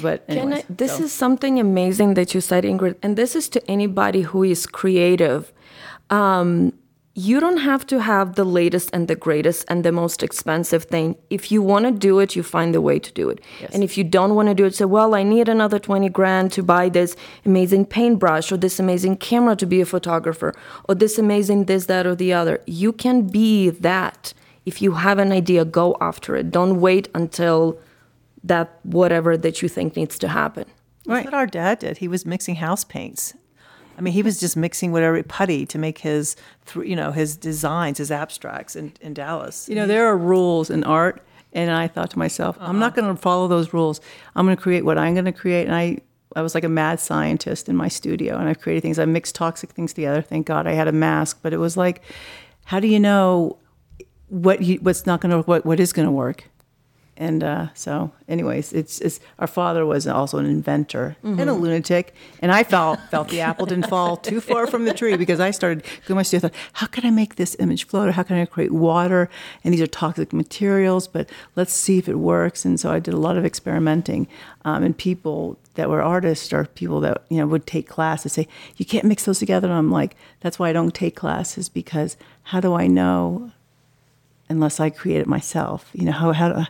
But 0.00 0.26
Can 0.26 0.38
anyways, 0.38 0.64
I, 0.64 0.66
this 0.70 0.96
so- 0.96 1.04
is 1.04 1.12
something 1.12 1.60
amazing 1.60 2.14
that 2.14 2.34
you 2.34 2.40
said, 2.40 2.64
Ingrid, 2.64 2.96
and 3.02 3.16
this 3.16 3.36
is 3.36 3.48
to 3.50 3.70
anybody 3.70 4.22
who 4.22 4.42
is 4.42 4.66
creative. 4.66 5.52
Um, 6.08 6.72
you 7.14 7.40
don't 7.40 7.58
have 7.58 7.86
to 7.86 8.00
have 8.00 8.36
the 8.36 8.44
latest 8.44 8.88
and 8.94 9.06
the 9.06 9.14
greatest 9.14 9.66
and 9.68 9.84
the 9.84 9.92
most 9.92 10.22
expensive 10.22 10.84
thing. 10.84 11.16
If 11.28 11.52
you 11.52 11.60
want 11.60 11.84
to 11.84 11.90
do 11.90 12.20
it, 12.20 12.34
you 12.34 12.42
find 12.42 12.74
a 12.74 12.80
way 12.80 12.98
to 12.98 13.12
do 13.12 13.28
it. 13.28 13.40
And 13.72 13.84
if 13.84 13.98
you 13.98 14.04
don't 14.04 14.34
want 14.34 14.48
to 14.48 14.54
do 14.54 14.64
it, 14.64 14.74
say, 14.74 14.86
well, 14.86 15.14
I 15.14 15.22
need 15.22 15.48
another 15.48 15.78
20 15.78 16.08
grand 16.08 16.52
to 16.52 16.62
buy 16.62 16.88
this 16.88 17.14
amazing 17.44 17.86
paintbrush 17.86 18.50
or 18.50 18.56
this 18.56 18.80
amazing 18.80 19.18
camera 19.18 19.56
to 19.56 19.66
be 19.66 19.82
a 19.82 19.86
photographer 19.86 20.54
or 20.88 20.94
this 20.94 21.18
amazing 21.18 21.66
this, 21.66 21.84
that, 21.86 22.06
or 22.06 22.14
the 22.14 22.32
other. 22.32 22.60
You 22.66 22.92
can 22.92 23.26
be 23.26 23.68
that. 23.68 24.32
If 24.64 24.80
you 24.80 24.92
have 24.92 25.18
an 25.18 25.32
idea, 25.32 25.66
go 25.66 25.96
after 26.00 26.34
it. 26.36 26.50
Don't 26.50 26.80
wait 26.80 27.08
until 27.14 27.78
that 28.44 28.78
whatever 28.84 29.36
that 29.36 29.60
you 29.60 29.68
think 29.68 29.96
needs 29.96 30.18
to 30.20 30.28
happen. 30.28 30.64
That's 31.04 31.24
what 31.26 31.34
our 31.34 31.46
dad 31.46 31.80
did. 31.80 31.98
He 31.98 32.08
was 32.08 32.24
mixing 32.24 32.54
house 32.56 32.84
paints. 32.84 33.34
I 33.96 34.00
mean, 34.00 34.14
he 34.14 34.22
was 34.22 34.40
just 34.40 34.56
mixing 34.56 34.92
whatever 34.92 35.22
putty 35.22 35.66
to 35.66 35.78
make 35.78 35.98
his, 35.98 36.36
you 36.74 36.96
know, 36.96 37.12
his 37.12 37.36
designs, 37.36 37.98
his 37.98 38.10
abstracts 38.10 38.76
in, 38.76 38.92
in 39.00 39.14
Dallas. 39.14 39.68
You 39.68 39.74
know, 39.74 39.86
there 39.86 40.06
are 40.06 40.16
rules 40.16 40.70
in 40.70 40.84
art, 40.84 41.22
and 41.52 41.70
I 41.70 41.88
thought 41.88 42.10
to 42.10 42.18
myself, 42.18 42.56
I'm 42.60 42.78
not 42.78 42.92
uh-huh. 42.92 43.02
going 43.02 43.16
to 43.16 43.20
follow 43.20 43.48
those 43.48 43.72
rules. 43.72 44.00
I'm 44.34 44.46
going 44.46 44.56
to 44.56 44.62
create 44.62 44.84
what 44.84 44.98
I'm 44.98 45.14
going 45.14 45.26
to 45.26 45.32
create. 45.32 45.66
And 45.66 45.74
I, 45.74 45.98
I 46.34 46.42
was 46.42 46.54
like 46.54 46.64
a 46.64 46.68
mad 46.68 47.00
scientist 47.00 47.68
in 47.68 47.76
my 47.76 47.88
studio, 47.88 48.38
and 48.38 48.48
I've 48.48 48.60
created 48.60 48.82
things. 48.82 48.98
I 48.98 49.04
mixed 49.04 49.34
toxic 49.34 49.70
things 49.70 49.92
together. 49.92 50.22
Thank 50.22 50.46
God 50.46 50.66
I 50.66 50.72
had 50.72 50.88
a 50.88 50.92
mask, 50.92 51.40
but 51.42 51.52
it 51.52 51.58
was 51.58 51.76
like, 51.76 52.02
how 52.64 52.80
do 52.80 52.88
you 52.88 52.98
know 52.98 53.58
what 54.28 54.62
you, 54.62 54.78
what's 54.78 55.04
not 55.04 55.20
going 55.20 55.30
to 55.30 55.38
work, 55.38 55.48
what, 55.48 55.66
what 55.66 55.80
is 55.80 55.92
going 55.92 56.06
to 56.06 56.12
work? 56.12 56.48
And 57.16 57.44
uh, 57.44 57.68
so, 57.74 58.10
anyways, 58.26 58.72
it's, 58.72 58.98
it's 59.02 59.20
our 59.38 59.46
father 59.46 59.84
was 59.84 60.06
also 60.06 60.38
an 60.38 60.46
inventor 60.46 61.16
and 61.22 61.50
a 61.50 61.52
lunatic, 61.52 62.14
and 62.40 62.50
I 62.50 62.64
felt 62.64 62.98
felt 63.10 63.28
the 63.28 63.42
apple 63.42 63.66
didn't 63.66 63.88
fall 63.88 64.16
too 64.16 64.40
far 64.40 64.66
from 64.66 64.86
the 64.86 64.94
tree 64.94 65.16
because 65.16 65.38
I 65.38 65.50
started 65.50 65.84
going 66.06 66.16
my 66.16 66.22
studio. 66.22 66.48
I 66.48 66.50
thought, 66.50 66.58
how 66.72 66.86
can 66.86 67.04
I 67.04 67.10
make 67.10 67.36
this 67.36 67.54
image 67.60 67.86
float? 67.86 68.08
Or 68.08 68.12
how 68.12 68.22
can 68.22 68.38
I 68.38 68.46
create 68.46 68.72
water? 68.72 69.28
And 69.62 69.74
these 69.74 69.82
are 69.82 69.86
toxic 69.86 70.32
materials, 70.32 71.06
but 71.06 71.28
let's 71.54 71.74
see 71.74 71.98
if 71.98 72.08
it 72.08 72.16
works. 72.16 72.64
And 72.64 72.80
so 72.80 72.90
I 72.90 72.98
did 72.98 73.12
a 73.12 73.18
lot 73.18 73.36
of 73.36 73.44
experimenting, 73.44 74.26
um, 74.64 74.82
and 74.82 74.96
people 74.96 75.58
that 75.74 75.90
were 75.90 76.02
artists 76.02 76.50
or 76.50 76.64
people 76.64 77.00
that 77.00 77.24
you 77.28 77.36
know 77.36 77.46
would 77.46 77.66
take 77.66 77.88
classes 77.88 78.32
say 78.32 78.48
you 78.78 78.86
can't 78.86 79.04
mix 79.04 79.26
those 79.26 79.38
together. 79.38 79.68
And 79.68 79.76
I'm 79.76 79.90
like, 79.90 80.16
that's 80.40 80.58
why 80.58 80.70
I 80.70 80.72
don't 80.72 80.94
take 80.94 81.14
classes 81.14 81.68
because 81.68 82.16
how 82.44 82.60
do 82.60 82.72
I 82.72 82.86
know 82.86 83.52
unless 84.52 84.78
I 84.78 84.90
create 84.90 85.20
it 85.20 85.26
myself. 85.26 85.90
You 85.92 86.04
know 86.04 86.12
how 86.12 86.32
how 86.32 86.66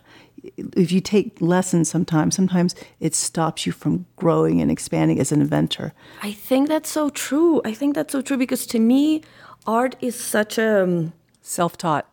if 0.77 0.91
you 0.93 1.01
take 1.01 1.41
lessons 1.41 1.89
sometimes, 1.89 2.35
sometimes 2.35 2.75
it 3.01 3.15
stops 3.15 3.67
you 3.67 3.73
from 3.73 4.07
growing 4.17 4.61
and 4.61 4.71
expanding 4.71 5.19
as 5.21 5.33
an 5.33 5.41
inventor. 5.41 5.93
I 6.23 6.33
think 6.33 6.69
that's 6.69 6.91
so 6.91 7.11
true. 7.11 7.61
I 7.65 7.73
think 7.75 7.95
that's 7.95 8.13
so 8.13 8.23
true 8.23 8.37
because 8.37 8.67
to 8.67 8.79
me, 8.79 9.23
art 9.67 9.97
is 10.01 10.19
such 10.19 10.59
a 10.59 10.83
um, 10.85 11.13
Self-taught. 11.43 12.07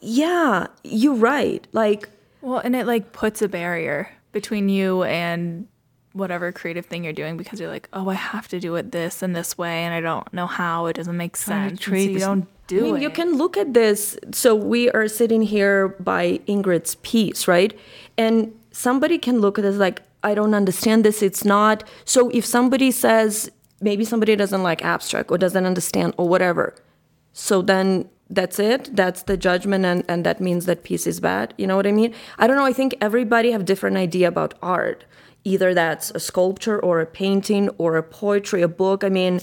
yeah. 0.00 0.66
You're 0.84 1.14
right. 1.14 1.66
Like 1.72 2.08
Well, 2.40 2.58
and 2.58 2.76
it 2.76 2.86
like 2.86 3.12
puts 3.12 3.42
a 3.42 3.48
barrier 3.48 4.10
between 4.32 4.68
you 4.68 5.02
and 5.04 5.66
whatever 6.18 6.52
creative 6.52 6.86
thing 6.86 7.04
you're 7.04 7.12
doing 7.12 7.36
because 7.36 7.60
you're 7.60 7.70
like, 7.70 7.88
oh, 7.92 8.08
I 8.08 8.14
have 8.14 8.48
to 8.48 8.60
do 8.60 8.74
it 8.76 8.92
this 8.92 9.22
and 9.22 9.34
this 9.34 9.56
way, 9.56 9.84
and 9.84 9.94
I 9.94 10.00
don't 10.00 10.32
know 10.32 10.46
how. 10.46 10.86
It 10.86 10.96
doesn't 10.96 11.16
make 11.16 11.36
sense. 11.36 11.84
so 11.84 11.94
you 11.94 12.18
don't 12.18 12.46
do 12.66 12.80
I 12.80 12.82
mean, 12.82 12.96
it. 12.96 13.02
you 13.02 13.10
can 13.10 13.36
look 13.36 13.56
at 13.56 13.74
this. 13.74 14.18
So 14.32 14.54
we 14.54 14.90
are 14.90 15.08
sitting 15.08 15.42
here 15.42 15.88
by 16.00 16.40
Ingrid's 16.46 16.96
piece, 16.96 17.48
right? 17.48 17.78
And 18.16 18.54
somebody 18.70 19.18
can 19.18 19.40
look 19.40 19.58
at 19.58 19.62
this 19.62 19.76
like, 19.76 20.02
I 20.22 20.34
don't 20.34 20.54
understand 20.54 21.04
this. 21.04 21.22
It's 21.22 21.44
not. 21.44 21.84
So 22.04 22.28
if 22.30 22.44
somebody 22.44 22.90
says, 22.90 23.50
maybe 23.80 24.04
somebody 24.04 24.36
doesn't 24.36 24.62
like 24.62 24.84
abstract 24.84 25.30
or 25.30 25.38
doesn't 25.38 25.64
understand 25.64 26.14
or 26.18 26.28
whatever, 26.28 26.74
so 27.32 27.62
then 27.62 28.08
that's 28.30 28.58
it. 28.58 28.94
That's 28.94 29.22
the 29.22 29.36
judgment, 29.36 29.84
and, 29.84 30.04
and 30.08 30.24
that 30.26 30.40
means 30.40 30.66
that 30.66 30.82
piece 30.82 31.06
is 31.06 31.20
bad. 31.20 31.54
You 31.56 31.66
know 31.66 31.76
what 31.76 31.86
I 31.86 31.92
mean? 31.92 32.14
I 32.38 32.46
don't 32.46 32.56
know. 32.56 32.64
I 32.64 32.72
think 32.72 32.94
everybody 33.00 33.52
have 33.52 33.64
different 33.64 33.96
idea 33.96 34.28
about 34.28 34.54
art. 34.60 35.04
Either 35.44 35.72
that's 35.72 36.10
a 36.10 36.20
sculpture 36.20 36.78
or 36.78 37.00
a 37.00 37.06
painting 37.06 37.68
or 37.78 37.96
a 37.96 38.02
poetry, 38.02 38.60
a 38.62 38.68
book. 38.68 39.02
I 39.04 39.08
mean, 39.08 39.40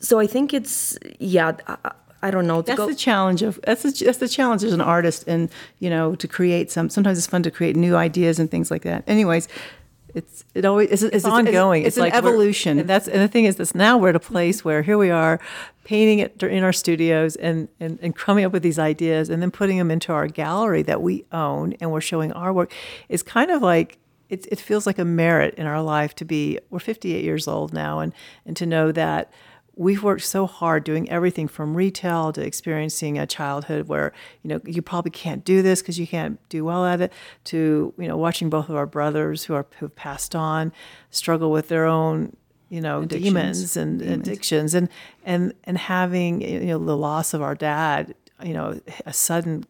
so 0.00 0.18
I 0.18 0.26
think 0.26 0.54
it's 0.54 0.98
yeah. 1.18 1.52
I, 1.66 1.92
I 2.22 2.30
don't 2.30 2.46
know. 2.46 2.62
That's 2.62 2.78
go, 2.78 2.86
the 2.86 2.94
challenge 2.94 3.42
of 3.42 3.60
that's 3.64 3.82
the, 3.82 4.04
that's 4.04 4.18
the 4.18 4.28
challenge 4.28 4.64
as 4.64 4.72
an 4.72 4.80
artist, 4.80 5.24
and 5.26 5.48
you 5.78 5.90
know 5.90 6.14
to 6.16 6.28
create 6.28 6.70
some. 6.70 6.88
Sometimes 6.90 7.18
it's 7.18 7.26
fun 7.26 7.42
to 7.44 7.50
create 7.50 7.76
new 7.76 7.96
ideas 7.96 8.38
and 8.38 8.50
things 8.50 8.70
like 8.70 8.82
that. 8.82 9.04
Anyways, 9.06 9.48
it's 10.14 10.44
it 10.54 10.64
always 10.64 10.90
it's, 10.90 11.02
it's, 11.02 11.24
ongoing. 11.24 11.82
It's, 11.82 11.88
It's 11.88 11.96
an 11.98 12.04
like 12.04 12.14
we're- 12.14 12.26
evolution. 12.26 12.78
And 12.78 12.88
that's 12.88 13.06
and 13.06 13.20
the 13.20 13.28
thing 13.28 13.44
is, 13.44 13.56
this 13.56 13.74
now 13.74 13.98
we're 13.98 14.08
at 14.10 14.16
a 14.16 14.20
place 14.20 14.64
where 14.64 14.82
here 14.82 14.96
we 14.98 15.10
are, 15.10 15.38
painting 15.84 16.20
it 16.20 16.42
in 16.42 16.64
our 16.64 16.72
studios 16.72 17.36
and, 17.36 17.68
and 17.80 17.98
and 18.00 18.16
coming 18.16 18.44
up 18.44 18.52
with 18.52 18.62
these 18.62 18.78
ideas, 18.78 19.28
and 19.28 19.42
then 19.42 19.50
putting 19.50 19.76
them 19.76 19.90
into 19.90 20.12
our 20.12 20.26
gallery 20.26 20.82
that 20.82 21.02
we 21.02 21.24
own, 21.32 21.74
and 21.80 21.92
we're 21.92 22.00
showing 22.00 22.32
our 22.32 22.52
work. 22.52 22.72
It's 23.08 23.22
kind 23.22 23.50
of 23.50 23.62
like 23.62 23.98
it, 24.28 24.46
it 24.50 24.60
feels 24.60 24.86
like 24.86 24.98
a 24.98 25.04
merit 25.04 25.54
in 25.54 25.66
our 25.66 25.82
life 25.82 26.14
to 26.16 26.24
be. 26.24 26.58
We're 26.70 26.78
58 26.78 27.22
years 27.22 27.46
old 27.46 27.72
now, 27.72 28.00
and 28.00 28.12
and 28.44 28.56
to 28.56 28.66
know 28.66 28.92
that 28.92 29.32
we've 29.76 30.02
worked 30.02 30.24
so 30.24 30.46
hard 30.46 30.84
doing 30.84 31.08
everything 31.10 31.46
from 31.46 31.76
retail 31.76 32.32
to 32.32 32.40
experiencing 32.40 33.18
a 33.18 33.26
childhood 33.26 33.88
where 33.88 34.12
you 34.42 34.48
know 34.48 34.60
you 34.64 34.82
probably 34.82 35.10
can't 35.10 35.44
do 35.44 35.62
this 35.62 35.82
because 35.82 35.98
you 35.98 36.06
can't 36.06 36.40
do 36.48 36.64
well 36.64 36.84
at 36.86 37.00
it 37.00 37.12
to 37.44 37.92
you 37.98 38.08
know 38.08 38.16
watching 38.16 38.50
both 38.50 38.68
of 38.68 38.74
our 38.74 38.86
brothers 38.86 39.44
who 39.44 39.54
are 39.54 39.66
who've 39.78 39.94
passed 39.94 40.34
on 40.34 40.72
struggle 41.10 41.52
with 41.52 41.68
their 41.68 41.84
own 41.84 42.34
you 42.70 42.80
know 42.80 43.04
demons 43.04 43.76
and 43.76 44.02
addictions 44.02 44.74
and 44.74 44.88
and 45.24 45.52
and 45.64 45.78
having 45.78 46.40
you 46.40 46.60
know 46.60 46.78
the 46.78 46.96
loss 46.96 47.34
of 47.34 47.42
our 47.42 47.54
dad 47.54 48.14
you 48.42 48.54
know 48.54 48.80
a 49.04 49.12
sudden 49.12 49.64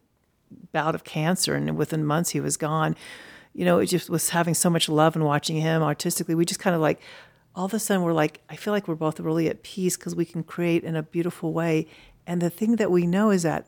bout 0.71 0.95
of 0.95 1.03
cancer 1.03 1.53
and 1.53 1.77
within 1.77 2.05
months 2.05 2.31
he 2.31 2.39
was 2.39 2.55
gone 2.55 2.95
you 3.57 3.65
know 3.65 3.79
it 3.79 3.87
just 3.87 4.09
was 4.09 4.29
having 4.29 4.53
so 4.53 4.69
much 4.69 4.87
love 4.87 5.15
and 5.15 5.25
watching 5.25 5.57
him 5.57 5.81
artistically. 5.81 6.35
We 6.35 6.45
just 6.45 6.59
kind 6.59 6.75
of 6.75 6.81
like 6.81 7.01
all 7.55 7.65
of 7.65 7.73
a 7.73 7.79
sudden 7.79 8.03
we're 8.03 8.13
like 8.13 8.39
i 8.51 8.55
feel 8.55 8.71
like 8.71 8.87
we're 8.87 8.93
both 8.93 9.19
really 9.19 9.49
at 9.49 9.63
peace 9.63 9.97
because 9.97 10.15
we 10.15 10.25
can 10.25 10.43
create 10.43 10.83
in 10.83 10.95
a 10.95 11.01
beautiful 11.01 11.51
way. 11.51 11.87
And 12.27 12.39
the 12.39 12.51
thing 12.51 12.75
that 12.75 12.91
we 12.91 13.07
know 13.07 13.31
is 13.31 13.43
that 13.43 13.65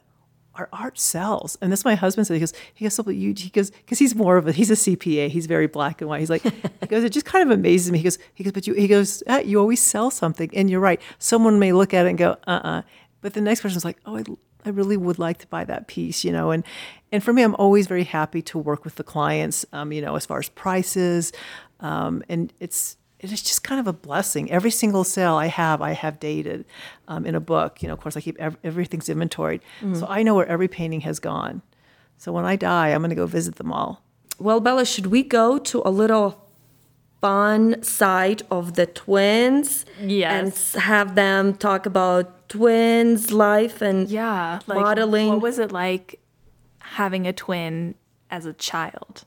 our 0.53 0.69
art 0.71 0.99
sells. 0.99 1.57
And 1.61 1.71
what 1.71 1.85
my 1.85 1.95
husband 1.95 2.27
said. 2.27 2.35
He 2.35 2.39
goes 2.39 2.53
he 2.75 2.85
goes 2.85 2.99
you 3.07 3.33
he 3.35 3.49
goes 3.49 3.71
because 3.71 3.97
he's 3.97 4.13
more 4.13 4.37
of 4.37 4.47
a 4.47 4.51
he's 4.51 4.69
a 4.69 4.75
cpa 4.75 5.27
he's 5.27 5.47
very 5.47 5.65
black 5.65 6.01
and 6.01 6.09
white. 6.09 6.19
He's 6.19 6.29
like 6.29 6.43
he 6.81 6.87
goes 6.87 7.03
it 7.03 7.11
just 7.11 7.25
kind 7.25 7.49
of 7.49 7.57
amazes 7.57 7.91
me. 7.91 7.97
He 7.97 8.03
goes 8.03 8.19
he 8.35 8.43
goes 8.43 8.53
but 8.53 8.67
you 8.67 8.75
he 8.75 8.87
goes 8.87 9.23
ah, 9.27 9.39
you 9.39 9.59
always 9.59 9.81
sell 9.81 10.11
something. 10.11 10.51
And 10.53 10.69
you're 10.69 10.79
right. 10.79 11.01
Someone 11.17 11.57
may 11.57 11.73
look 11.73 11.95
at 11.95 12.05
it 12.05 12.09
and 12.09 12.17
go 12.17 12.37
uh-uh. 12.45 12.83
But 13.21 13.33
the 13.33 13.41
next 13.41 13.61
person's 13.61 13.85
like 13.85 13.97
oh 14.05 14.17
I, 14.17 14.23
I 14.65 14.69
really 14.69 14.97
would 14.97 15.19
like 15.19 15.37
to 15.39 15.47
buy 15.47 15.63
that 15.65 15.87
piece 15.87 16.23
you 16.23 16.31
know 16.31 16.51
and 16.51 16.63
and 17.11 17.23
for 17.23 17.31
me 17.33 17.43
i'm 17.43 17.55
always 17.55 17.87
very 17.87 18.03
happy 18.03 18.41
to 18.43 18.57
work 18.57 18.83
with 18.83 18.95
the 18.95 19.03
clients 19.03 19.65
um, 19.73 19.91
you 19.91 20.01
know 20.01 20.15
as 20.15 20.25
far 20.25 20.39
as 20.39 20.49
prices 20.49 21.31
um, 21.79 22.23
and 22.29 22.51
it's 22.59 22.97
it 23.19 23.31
is 23.33 23.41
just 23.41 23.63
kind 23.65 23.81
of 23.81 23.87
a 23.87 23.91
blessing. 23.91 24.49
Every 24.49 24.71
single 24.71 25.03
sale 25.03 25.35
I 25.35 25.47
have, 25.47 25.81
I 25.81 25.91
have 25.91 26.21
dated 26.21 26.63
um, 27.09 27.25
in 27.25 27.35
a 27.35 27.41
book. 27.41 27.81
You 27.81 27.89
know, 27.89 27.93
of 27.93 27.99
course, 27.99 28.15
I 28.15 28.21
keep 28.21 28.37
ev- 28.39 28.55
everything's 28.63 29.09
inventoried, 29.09 29.59
so 29.93 30.05
I 30.07 30.23
know 30.23 30.35
where 30.35 30.45
every 30.47 30.69
painting 30.69 31.01
has 31.01 31.19
gone. 31.19 31.61
So 32.15 32.31
when 32.31 32.45
I 32.45 32.55
die, 32.55 32.89
I'm 32.89 33.01
going 33.01 33.09
to 33.09 33.15
go 33.17 33.25
visit 33.25 33.55
them 33.55 33.73
all. 33.73 34.01
well, 34.39 34.61
Bella, 34.61 34.85
should 34.85 35.07
we 35.07 35.21
go 35.23 35.57
to 35.57 35.81
a 35.83 35.91
little 35.91 36.47
fun 37.19 37.83
side 37.83 38.43
of 38.49 38.75
the 38.75 38.85
twins? 38.85 39.85
Yes. 40.01 40.75
And 40.75 40.83
have 40.83 41.15
them 41.15 41.55
talk 41.55 41.85
about 41.85 42.38
twins 42.49 43.31
life 43.31 43.81
and 43.81 44.09
yeah, 44.09 44.59
like 44.67 44.79
modeling. 44.79 45.29
What 45.29 45.41
was 45.41 45.59
it 45.59 45.71
like 45.71 46.19
having 46.79 47.25
a 47.25 47.33
twin 47.33 47.95
as 48.29 48.45
a 48.45 48.53
child? 48.53 49.23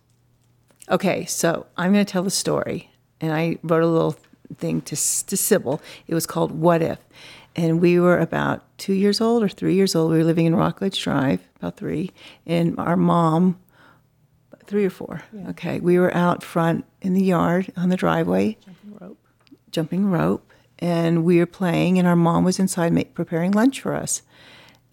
Okay, 0.91 1.25
so 1.25 1.67
I'm 1.77 1.93
going 1.93 2.05
to 2.05 2.11
tell 2.11 2.25
the 2.25 2.31
story, 2.31 2.91
and 3.21 3.33
I 3.33 3.57
wrote 3.63 3.83
a 3.83 3.87
little 3.87 4.17
thing 4.59 4.83
to 4.83 4.97
to 4.97 5.37
Sybil. 5.37 5.81
It 6.07 6.15
was 6.15 6.27
called 6.27 6.53
"What 6.53 6.83
If," 6.83 6.99
and 7.57 7.81
we 7.81 7.99
were 7.99 8.19
about 8.19 8.63
two 8.79 8.93
years 8.93 9.21
old 9.21 9.43
or 9.43 9.49
three 9.49 9.75
years 9.75 9.95
old. 9.95 10.11
We 10.11 10.19
were 10.19 10.25
living 10.25 10.47
in 10.47 10.55
Rockledge 10.55 11.03
Drive, 11.03 11.41
about 11.57 11.77
three, 11.77 12.11
and 12.45 12.79
our 12.79 12.97
mom, 12.97 13.59
three 14.67 14.85
or 14.85 14.91
four. 14.91 15.23
Okay, 15.51 15.81
we 15.81 15.99
were 15.99 16.15
out 16.15 16.43
front 16.43 16.85
in 17.01 17.15
the 17.15 17.23
yard 17.23 17.73
on 17.77 17.89
the 17.89 17.97
driveway, 17.97 18.59
jumping 18.65 18.99
rope, 19.01 19.19
jumping 19.71 20.11
rope, 20.11 20.52
and 20.83 21.25
we 21.25 21.39
were 21.39 21.47
playing, 21.47 21.97
and 21.97 22.09
our 22.09 22.17
mom 22.17 22.43
was 22.43 22.59
inside 22.59 22.93
ma- 22.93 23.05
preparing 23.15 23.53
lunch 23.53 23.81
for 23.81 23.95
us. 23.95 24.23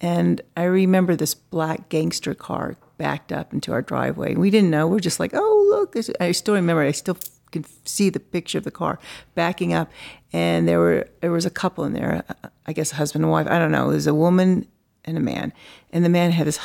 And 0.00 0.40
I 0.56 0.62
remember 0.62 1.16
this 1.16 1.34
black 1.34 1.88
gangster 1.88 2.32
car 2.32 2.76
backed 2.96 3.32
up 3.32 3.52
into 3.52 3.72
our 3.72 3.82
driveway. 3.82 4.36
We 4.36 4.50
didn't 4.50 4.70
know. 4.70 4.86
We're 4.86 5.00
just 5.00 5.18
like, 5.18 5.32
oh, 5.34 5.66
look. 5.68 5.96
I 6.20 6.30
still 6.30 6.54
remember. 6.54 6.82
I 6.82 6.92
still 6.92 7.18
can 7.50 7.64
see 7.84 8.08
the 8.08 8.20
picture 8.20 8.56
of 8.56 8.62
the 8.62 8.70
car 8.70 9.00
backing 9.34 9.74
up. 9.74 9.90
And 10.32 10.68
there 10.68 10.78
were 10.78 11.08
there 11.20 11.32
was 11.32 11.44
a 11.44 11.50
couple 11.50 11.84
in 11.84 11.92
there. 11.92 12.24
uh, 12.28 12.48
I 12.66 12.72
guess 12.72 12.92
a 12.92 12.94
husband 12.94 13.24
and 13.24 13.32
wife. 13.32 13.48
I 13.48 13.58
don't 13.58 13.72
know. 13.72 13.90
It 13.90 13.94
was 13.94 14.06
a 14.06 14.14
woman 14.14 14.68
and 15.04 15.16
a 15.16 15.20
man. 15.20 15.52
And 15.92 16.04
the 16.04 16.08
man 16.08 16.30
had 16.30 16.46
this 16.46 16.60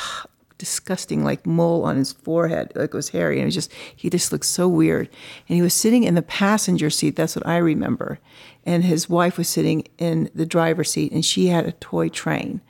disgusting 0.58 1.24
like 1.24 1.46
mole 1.46 1.84
on 1.84 1.96
his 1.96 2.12
forehead, 2.12 2.72
like 2.74 2.90
it 2.90 2.94
was 2.94 3.10
hairy. 3.10 3.36
And 3.36 3.42
it 3.42 3.46
was 3.46 3.54
just 3.54 3.72
he 3.94 4.10
just 4.10 4.32
looked 4.32 4.46
so 4.46 4.68
weird. 4.68 5.08
And 5.48 5.56
he 5.56 5.62
was 5.62 5.74
sitting 5.74 6.04
in 6.04 6.14
the 6.14 6.22
passenger 6.22 6.90
seat. 6.90 7.16
That's 7.16 7.36
what 7.36 7.46
I 7.46 7.58
remember. 7.58 8.18
And 8.64 8.84
his 8.84 9.08
wife 9.08 9.38
was 9.38 9.48
sitting 9.48 9.86
in 9.98 10.30
the 10.34 10.46
driver's 10.46 10.90
seat, 10.90 11.12
and 11.12 11.24
she 11.24 11.48
had 11.48 11.66
a 11.66 11.72
toy 11.72 12.08
train 12.08 12.60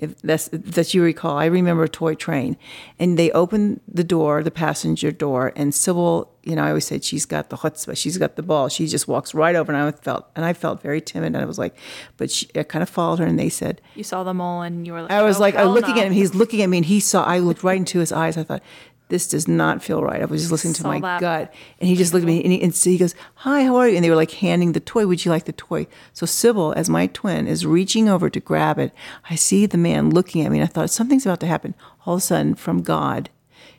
if 0.00 0.20
that's 0.22 0.48
that 0.52 0.92
you 0.94 1.02
recall. 1.04 1.36
I 1.36 1.44
remember 1.44 1.84
a 1.84 1.88
toy 1.88 2.14
train, 2.14 2.56
and 2.98 3.18
they 3.18 3.30
opened 3.30 3.80
the 3.86 4.02
door, 4.02 4.42
the 4.42 4.50
passenger 4.50 5.12
door, 5.12 5.52
and 5.54 5.74
Sybil, 5.74 6.30
you 6.42 6.56
know, 6.56 6.64
I 6.64 6.68
always 6.68 6.86
said 6.86 7.04
she's 7.04 7.26
got 7.26 7.50
the 7.50 7.56
chutzpah, 7.58 7.96
she's 7.96 8.16
got 8.18 8.36
the 8.36 8.42
ball. 8.42 8.68
She 8.68 8.86
just 8.86 9.06
walks 9.06 9.34
right 9.34 9.54
over, 9.54 9.70
and 9.72 9.80
I 9.80 9.90
felt, 9.92 10.26
and 10.34 10.44
I 10.44 10.54
felt 10.54 10.80
very 10.82 11.00
timid, 11.00 11.28
and 11.28 11.36
I 11.36 11.44
was 11.44 11.58
like, 11.58 11.76
but 12.16 12.30
she, 12.30 12.48
I 12.56 12.62
kind 12.62 12.82
of 12.82 12.88
followed 12.88 13.18
her, 13.18 13.26
and 13.26 13.38
they 13.38 13.50
said, 13.50 13.80
You 13.94 14.02
saw 14.04 14.24
the 14.24 14.34
mole 14.34 14.62
and 14.62 14.86
you 14.86 14.94
were 14.94 15.02
like, 15.02 15.10
I 15.10 15.22
was 15.22 15.36
"Oh, 15.36 15.40
like, 15.40 15.54
I 15.54 15.64
looking 15.64 15.94
no." 15.96 16.00
at 16.00 16.06
him, 16.08 16.12
he's 16.14 16.34
looking 16.34 16.62
at 16.62 16.68
me, 16.68 16.78
and 16.78 16.86
he 16.86 16.98
saw. 16.98 17.22
I 17.24 17.38
looked 17.38 17.62
right 17.62 17.76
into 17.76 17.98
his 18.00 18.10
eyes. 18.10 18.36
I 18.36 18.42
thought. 18.42 18.62
This 19.10 19.28
does 19.28 19.46
not 19.46 19.82
feel 19.82 20.02
right. 20.02 20.22
I 20.22 20.24
was 20.24 20.40
just 20.40 20.52
listening 20.52 20.74
to 20.74 20.84
my 20.84 21.00
that. 21.00 21.20
gut, 21.20 21.54
and 21.78 21.88
he 21.88 21.96
just 21.96 22.14
looked 22.14 22.22
at 22.22 22.26
me, 22.26 22.42
and 22.42 22.52
he, 22.52 22.62
and 22.62 22.74
so 22.74 22.88
he 22.88 22.96
goes, 22.96 23.14
"Hi, 23.36 23.64
how 23.64 23.76
are 23.76 23.88
you?" 23.88 23.96
And 23.96 24.04
they 24.04 24.10
were 24.10 24.16
like 24.16 24.30
handing 24.30 24.72
the 24.72 24.80
toy. 24.80 25.06
Would 25.06 25.24
you 25.24 25.30
like 25.30 25.44
the 25.44 25.52
toy? 25.52 25.86
So 26.12 26.24
Sybil, 26.24 26.72
as 26.72 26.88
my 26.88 27.06
twin, 27.08 27.46
is 27.46 27.66
reaching 27.66 28.08
over 28.08 28.30
to 28.30 28.40
grab 28.40 28.78
it. 28.78 28.92
I 29.28 29.34
see 29.34 29.66
the 29.66 29.76
man 29.76 30.10
looking 30.10 30.44
at 30.44 30.50
me, 30.50 30.58
and 30.58 30.68
I 30.68 30.72
thought 30.72 30.90
something's 30.90 31.26
about 31.26 31.40
to 31.40 31.46
happen. 31.46 31.74
All 32.06 32.14
of 32.14 32.18
a 32.18 32.22
sudden, 32.22 32.54
from 32.54 32.82
God, 32.82 33.28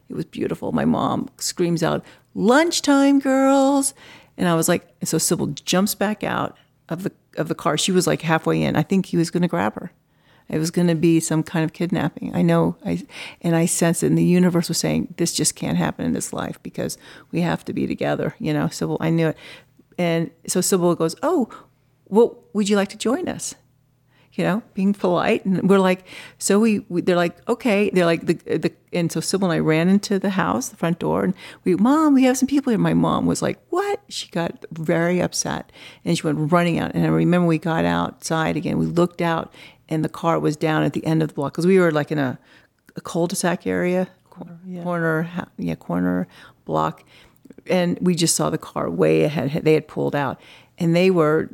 it 0.10 0.16
was 0.16 0.26
beautiful. 0.26 0.72
My 0.72 0.86
mom 0.86 1.30
screams 1.38 1.82
out, 1.82 2.06
"Lunchtime, 2.36 3.20
girls!" 3.20 3.94
And 4.38 4.48
I 4.48 4.56
was 4.56 4.68
like, 4.68 4.88
so 5.04 5.18
Sybil 5.18 5.48
jumps 5.48 5.94
back 5.94 6.24
out 6.24 6.58
of 6.90 7.04
the 7.04 7.12
of 7.38 7.48
the 7.48 7.56
car. 7.56 7.78
She 7.78 7.92
was 7.92 8.08
like 8.08 8.22
halfway 8.22 8.62
in. 8.64 8.76
I 8.76 8.84
think 8.84 9.06
he 9.06 9.18
was 9.18 9.30
going 9.30 9.42
to 9.42 9.48
grab 9.48 9.76
her. 9.76 9.92
It 10.52 10.60
was 10.60 10.70
going 10.70 10.88
to 10.88 10.96
be 10.96 11.20
some 11.20 11.44
kind 11.44 11.64
of 11.64 11.74
kidnapping. 11.74 12.36
I 12.36 12.42
know, 12.42 12.76
I 12.86 13.04
and 13.42 13.56
I 13.56 13.66
sensed 13.66 14.04
it. 14.04 14.08
And 14.08 14.18
the 14.18 14.24
universe 14.24 14.68
was 14.68 14.78
saying, 14.78 15.14
"This 15.18 15.34
just 15.34 15.56
can't 15.56 15.78
happen 15.78 16.06
in 16.06 16.14
this 16.14 16.34
life 16.34 16.62
because 16.62 16.98
we 17.32 17.42
have 17.42 17.64
to 17.66 17.74
be 17.74 17.88
together." 17.88 18.36
You 18.38 18.54
know, 18.54 18.68
Sybil. 18.68 18.98
I 19.00 19.10
knew 19.10 19.30
it, 19.30 19.38
and 19.98 20.30
so 20.48 20.62
Sybil 20.62 20.94
goes, 20.96 21.16
"Oh, 21.24 21.50
well, 22.08 22.38
would 22.54 22.70
you 22.70 22.76
like 22.76 22.90
to 22.90 22.98
join 22.98 23.28
us?" 23.30 23.56
You 24.34 24.44
know, 24.44 24.64
being 24.74 24.94
polite. 24.94 25.46
And 25.46 25.70
we're 25.70 25.80
like, 25.80 26.06
so 26.38 26.60
we, 26.60 26.80
we 26.90 27.02
they're 27.02 27.16
like, 27.16 27.38
okay. 27.50 27.90
They're 27.90 28.06
like, 28.06 28.26
the, 28.26 28.34
the, 28.34 28.72
and 28.94 29.12
so 29.12 29.20
Sybil 29.20 29.52
and 29.52 29.54
I 29.54 29.60
ran 29.60 29.90
into 29.90 30.20
the 30.20 30.32
house, 30.32 30.70
the 30.70 30.78
front 30.78 31.00
door, 31.00 31.24
and 31.24 31.34
we, 31.64 31.76
mom, 31.76 32.14
we 32.14 32.24
have 32.24 32.38
some 32.38 32.48
people 32.48 32.72
here. 32.72 32.80
My 32.80 32.94
mom 32.94 33.26
was 33.26 33.42
like, 33.42 33.60
what? 33.70 34.02
She 34.10 34.30
got 34.30 34.66
very 34.72 35.20
upset 35.20 35.72
and 36.06 36.18
she 36.18 36.24
went 36.24 36.52
running 36.52 36.80
out. 36.80 36.94
And 36.94 37.06
I 37.06 37.10
remember 37.10 37.48
we 37.48 37.58
got 37.58 37.86
outside 37.86 38.56
again, 38.56 38.78
we 38.78 38.86
looked 38.86 39.22
out 39.22 39.54
and 39.90 40.04
the 40.06 40.10
car 40.10 40.40
was 40.40 40.56
down 40.56 40.84
at 40.84 40.94
the 40.94 41.06
end 41.06 41.22
of 41.22 41.30
the 41.30 41.34
block 41.34 41.54
because 41.54 41.68
we 41.68 41.80
were 41.80 41.92
like 41.92 42.12
in 42.12 42.18
a, 42.18 42.40
a 42.96 43.02
cul-de-sac 43.02 43.68
area, 43.68 44.08
corner, 44.30 44.60
corner, 44.84 45.22
ha- 45.24 45.48
yeah, 45.58 45.76
corner 45.76 46.28
block. 46.66 47.04
And 47.68 47.98
we 48.02 48.16
just 48.16 48.36
saw 48.36 48.50
the 48.50 48.58
car 48.58 48.90
way 48.90 49.24
ahead. 49.24 49.52
They 49.64 49.74
had 49.74 49.88
pulled 49.88 50.16
out 50.16 50.40
and 50.78 50.96
they 50.96 51.12
were 51.12 51.50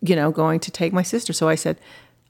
you 0.00 0.16
know, 0.16 0.30
going 0.30 0.60
to 0.60 0.70
take 0.70 0.92
my 0.92 1.02
sister. 1.02 1.32
So 1.32 1.48
I 1.48 1.54
said, 1.54 1.80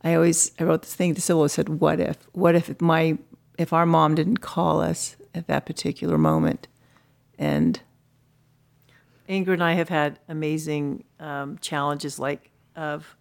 I 0.03 0.15
always 0.15 0.53
I 0.59 0.65
wrote 0.65 0.83
this 0.83 0.95
thing 0.95 1.15
to 1.15 1.21
Sybil. 1.21 1.45
I 1.45 1.47
said, 1.49 1.69
"What 1.69 1.99
if? 1.99 2.17
What 2.33 2.55
if 2.55 2.81
my 2.81 3.19
if 3.59 3.73
our 3.73 3.87
mom 3.87 4.15
didn't 4.15 4.39
call 4.39 4.81
us 4.81 5.17
at 5.35 5.47
that 5.49 5.67
particular 5.67 6.17
moment. 6.17 6.69
And 7.39 7.81
Ingrid 9.29 9.55
and 9.55 9.65
I 9.65 9.73
have 9.75 9.89
had 9.89 10.19
amazing 10.29 11.05
um, 11.19 11.59
challenges, 11.59 12.19
like 12.19 12.51
of 12.77 13.17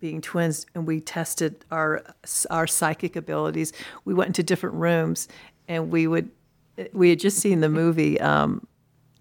being 0.00 0.20
twins, 0.20 0.66
and 0.74 0.86
we 0.86 1.00
tested 1.00 1.64
our 1.70 2.02
our 2.50 2.66
psychic 2.66 3.16
abilities. 3.16 3.72
We 4.04 4.14
went 4.14 4.28
into 4.28 4.42
different 4.42 4.76
rooms, 4.76 5.28
and 5.66 5.90
we 5.90 6.06
would 6.06 6.30
we 6.92 7.10
had 7.10 7.20
just 7.20 7.38
seen 7.38 7.60
the 7.60 7.68
movie. 7.68 8.20
Um, 8.20 8.66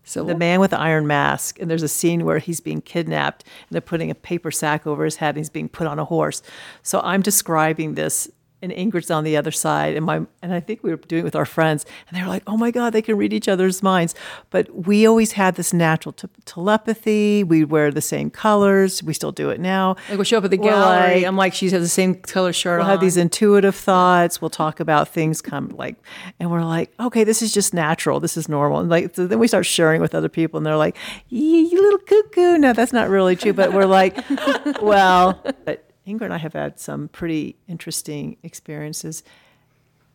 so 0.08 0.24
the 0.24 0.36
man 0.36 0.62
with 0.62 0.72
the 0.72 0.80
iron 0.80 1.05
mask, 1.05 1.60
and 1.60 1.70
there's 1.70 1.84
a 1.84 1.88
scene 1.89 2.24
where 2.24 2.39
he's 2.39 2.62
being 2.62 2.80
kidnapped, 2.80 3.43
and 3.43 3.76
they're 3.76 3.82
putting 3.82 4.10
a 4.10 4.16
paper 4.16 4.51
sack 4.51 4.88
over 4.88 5.03
his 5.03 5.18
head, 5.18 5.36
and 5.36 5.38
he's 5.39 5.49
being 5.49 5.68
put 5.68 5.86
on 5.86 5.99
a 5.99 6.05
horse. 6.05 6.41
So 6.82 7.01
I'm 7.03 7.22
describing 7.22 7.95
this 7.95 8.32
and 8.70 8.93
Ingrid's 8.93 9.09
on 9.11 9.24
the 9.24 9.38
other 9.38 9.51
side, 9.51 9.95
and 9.95 10.05
my 10.05 10.22
and 10.41 10.53
I 10.53 10.59
think 10.59 10.84
we 10.84 10.89
were 10.91 10.97
doing 10.97 11.22
it 11.22 11.24
with 11.24 11.36
our 11.36 11.45
friends, 11.45 11.86
and 12.07 12.18
they 12.18 12.22
were 12.22 12.28
like, 12.30 12.43
"Oh 12.47 12.57
my 12.57 12.72
God, 12.72 12.91
they 12.93 13.01
can 13.01 13.18
read 13.18 13.34
each 13.34 13.47
other's 13.47 13.82
minds." 13.82 14.13
But 14.49 14.86
we 14.88 15.05
always 15.07 15.34
had 15.34 15.55
this 15.55 15.74
natural 15.74 16.13
te- 16.13 16.28
telepathy. 16.45 17.43
We 17.43 17.63
wear 17.63 17.91
the 17.91 18.01
same 18.01 18.30
colors. 18.30 19.01
We 19.01 19.13
still 19.13 19.32
do 19.32 19.49
it 19.49 19.59
now. 19.59 19.95
Like 20.09 20.18
we'll 20.18 20.24
show 20.24 20.38
up 20.39 20.43
at 20.45 20.51
the 20.51 20.57
We're 20.57 20.70
gallery. 20.72 21.15
like- 21.15 21.26
I'm 21.26 21.38
like, 21.38 21.53
she 21.53 21.70
has 21.70 21.82
the 21.82 21.88
same 21.88 22.15
color 22.15 22.53
shirt 22.53 22.80
We'll 22.80 22.86
on. 22.86 22.91
have 22.91 22.99
these 23.01 23.18
intuitive 23.18 23.76
thoughts. 23.76 24.41
We'll 24.41 24.49
talk 24.49 24.80
about 24.80 25.07
things 25.09 25.41
come 25.41 25.70
like, 25.70 25.95
and 26.39 26.51
we're 26.51 26.63
like, 26.63 26.91
okay, 26.99 27.24
this 27.24 27.41
is 27.41 27.53
just 27.53 27.74
natural. 27.74 28.20
This 28.20 28.38
is 28.38 28.47
normal. 28.49 28.80
And 28.80 28.89
like, 28.89 29.15
so 29.15 29.28
then 29.28 29.39
we 29.39 29.47
start 29.47 29.65
sharing 29.65 30.01
with 30.01 30.13
other 30.15 30.30
people, 30.30 30.57
and 30.57 30.65
they're 30.65 30.78
like, 30.78 30.95
"Yee, 31.30 31.61
you 31.72 31.82
little 31.82 31.99
cuckoo. 31.99 32.57
No, 32.57 32.74
that's 32.74 32.93
not 32.93 33.09
really 33.09 33.36
true. 33.36 33.53
But 33.53 33.74
we're 33.74 33.86
like, 33.86 34.18
well, 34.82 35.41
but 35.65 35.87
Ingrid 36.08 36.26
and 36.26 36.34
I 36.34 36.38
have 36.38 36.53
had 36.53 36.80
some 36.80 37.10
pretty 37.10 37.55
interesting 37.68 38.38
experiences. 38.43 39.24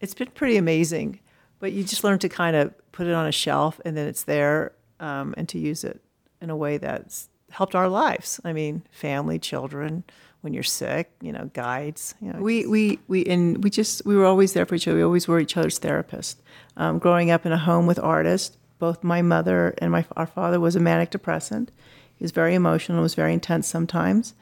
It's 0.01 0.15
been 0.15 0.29
pretty 0.29 0.57
amazing, 0.57 1.21
but 1.61 1.73
you 1.73 1.85
just 1.85 2.03
learn 2.03 2.19
to 2.21 2.29
kind 2.29 2.57
of 2.57 2.75
put 2.93 3.07
it 3.07 3.15
on 3.15 3.27
a 3.27 3.33
shelf, 3.33 3.81
and 3.85 3.97
then 3.97 4.09
it's 4.09 4.25
there, 4.25 4.73
um, 5.01 5.35
and 5.37 5.49
to 5.51 5.59
use 5.59 5.85
it 5.85 6.01
in 6.41 6.51
a 6.51 6.57
way 6.57 6.79
that's 6.79 7.29
helped 7.51 7.75
our 7.75 7.89
lives. 7.89 8.41
I 8.45 8.53
mean, 8.53 8.83
family, 8.91 9.39
children. 9.39 10.05
When 10.41 10.53
you're 10.55 10.65
sick, 10.65 11.09
you 11.21 11.31
know, 11.31 11.49
guides. 11.55 12.17
You 12.21 12.33
know, 12.33 12.41
We 12.41 12.67
we 12.67 12.99
we 13.07 13.25
and 13.27 13.63
we 13.63 13.71
just 13.71 14.05
we 14.05 14.17
were 14.17 14.25
always 14.25 14.55
there 14.55 14.67
for 14.67 14.75
each 14.75 14.89
other. 14.89 14.97
We 14.97 15.05
always 15.05 15.29
were 15.29 15.39
each 15.39 15.57
other's 15.57 15.79
therapist. 15.79 16.43
Um, 16.77 16.99
growing 16.99 17.31
up 17.31 17.47
in 17.47 17.53
a 17.53 17.59
home 17.59 17.87
with 17.87 18.01
artists, 18.01 18.57
both 18.81 19.05
my 19.05 19.23
mother 19.23 19.73
and 19.79 19.93
my 19.93 20.05
our 20.17 20.27
father 20.27 20.59
was 20.59 20.75
a 20.75 20.81
manic 20.81 21.11
depressant. 21.11 21.71
He 22.17 22.25
was 22.25 22.33
very 22.33 22.57
emotional. 22.57 23.03
Was 23.03 23.15
very 23.15 23.33
intense 23.33 23.69
sometimes, 23.69 24.35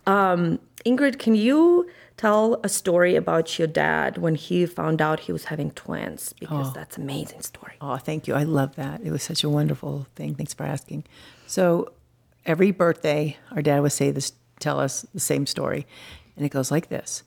Um, 0.07 0.61
ingrid, 0.87 1.19
can 1.19 1.35
you 1.35 1.91
tell 2.17 2.61
a 2.63 2.69
story 2.69 3.17
about 3.17 3.59
your 3.59 3.69
dad 3.69 4.19
when 4.19 4.35
he 4.35 4.67
found 4.67 5.03
out 5.03 5.21
he 5.21 5.33
was 5.33 5.47
having 5.47 5.71
twins? 5.73 6.33
Because 6.39 6.69
oh. 6.69 6.73
that's 6.75 6.97
an 6.97 7.05
amazing 7.05 7.43
story. 7.43 7.75
Oh, 7.81 7.97
thank 7.97 8.27
you. 8.27 8.35
I 8.35 8.45
love 8.45 8.77
that. 8.77 9.01
It 9.03 9.11
was 9.11 9.23
such 9.23 9.45
a 9.45 9.49
wonderful 9.49 10.07
thing. 10.15 10.35
Thanks 10.35 10.55
for 10.55 10.65
asking. 10.65 11.05
So, 11.47 11.93
every 12.47 12.71
birthday, 12.71 13.37
our 13.53 13.63
dad 13.63 13.81
would 13.81 13.93
say 13.93 14.11
this, 14.11 14.33
tell 14.61 14.79
us 14.79 15.07
the 15.13 15.21
same 15.21 15.47
story, 15.47 15.87
and 16.37 16.45
it 16.45 16.51
goes 16.51 16.71
like 16.71 16.89
this. 16.89 17.23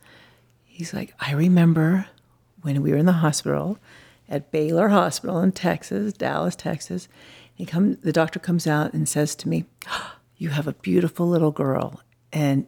He's 0.65 0.93
like, 0.93 1.13
I 1.19 1.33
remember 1.33 2.07
when 2.61 2.81
we 2.81 2.91
were 2.91 2.97
in 2.97 3.05
the 3.05 3.13
hospital 3.13 3.79
at 4.29 4.51
Baylor 4.51 4.89
Hospital 4.89 5.39
in 5.39 5.51
Texas, 5.51 6.13
Dallas, 6.13 6.55
Texas. 6.55 7.07
He 7.53 7.65
come, 7.65 7.95
the 7.95 8.13
doctor 8.13 8.39
comes 8.39 8.67
out 8.67 8.93
and 8.93 9.07
says 9.07 9.35
to 9.35 9.49
me, 9.49 9.65
ah, 9.88 10.17
"You 10.38 10.49
have 10.49 10.67
a 10.67 10.73
beautiful 10.73 11.27
little 11.27 11.51
girl," 11.51 12.01
and 12.31 12.67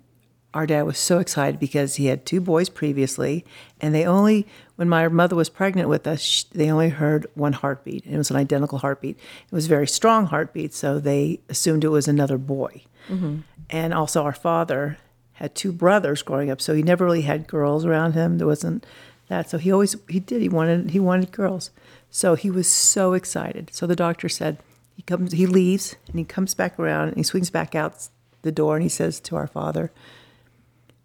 our 0.53 0.65
dad 0.65 0.83
was 0.83 0.97
so 0.97 1.19
excited 1.19 1.59
because 1.59 1.95
he 1.95 2.07
had 2.07 2.25
two 2.25 2.41
boys 2.41 2.69
previously, 2.69 3.45
and 3.79 3.93
they 3.93 4.05
only, 4.05 4.47
when 4.77 4.89
my 4.89 5.07
mother 5.07 5.35
was 5.35 5.49
pregnant 5.49 5.89
with 5.89 6.07
us, 6.07 6.45
they 6.51 6.71
only 6.71 6.89
heard 6.89 7.27
one 7.35 7.53
heartbeat, 7.53 8.05
and 8.05 8.15
it 8.15 8.17
was 8.17 8.31
an 8.31 8.37
identical 8.37 8.79
heartbeat. 8.79 9.17
It 9.17 9.55
was 9.55 9.65
a 9.65 9.69
very 9.69 9.87
strong 9.87 10.25
heartbeat, 10.25 10.73
so 10.73 10.99
they 10.99 11.39
assumed 11.49 11.83
it 11.83 11.89
was 11.89 12.07
another 12.07 12.37
boy. 12.37 12.83
Mm-hmm. 13.09 13.39
And 13.69 13.93
also, 13.93 14.23
our 14.23 14.33
father 14.33 14.97
had 15.33 15.53
two 15.55 15.71
brothers 15.71 16.23
growing 16.23 16.49
up, 16.49 16.61
so 16.61 16.73
he 16.73 16.83
never 16.83 17.05
really 17.05 17.21
had 17.21 17.47
girls 17.47 17.85
around 17.85 18.13
him. 18.13 18.39
There 18.39 18.47
wasn't 18.47 18.85
that, 19.27 19.49
so 19.49 19.59
he 19.59 19.71
always 19.71 19.95
he 20.09 20.19
did 20.19 20.41
he 20.41 20.49
wanted 20.49 20.91
he 20.91 20.99
wanted 20.99 21.31
girls, 21.31 21.69
so 22.09 22.33
he 22.33 22.49
was 22.49 22.67
so 22.67 23.13
excited. 23.13 23.69
So 23.73 23.85
the 23.85 23.95
doctor 23.95 24.27
said 24.27 24.57
he 24.95 25.03
comes 25.03 25.31
he 25.31 25.45
leaves 25.45 25.95
and 26.07 26.17
he 26.17 26.25
comes 26.25 26.55
back 26.55 26.77
around 26.79 27.09
and 27.09 27.17
he 27.17 27.23
swings 27.23 27.49
back 27.49 27.75
out 27.75 28.09
the 28.41 28.51
door 28.51 28.75
and 28.75 28.83
he 28.83 28.89
says 28.89 29.19
to 29.21 29.35
our 29.35 29.47
father, 29.47 29.91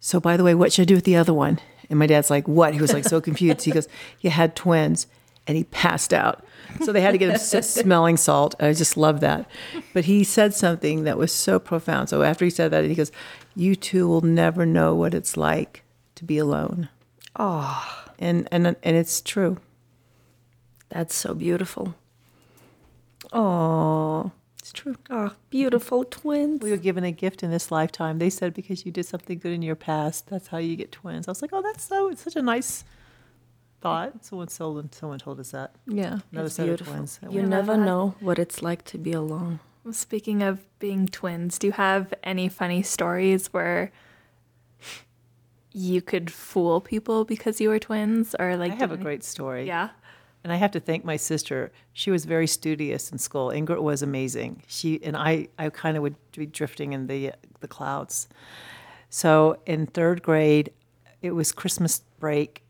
so 0.05 0.19
by 0.19 0.37
the 0.37 0.43
way, 0.43 0.53
what 0.53 0.71
should 0.71 0.83
I 0.83 0.85
do 0.85 0.93
with 0.93 1.03
the 1.03 1.15
other 1.15 1.33
one? 1.33 1.59
And 1.89 1.97
my 1.97 2.05
dad's 2.05 2.29
like, 2.29 2.47
what? 2.47 2.75
He 2.75 2.79
was 2.79 2.93
like 2.93 3.05
so 3.05 3.19
confused. 3.29 3.63
He 3.63 3.71
goes, 3.71 3.87
you 4.21 4.29
had 4.29 4.55
twins. 4.55 5.07
And 5.47 5.57
he 5.57 5.63
passed 5.63 6.13
out. 6.13 6.45
So 6.83 6.91
they 6.91 7.01
had 7.01 7.13
to 7.13 7.17
get 7.17 7.31
him 7.31 7.61
smelling 7.63 8.15
salt. 8.15 8.53
I 8.59 8.73
just 8.73 8.97
love 8.97 9.19
that. 9.21 9.49
But 9.93 10.05
he 10.05 10.23
said 10.23 10.53
something 10.53 11.05
that 11.05 11.17
was 11.17 11.31
so 11.31 11.57
profound. 11.57 12.09
So 12.09 12.21
after 12.21 12.45
he 12.45 12.51
said 12.51 12.69
that, 12.69 12.85
he 12.85 12.93
goes, 12.93 13.11
you 13.55 13.75
two 13.75 14.07
will 14.07 14.21
never 14.21 14.63
know 14.63 14.93
what 14.93 15.15
it's 15.15 15.37
like 15.37 15.81
to 16.15 16.23
be 16.23 16.37
alone. 16.37 16.89
Oh. 17.35 18.05
And, 18.19 18.47
and, 18.51 18.67
and 18.67 18.95
it's 18.95 19.21
true. 19.21 19.57
That's 20.89 21.15
so 21.15 21.33
beautiful. 21.33 21.95
Oh, 23.33 24.31
true. 24.75 24.95
Oh, 25.09 25.31
beautiful 25.49 26.03
twins. 26.03 26.61
we 26.61 26.69
were 26.69 26.77
given 26.77 27.03
a 27.03 27.11
gift 27.11 27.41
in 27.41 27.49
this 27.49 27.71
lifetime. 27.71 28.19
They 28.19 28.29
said 28.29 28.53
because 28.53 28.85
you 28.85 28.91
did 28.91 29.05
something 29.07 29.39
good 29.39 29.53
in 29.53 29.61
your 29.63 29.75
past, 29.75 30.27
that's 30.27 30.47
how 30.47 30.57
you 30.59 30.75
get 30.75 30.91
twins. 30.91 31.27
I 31.27 31.31
was 31.31 31.41
like, 31.41 31.51
oh, 31.53 31.61
that's 31.63 31.83
so 31.85 32.09
it's 32.09 32.21
such 32.21 32.35
a 32.35 32.41
nice 32.41 32.83
thought. 33.81 34.23
Someone 34.23 34.47
sold 34.49 34.93
someone 34.93 35.19
told 35.19 35.39
us 35.39 35.51
that. 35.51 35.75
Yeah. 35.87 36.19
Another 36.31 36.45
It's 36.47 36.55
set 36.55 36.65
beautiful. 36.67 36.93
of 36.93 36.97
twins. 36.97 37.19
You 37.29 37.41
never 37.43 37.75
know 37.77 38.15
what 38.19 38.37
it's 38.37 38.61
like 38.61 38.83
to 38.85 38.97
be 38.97 39.11
alone. 39.13 39.59
Well, 39.83 39.93
Speaking 39.93 40.41
of 40.43 40.65
being 40.79 41.07
twins, 41.07 41.57
do 41.59 41.67
you 41.67 41.73
have 41.73 42.13
any 42.23 42.49
funny 42.49 42.81
stories 42.83 43.47
where 43.53 43.91
you 45.71 46.01
could 46.01 46.31
fool 46.31 46.79
people 46.81 47.25
because 47.25 47.59
you 47.59 47.69
were 47.69 47.79
twins, 47.79 48.35
or 48.39 48.55
like? 48.57 48.71
I 48.71 48.75
have 48.75 48.91
a 48.91 48.97
great 48.97 49.23
story. 49.23 49.67
Yeah. 49.67 49.89
And 50.45 50.53
I 50.53 50.57
have 50.57 50.69
to 50.73 50.79
thank 50.79 51.03
my 51.03 51.15
sister. 51.15 51.71
She 51.91 52.11
was 52.11 52.25
very 52.25 52.45
studious 52.45 53.11
in 53.11 53.17
school. 53.17 53.47
Ingrid 53.47 53.81
was 53.81 54.03
amazing. 54.03 54.61
She 54.67 55.03
and 55.03 55.17
I, 55.17 55.47
I 55.57 55.71
kind 55.71 55.97
of 55.97 56.03
would 56.03 56.17
be 56.33 56.45
drifting 56.45 56.93
in 56.93 57.07
the 57.07 57.31
the 57.61 57.67
clouds. 57.67 58.27
So 59.09 59.57
in 59.65 59.87
third 59.87 60.21
grade, 60.21 60.71
it 61.23 61.31
was 61.31 61.51
Christmas 61.51 62.03
break. 62.19 62.61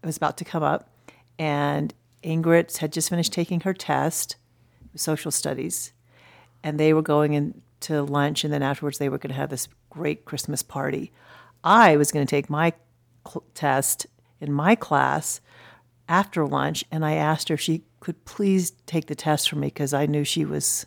It 0.00 0.06
was 0.06 0.16
about 0.16 0.38
to 0.38 0.44
come 0.44 0.62
up, 0.62 0.88
and 1.36 1.92
Ingrid 2.22 2.76
had 2.76 2.92
just 2.92 3.08
finished 3.08 3.32
taking 3.32 3.62
her 3.62 3.74
test, 3.74 4.36
social 4.94 5.32
studies, 5.32 5.92
and 6.62 6.78
they 6.78 6.92
were 6.92 7.02
going 7.02 7.32
into 7.32 8.04
lunch, 8.04 8.44
and 8.44 8.52
then 8.52 8.62
afterwards 8.62 8.98
they 8.98 9.08
were 9.08 9.18
going 9.18 9.34
to 9.34 9.40
have 9.40 9.50
this 9.50 9.66
great 9.90 10.24
Christmas 10.24 10.62
party. 10.62 11.10
I 11.64 11.96
was 11.96 12.12
going 12.12 12.24
to 12.24 12.30
take 12.30 12.48
my 12.48 12.74
cl- 13.26 13.42
test 13.54 14.06
in 14.40 14.52
my 14.52 14.76
class 14.76 15.40
after 16.08 16.46
lunch, 16.46 16.84
and 16.90 17.04
I 17.04 17.14
asked 17.14 17.48
her 17.48 17.54
if 17.54 17.60
she 17.60 17.84
could 18.00 18.24
please 18.24 18.72
take 18.86 19.06
the 19.06 19.14
test 19.14 19.48
for 19.48 19.56
me 19.56 19.68
because 19.68 19.94
I 19.94 20.06
knew 20.06 20.24
she 20.24 20.44
was 20.44 20.86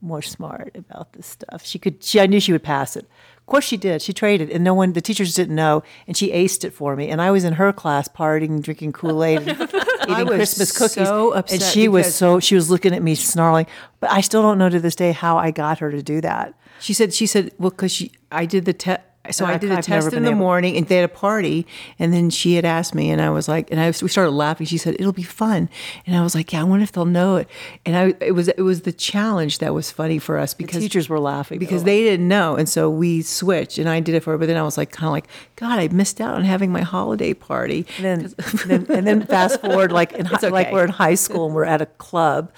more 0.00 0.22
smart 0.22 0.74
about 0.74 1.12
this 1.12 1.26
stuff. 1.26 1.64
She 1.64 1.78
could. 1.78 2.02
She, 2.02 2.20
I 2.20 2.26
knew 2.26 2.40
she 2.40 2.52
would 2.52 2.62
pass 2.62 2.96
it. 2.96 3.06
Of 3.38 3.46
course, 3.46 3.64
she 3.64 3.76
did. 3.76 4.00
She 4.02 4.12
traded, 4.12 4.50
and 4.50 4.64
no 4.64 4.74
one, 4.74 4.92
the 4.92 5.00
teachers 5.00 5.34
didn't 5.34 5.54
know, 5.54 5.82
and 6.06 6.16
she 6.16 6.30
aced 6.30 6.64
it 6.64 6.72
for 6.72 6.96
me. 6.96 7.08
And 7.08 7.20
I 7.20 7.30
was 7.30 7.44
in 7.44 7.54
her 7.54 7.72
class, 7.72 8.08
partying, 8.08 8.62
drinking 8.62 8.92
Kool 8.92 9.22
Aid, 9.24 9.42
eating 10.08 10.26
Christmas 10.26 10.76
cookies. 10.76 11.06
so 11.06 11.32
and 11.32 11.62
she 11.62 11.88
was 11.88 12.14
so. 12.14 12.40
She 12.40 12.54
was 12.54 12.70
looking 12.70 12.94
at 12.94 13.02
me, 13.02 13.14
snarling. 13.14 13.66
But 13.98 14.10
I 14.10 14.20
still 14.20 14.42
don't 14.42 14.58
know 14.58 14.68
to 14.68 14.80
this 14.80 14.96
day 14.96 15.12
how 15.12 15.36
I 15.36 15.50
got 15.50 15.78
her 15.80 15.90
to 15.90 16.02
do 16.02 16.20
that. 16.20 16.54
She 16.80 16.94
said, 16.94 17.12
she 17.12 17.26
said, 17.26 17.52
well, 17.58 17.70
because 17.70 17.92
she, 17.92 18.12
I 18.32 18.46
did 18.46 18.64
the 18.64 18.72
test. 18.72 19.02
So 19.32 19.44
I- 19.46 19.52
I 19.54 19.58
did 19.58 19.70
a 19.70 19.78
I've 19.78 19.84
test 19.84 20.12
in 20.12 20.22
the 20.22 20.30
able- 20.30 20.38
morning, 20.38 20.76
and 20.76 20.86
they 20.86 20.96
had 20.96 21.04
a 21.04 21.08
party, 21.08 21.66
and 21.98 22.12
then 22.12 22.30
she 22.30 22.54
had 22.54 22.64
asked 22.64 22.94
me, 22.94 23.10
and 23.10 23.20
I 23.20 23.30
was 23.30 23.48
like, 23.48 23.70
and 23.70 23.80
I 23.80 23.86
was, 23.88 24.02
we 24.02 24.08
started 24.08 24.32
laughing. 24.32 24.66
She 24.66 24.78
said, 24.78 24.94
"It'll 24.98 25.12
be 25.12 25.22
fun," 25.22 25.68
and 26.06 26.16
I 26.16 26.22
was 26.22 26.34
like, 26.34 26.52
"Yeah, 26.52 26.60
I 26.60 26.64
wonder 26.64 26.82
if 26.84 26.92
they'll 26.92 27.04
know 27.04 27.36
it." 27.36 27.48
And 27.86 27.96
I, 27.96 28.14
it 28.24 28.32
was, 28.32 28.48
it 28.48 28.62
was 28.62 28.82
the 28.82 28.92
challenge 28.92 29.58
that 29.58 29.74
was 29.74 29.90
funny 29.90 30.18
for 30.18 30.38
us 30.38 30.54
The 30.54 30.64
because 30.64 30.82
teachers 30.82 31.08
were 31.08 31.20
laughing 31.20 31.58
because 31.58 31.82
though. 31.82 31.86
they 31.86 32.02
didn't 32.02 32.28
know, 32.28 32.56
and 32.56 32.68
so 32.68 32.88
we 32.90 33.22
switched, 33.22 33.78
and 33.78 33.88
I 33.88 34.00
did 34.00 34.14
it 34.14 34.20
for 34.22 34.32
her. 34.32 34.38
But 34.38 34.46
then 34.46 34.56
I 34.56 34.62
was 34.62 34.76
like, 34.78 34.90
kind 34.90 35.06
of 35.08 35.12
like, 35.12 35.26
God, 35.56 35.78
I 35.78 35.88
missed 35.88 36.20
out 36.20 36.34
on 36.34 36.44
having 36.44 36.72
my 36.72 36.82
holiday 36.82 37.34
party. 37.34 37.86
And 37.98 38.04
then, 38.04 38.34
then 38.66 38.86
and 38.90 39.06
then 39.06 39.22
fast 39.26 39.60
forward 39.60 39.92
like 39.92 40.12
in 40.12 40.26
okay. 40.26 40.50
like 40.50 40.72
we're 40.72 40.84
in 40.84 40.90
high 40.90 41.14
school 41.14 41.46
and 41.46 41.54
we're 41.54 41.64
at 41.64 41.80
a 41.82 41.86
club 41.86 42.50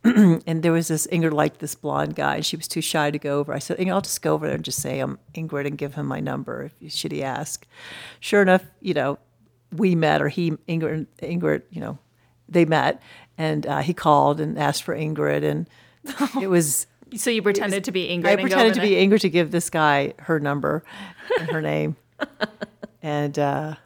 and 0.04 0.62
there 0.62 0.72
was 0.72 0.88
this 0.88 1.06
Ingrid 1.08 1.32
liked 1.32 1.58
this 1.58 1.74
blonde 1.74 2.14
guy 2.14 2.36
and 2.36 2.46
she 2.46 2.56
was 2.56 2.68
too 2.68 2.80
shy 2.80 3.10
to 3.10 3.18
go 3.18 3.38
over. 3.38 3.52
I 3.52 3.58
said, 3.58 3.78
Ingrid, 3.78 3.92
I'll 3.92 4.00
just 4.00 4.22
go 4.22 4.34
over 4.34 4.46
there 4.46 4.54
and 4.54 4.64
just 4.64 4.80
say 4.80 5.00
I'm 5.00 5.18
Ingrid 5.34 5.66
and 5.66 5.76
give 5.76 5.94
him 5.94 6.06
my 6.06 6.20
number 6.20 6.70
if 6.80 6.92
should 6.92 7.12
he 7.12 7.22
ask. 7.22 7.66
Sure 8.20 8.42
enough, 8.42 8.64
you 8.80 8.94
know, 8.94 9.18
we 9.72 9.94
met 9.94 10.22
or 10.22 10.28
he 10.28 10.52
Ingrid 10.68 11.06
Ingrid, 11.20 11.62
you 11.70 11.80
know, 11.80 11.98
they 12.48 12.64
met 12.64 13.02
and 13.36 13.66
uh, 13.66 13.80
he 13.80 13.92
called 13.92 14.40
and 14.40 14.58
asked 14.58 14.82
for 14.82 14.96
Ingrid 14.96 15.44
and 15.44 15.68
it 16.40 16.48
was 16.48 16.86
So 17.16 17.30
you 17.30 17.42
pretended 17.42 17.84
to 17.84 17.92
be 17.92 18.08
Ingrid. 18.08 18.26
I 18.26 18.36
pretended 18.36 18.74
to 18.74 18.80
be. 18.80 18.90
Ingrid 18.92 19.20
to 19.20 19.30
give 19.30 19.50
this 19.50 19.68
guy 19.68 20.14
her 20.20 20.38
number 20.38 20.84
and 21.38 21.50
her 21.50 21.60
name. 21.60 21.96
And 23.00 23.38
uh 23.38 23.76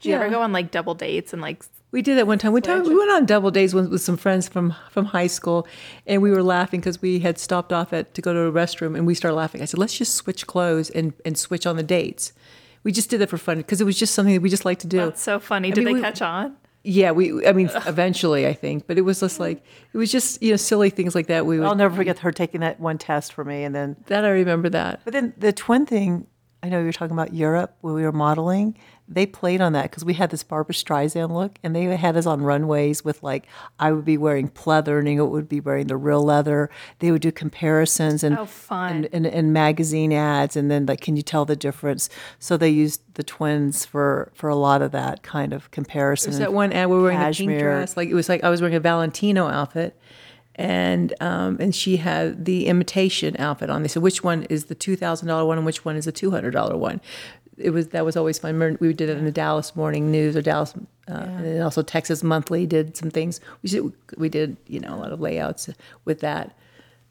Did 0.00 0.10
you 0.10 0.14
ever 0.14 0.28
go 0.28 0.42
on 0.42 0.52
like 0.52 0.70
double 0.70 0.94
dates 0.94 1.32
and 1.32 1.40
like 1.40 1.64
We 1.96 2.02
did 2.02 2.18
that 2.18 2.26
one 2.26 2.38
time. 2.38 2.52
We, 2.52 2.60
time, 2.60 2.82
we 2.82 2.94
went 2.94 3.10
on 3.10 3.24
double 3.24 3.50
days 3.50 3.72
with, 3.72 3.88
with 3.90 4.02
some 4.02 4.18
friends 4.18 4.46
from 4.46 4.74
from 4.90 5.06
high 5.06 5.28
school, 5.28 5.66
and 6.06 6.20
we 6.20 6.30
were 6.30 6.42
laughing 6.42 6.80
because 6.80 7.00
we 7.00 7.20
had 7.20 7.38
stopped 7.38 7.72
off 7.72 7.90
at 7.94 8.12
to 8.12 8.20
go 8.20 8.34
to 8.34 8.40
a 8.40 8.52
restroom, 8.52 8.98
and 8.98 9.06
we 9.06 9.14
started 9.14 9.34
laughing. 9.34 9.62
I 9.62 9.64
said, 9.64 9.78
"Let's 9.78 9.96
just 9.96 10.14
switch 10.14 10.46
clothes 10.46 10.90
and 10.90 11.14
and 11.24 11.38
switch 11.38 11.66
on 11.66 11.78
the 11.78 11.82
dates." 11.82 12.34
We 12.82 12.92
just 12.92 13.08
did 13.08 13.22
that 13.22 13.30
for 13.30 13.38
fun 13.38 13.56
because 13.56 13.80
it 13.80 13.84
was 13.84 13.98
just 13.98 14.14
something 14.14 14.34
that 14.34 14.42
we 14.42 14.50
just 14.50 14.66
like 14.66 14.78
to 14.80 14.86
do. 14.86 14.98
that's 14.98 15.22
so 15.22 15.38
funny? 15.38 15.68
I 15.68 15.70
Did 15.70 15.84
mean, 15.84 15.94
they 15.94 16.00
we- 16.00 16.02
catch 16.02 16.20
on? 16.20 16.58
Yeah, 16.84 17.12
we. 17.12 17.46
I 17.46 17.54
mean, 17.54 17.70
eventually, 17.86 18.46
I 18.46 18.52
think, 18.52 18.86
but 18.86 18.98
it 18.98 19.00
was 19.00 19.20
just 19.20 19.40
like 19.40 19.64
it 19.94 19.96
was 19.96 20.12
just 20.12 20.42
you 20.42 20.50
know 20.50 20.58
silly 20.58 20.90
things 20.90 21.14
like 21.14 21.28
that. 21.28 21.46
We 21.46 21.58
would, 21.58 21.66
I'll 21.66 21.74
never 21.76 21.96
forget 21.96 22.18
her 22.18 22.30
taking 22.30 22.60
that 22.60 22.78
one 22.78 22.98
test 22.98 23.32
for 23.32 23.42
me 23.42 23.64
and 23.64 23.74
then 23.74 23.96
that 24.08 24.22
I 24.22 24.28
remember 24.28 24.68
that. 24.68 25.00
But 25.02 25.14
then 25.14 25.32
the 25.38 25.50
twin 25.50 25.86
thing, 25.86 26.26
I 26.62 26.68
know 26.68 26.78
you 26.78 26.84
were 26.84 26.92
talking 26.92 27.16
about 27.16 27.32
Europe 27.32 27.74
when 27.80 27.94
we 27.94 28.02
were 28.02 28.12
modeling. 28.12 28.76
They 29.08 29.24
played 29.24 29.60
on 29.60 29.72
that 29.74 29.84
because 29.84 30.04
we 30.04 30.14
had 30.14 30.30
this 30.30 30.42
Barbra 30.42 30.74
Streisand 30.74 31.30
look, 31.30 31.58
and 31.62 31.76
they 31.76 31.84
had 31.96 32.16
us 32.16 32.26
on 32.26 32.42
runways 32.42 33.04
with 33.04 33.22
like 33.22 33.46
I 33.78 33.92
would 33.92 34.04
be 34.04 34.18
wearing 34.18 34.48
pleather, 34.48 34.98
and 34.98 35.06
Inga 35.06 35.24
would 35.26 35.48
be 35.48 35.60
wearing 35.60 35.86
the 35.86 35.96
real 35.96 36.24
leather. 36.24 36.70
They 36.98 37.12
would 37.12 37.22
do 37.22 37.30
comparisons 37.30 38.24
and 38.24 38.36
Oh, 38.36 38.46
fun. 38.46 38.96
and, 38.96 39.08
and, 39.12 39.26
and 39.26 39.52
magazine 39.52 40.12
ads, 40.12 40.56
and 40.56 40.70
then 40.70 40.86
like, 40.86 41.00
can 41.00 41.16
you 41.16 41.22
tell 41.22 41.44
the 41.44 41.54
difference? 41.54 42.08
So 42.40 42.56
they 42.56 42.68
used 42.70 43.00
the 43.14 43.22
twins 43.22 43.84
for 43.84 44.32
for 44.34 44.48
a 44.48 44.56
lot 44.56 44.82
of 44.82 44.90
that 44.92 45.22
kind 45.22 45.52
of 45.52 45.70
comparison. 45.70 46.32
There's 46.32 46.40
that 46.40 46.52
one 46.52 46.72
ad 46.72 46.88
we 46.88 46.96
were 46.96 47.02
wearing 47.02 47.18
a 47.22 47.32
pink 47.32 47.58
dress, 47.60 47.96
like 47.96 48.08
it 48.08 48.14
was 48.14 48.28
like 48.28 48.42
I 48.42 48.50
was 48.50 48.60
wearing 48.60 48.74
a 48.76 48.80
Valentino 48.80 49.46
outfit, 49.46 49.96
and 50.56 51.14
um, 51.20 51.58
and 51.60 51.74
she 51.74 51.98
had 51.98 52.44
the 52.44 52.66
imitation 52.66 53.36
outfit 53.38 53.70
on. 53.70 53.82
They 53.82 53.88
said 53.88 54.02
which 54.02 54.24
one 54.24 54.44
is 54.44 54.64
the 54.64 54.74
two 54.74 54.96
thousand 54.96 55.28
dollar 55.28 55.44
one 55.44 55.58
and 55.58 55.66
which 55.66 55.84
one 55.84 55.96
is 55.96 56.06
the 56.06 56.12
two 56.12 56.30
hundred 56.32 56.50
dollar 56.52 56.76
one. 56.76 57.00
It 57.58 57.70
was 57.70 57.88
that 57.88 58.04
was 58.04 58.16
always 58.16 58.38
fun. 58.38 58.76
We 58.80 58.92
did 58.92 59.08
it 59.08 59.16
in 59.16 59.24
the 59.24 59.32
Dallas 59.32 59.74
Morning 59.74 60.10
News 60.10 60.36
or 60.36 60.42
Dallas, 60.42 60.74
uh, 61.08 61.12
and 61.14 61.62
also 61.62 61.82
Texas 61.82 62.22
Monthly 62.22 62.66
did 62.66 62.96
some 62.96 63.10
things. 63.10 63.40
We 63.62 63.70
did, 63.70 63.92
we 64.16 64.28
did 64.28 64.56
you 64.66 64.80
know 64.80 64.94
a 64.94 64.96
lot 64.96 65.12
of 65.12 65.20
layouts 65.20 65.70
with 66.04 66.20
that. 66.20 66.56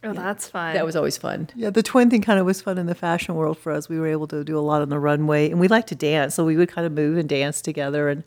Oh, 0.04 0.14
that's 0.14 0.48
fun. 0.48 0.76
That 0.76 0.86
was 0.86 0.96
always 0.96 1.18
fun. 1.18 1.50
Yeah, 1.56 1.72
the 1.72 1.82
twin 1.82 2.12
thing 2.12 2.22
kind 2.22 2.40
of 2.40 2.46
was 2.46 2.62
fun 2.62 2.78
in 2.78 2.86
the 2.86 2.94
fashion 2.94 3.34
world 3.34 3.58
for 3.58 3.72
us. 3.72 3.90
We 3.90 4.00
were 4.00 4.08
able 4.08 4.28
to 4.28 4.44
do 4.44 4.58
a 4.58 4.62
lot 4.62 4.84
on 4.84 4.90
the 4.90 5.00
runway, 5.00 5.50
and 5.50 5.60
we 5.60 5.68
like 5.68 5.88
to 5.88 5.96
dance, 5.96 6.36
so 6.36 6.46
we 6.46 6.58
would 6.58 6.70
kind 6.70 6.86
of 6.86 6.94
move 6.94 7.18
and 7.18 7.28
dance 7.28 7.62
together. 7.62 8.08
And 8.10 8.24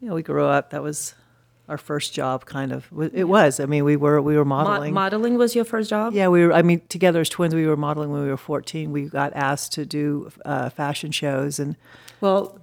you 0.00 0.08
know, 0.08 0.14
we 0.14 0.22
grew 0.22 0.44
up. 0.44 0.70
That 0.70 0.82
was 0.82 1.14
our 1.72 1.78
first 1.78 2.12
job, 2.14 2.44
kind 2.44 2.70
of. 2.70 2.86
It 3.14 3.24
was. 3.24 3.58
I 3.58 3.66
mean, 3.66 3.84
we 3.84 3.96
were 3.96 4.20
we 4.22 4.36
were 4.36 4.44
Mo- 4.44 4.62
modeling. 4.64 4.92
modeling 4.94 5.34
was 5.38 5.56
your 5.56 5.64
first 5.64 5.88
job? 5.90 6.12
yeah, 6.12 6.28
we 6.28 6.46
were. 6.46 6.52
I 6.52 6.62
mean, 6.62 6.80
together 6.88 7.20
as 7.20 7.28
twins, 7.28 7.54
we 7.54 7.66
were 7.66 7.76
modeling 7.88 8.10
when 8.12 8.22
we 8.22 8.28
were 8.28 8.36
fourteen. 8.50 8.92
We 8.92 9.02
got 9.08 9.32
asked 9.34 9.72
to 9.72 9.86
do 9.86 10.30
uh, 10.44 10.68
fashion 10.70 11.10
shows, 11.12 11.58
and 11.58 11.74
Well, 12.20 12.58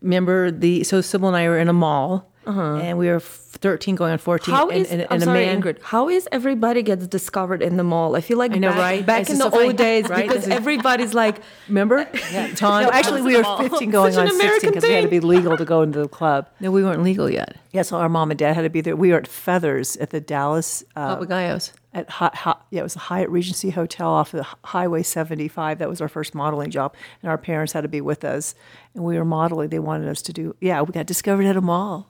remember 0.00 0.50
the 0.50 0.84
so 0.84 1.00
Sybil 1.00 1.28
and 1.28 1.36
I 1.36 1.48
were 1.48 1.58
in 1.58 1.68
a 1.68 1.72
mall, 1.72 2.30
and 2.48 2.98
we 2.98 3.08
were 3.08 3.20
13 3.20 3.94
going 3.94 4.12
on 4.12 4.18
14. 4.18 4.54
Uh-huh. 4.54 4.62
How 4.62 4.70
and, 4.70 4.78
is 4.78 4.90
and, 4.90 5.06
I'm 5.10 5.22
a 5.22 5.24
sorry, 5.24 5.46
man, 5.46 5.62
Ingrid? 5.62 5.82
How 5.82 6.08
is 6.08 6.28
everybody 6.30 6.82
gets 6.82 7.06
discovered 7.06 7.62
in 7.62 7.76
the 7.76 7.84
mall? 7.84 8.16
I 8.16 8.20
feel 8.20 8.38
like 8.38 8.52
I 8.52 8.58
know, 8.58 8.70
back, 8.70 8.78
right? 8.78 9.06
back 9.06 9.30
in 9.30 9.38
the 9.38 9.50
old 9.50 9.76
days 9.76 10.08
right? 10.08 10.28
because 10.28 10.48
everybody's 10.48 11.14
like, 11.14 11.40
Remember? 11.68 12.08
yeah, 12.32 12.52
Tom. 12.54 12.82
No, 12.82 12.90
actually, 12.90 13.22
we 13.22 13.36
were 13.36 13.44
fifteen 13.58 13.90
going 13.98 14.12
Such 14.12 14.28
on 14.30 14.36
sixteen 14.36 14.70
because 14.70 14.84
we 14.84 14.92
had 14.92 15.02
to 15.02 15.08
be 15.08 15.20
legal 15.20 15.56
to 15.56 15.64
go 15.64 15.82
into 15.82 16.00
the 16.00 16.08
club. 16.08 16.48
No, 16.60 16.72
we 16.72 16.82
weren't 16.82 17.02
legal 17.02 17.30
yet. 17.30 17.56
Yeah, 17.72 17.82
so 17.82 17.98
our 17.98 18.08
mom 18.08 18.30
and 18.30 18.38
dad 18.38 18.54
had 18.54 18.62
to 18.62 18.70
be 18.70 18.80
there. 18.80 18.96
We 18.96 19.10
were 19.10 19.18
at 19.18 19.28
Feathers 19.28 19.96
at 19.98 20.10
the 20.10 20.20
Dallas. 20.20 20.82
Uh, 20.96 21.16
Papagayos. 21.16 21.72
at 21.94 22.08
Hi- 22.10 22.30
Hi- 22.34 22.56
yeah, 22.70 22.80
it 22.80 22.82
was 22.82 22.94
the 22.94 23.00
Hyatt 23.00 23.30
Regency 23.30 23.70
Hotel 23.70 24.08
off 24.08 24.34
of 24.34 24.44
Highway 24.64 25.02
75. 25.02 25.78
That 25.78 25.88
was 25.88 26.00
our 26.00 26.08
first 26.08 26.34
modeling 26.34 26.70
job, 26.70 26.94
and 27.22 27.30
our 27.30 27.38
parents 27.38 27.72
had 27.74 27.82
to 27.82 27.88
be 27.88 28.00
with 28.00 28.24
us, 28.24 28.54
and 28.94 29.04
we 29.04 29.16
were 29.16 29.24
modeling. 29.24 29.68
They 29.68 29.78
wanted 29.78 30.08
us 30.08 30.22
to 30.22 30.32
do. 30.32 30.56
Yeah, 30.60 30.82
we 30.82 30.92
got 30.92 31.06
discovered 31.06 31.46
at 31.46 31.56
a 31.56 31.60
mall, 31.60 32.08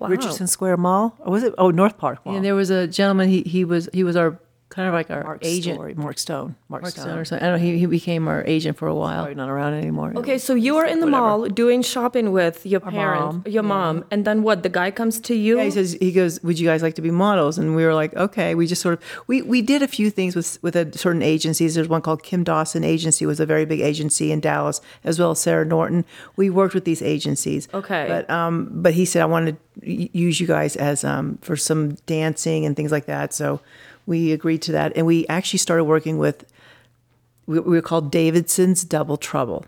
Richardson 0.00 0.46
Square 0.46 0.78
Mall, 0.78 1.16
or 1.20 1.32
was 1.32 1.42
it? 1.42 1.54
Oh, 1.58 1.70
North 1.70 1.98
Park 1.98 2.24
Mall. 2.24 2.36
And 2.36 2.44
there 2.44 2.54
was 2.54 2.70
a 2.70 2.86
gentleman. 2.86 3.28
He 3.28 3.42
he 3.42 3.64
was 3.64 3.88
he 3.92 4.04
was 4.04 4.16
our 4.16 4.38
kind 4.76 4.88
of 4.88 4.94
like 4.94 5.10
our 5.10 5.24
Mark 5.24 5.38
agent. 5.42 5.76
Story, 5.76 5.94
Mark 5.94 6.18
Stone. 6.18 6.54
Mark, 6.68 6.82
Mark 6.82 6.92
Stone. 6.92 7.04
Stone 7.06 7.18
or 7.18 7.24
something. 7.24 7.46
I 7.46 7.50
don't 7.50 7.58
know. 7.58 7.66
He, 7.66 7.78
he 7.78 7.86
became 7.86 8.28
our 8.28 8.44
agent 8.44 8.76
for 8.76 8.86
a 8.86 8.94
while. 8.94 9.24
Probably 9.24 9.34
not 9.34 9.48
around 9.48 9.72
anymore. 9.74 10.12
okay, 10.16 10.36
so 10.36 10.54
you 10.54 10.76
are 10.76 10.84
in 10.84 11.00
the 11.00 11.06
mall 11.06 11.46
doing 11.48 11.80
shopping 11.80 12.30
with 12.30 12.66
your 12.66 12.80
parents, 12.80 13.36
mom, 13.36 13.44
your 13.46 13.62
mom, 13.62 14.04
and 14.10 14.26
then 14.26 14.42
what? 14.42 14.62
The 14.62 14.68
guy 14.68 14.90
comes 14.90 15.18
to 15.20 15.34
you. 15.34 15.56
Yeah, 15.56 15.64
he 15.64 15.70
says 15.70 15.96
he 15.98 16.12
goes, 16.12 16.42
"Would 16.42 16.58
you 16.58 16.68
guys 16.68 16.82
like 16.82 16.94
to 16.96 17.02
be 17.02 17.10
models?" 17.10 17.56
And 17.56 17.74
we 17.74 17.84
were 17.84 17.94
like, 17.94 18.14
"Okay." 18.14 18.54
We 18.54 18.66
just 18.66 18.82
sort 18.82 18.94
of 18.94 19.02
we 19.26 19.40
we 19.40 19.62
did 19.62 19.82
a 19.82 19.88
few 19.88 20.10
things 20.10 20.36
with 20.36 20.58
with 20.62 20.76
a 20.76 20.96
certain 20.96 21.22
agencies. 21.22 21.74
There's 21.74 21.88
one 21.88 22.02
called 22.02 22.22
Kim 22.22 22.44
Dawson 22.44 22.84
Agency, 22.84 23.24
was 23.24 23.40
a 23.40 23.46
very 23.46 23.64
big 23.64 23.80
agency 23.80 24.30
in 24.30 24.40
Dallas, 24.40 24.82
as 25.04 25.18
well 25.18 25.30
as 25.30 25.40
Sarah 25.40 25.64
Norton. 25.64 26.04
We 26.36 26.50
worked 26.50 26.74
with 26.74 26.84
these 26.84 27.00
agencies. 27.00 27.66
Okay. 27.72 28.04
but 28.08 28.28
um, 28.28 28.68
but 28.70 28.92
he 28.92 29.06
said 29.06 29.22
I 29.22 29.26
want 29.26 29.46
to 29.48 29.56
use 29.82 30.38
you 30.38 30.46
guys 30.46 30.76
as 30.76 31.02
um 31.02 31.38
for 31.40 31.56
some 31.56 31.94
dancing 32.06 32.66
and 32.66 32.76
things 32.76 32.92
like 32.92 33.06
that. 33.06 33.32
So 33.32 33.60
we 34.06 34.32
agreed 34.32 34.62
to 34.62 34.72
that, 34.72 34.92
and 34.96 35.06
we 35.06 35.26
actually 35.28 35.58
started 35.58 35.84
working 35.84 36.18
with 36.18 36.44
we, 37.46 37.60
we 37.60 37.76
were 37.76 37.82
called 37.82 38.10
Davidson's 38.10 38.84
Double 38.84 39.16
Trouble, 39.16 39.64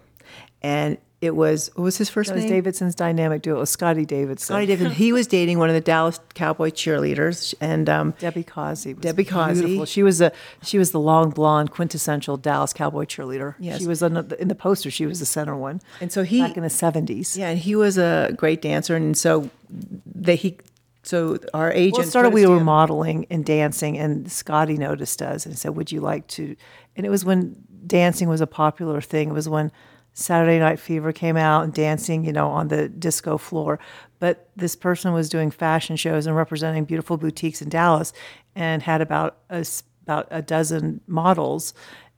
and 0.62 0.98
it 1.20 1.34
was 1.34 1.68
what 1.74 1.82
was 1.82 1.96
his 1.98 2.08
first 2.08 2.28
That 2.30 2.36
was? 2.36 2.44
Davidson's 2.44 2.94
dynamic 2.94 3.42
duo. 3.42 3.56
It 3.56 3.58
was 3.60 3.70
Scotty 3.70 4.04
Davidson. 4.04 4.46
Scotty 4.54 4.66
Davidson. 4.66 4.92
He 4.94 5.12
was 5.12 5.26
dating 5.26 5.58
one 5.58 5.68
of 5.68 5.74
the 5.74 5.80
Dallas 5.80 6.20
Cowboy 6.34 6.70
cheerleaders, 6.70 7.54
and 7.60 7.88
um, 7.88 8.14
Debbie 8.20 8.44
Causey. 8.44 8.94
was 8.94 9.02
Debbie 9.02 9.24
Causey. 9.24 9.62
beautiful. 9.62 9.84
She 9.86 10.04
was 10.04 10.20
a 10.20 10.30
she 10.62 10.78
was 10.78 10.92
the 10.92 11.00
long 11.00 11.30
blonde 11.30 11.72
quintessential 11.72 12.36
Dallas 12.36 12.72
cowboy 12.72 13.04
cheerleader. 13.04 13.56
Yes. 13.58 13.80
She 13.80 13.88
was 13.88 14.00
on 14.02 14.14
the, 14.14 14.40
in 14.40 14.46
the 14.46 14.54
poster. 14.54 14.92
She 14.92 15.06
was 15.06 15.18
the 15.18 15.26
center 15.26 15.56
one. 15.56 15.80
And 16.00 16.12
so 16.12 16.22
he- 16.22 16.40
back 16.40 16.56
in 16.56 16.62
the 16.62 16.70
seventies. 16.70 17.36
yeah, 17.36 17.48
and 17.48 17.58
he 17.58 17.74
was 17.74 17.98
a 17.98 18.32
great 18.36 18.62
dancer, 18.62 18.94
and 18.94 19.16
so 19.18 19.50
they 20.06 20.36
he 20.36 20.56
so 21.08 21.38
our 21.54 21.72
agent 21.72 21.96
Well, 21.96 22.06
started. 22.06 22.34
We 22.34 22.44
were 22.44 22.60
modeling 22.60 23.24
and 23.30 23.42
dancing, 23.42 23.96
and 23.96 24.30
Scotty 24.30 24.76
noticed 24.76 25.22
us 25.22 25.46
and 25.46 25.58
said, 25.58 25.74
"Would 25.74 25.90
you 25.90 26.02
like 26.02 26.26
to?" 26.28 26.54
And 26.96 27.06
it 27.06 27.08
was 27.08 27.24
when 27.24 27.56
dancing 27.86 28.28
was 28.28 28.42
a 28.42 28.46
popular 28.46 29.00
thing. 29.00 29.30
It 29.30 29.32
was 29.32 29.48
when 29.48 29.72
Saturday 30.12 30.58
Night 30.58 30.78
Fever 30.78 31.12
came 31.14 31.38
out 31.38 31.64
and 31.64 31.72
dancing, 31.72 32.26
you 32.26 32.32
know, 32.34 32.48
on 32.48 32.68
the 32.68 32.90
disco 32.90 33.38
floor. 33.38 33.78
But 34.18 34.50
this 34.54 34.76
person 34.76 35.14
was 35.14 35.30
doing 35.30 35.50
fashion 35.50 35.96
shows 35.96 36.26
and 36.26 36.36
representing 36.36 36.84
beautiful 36.84 37.16
boutiques 37.16 37.62
in 37.62 37.70
Dallas, 37.70 38.12
and 38.54 38.82
had 38.82 39.00
about 39.00 39.38
a, 39.48 39.64
about 40.02 40.28
a 40.30 40.42
dozen 40.42 41.00
models, 41.06 41.72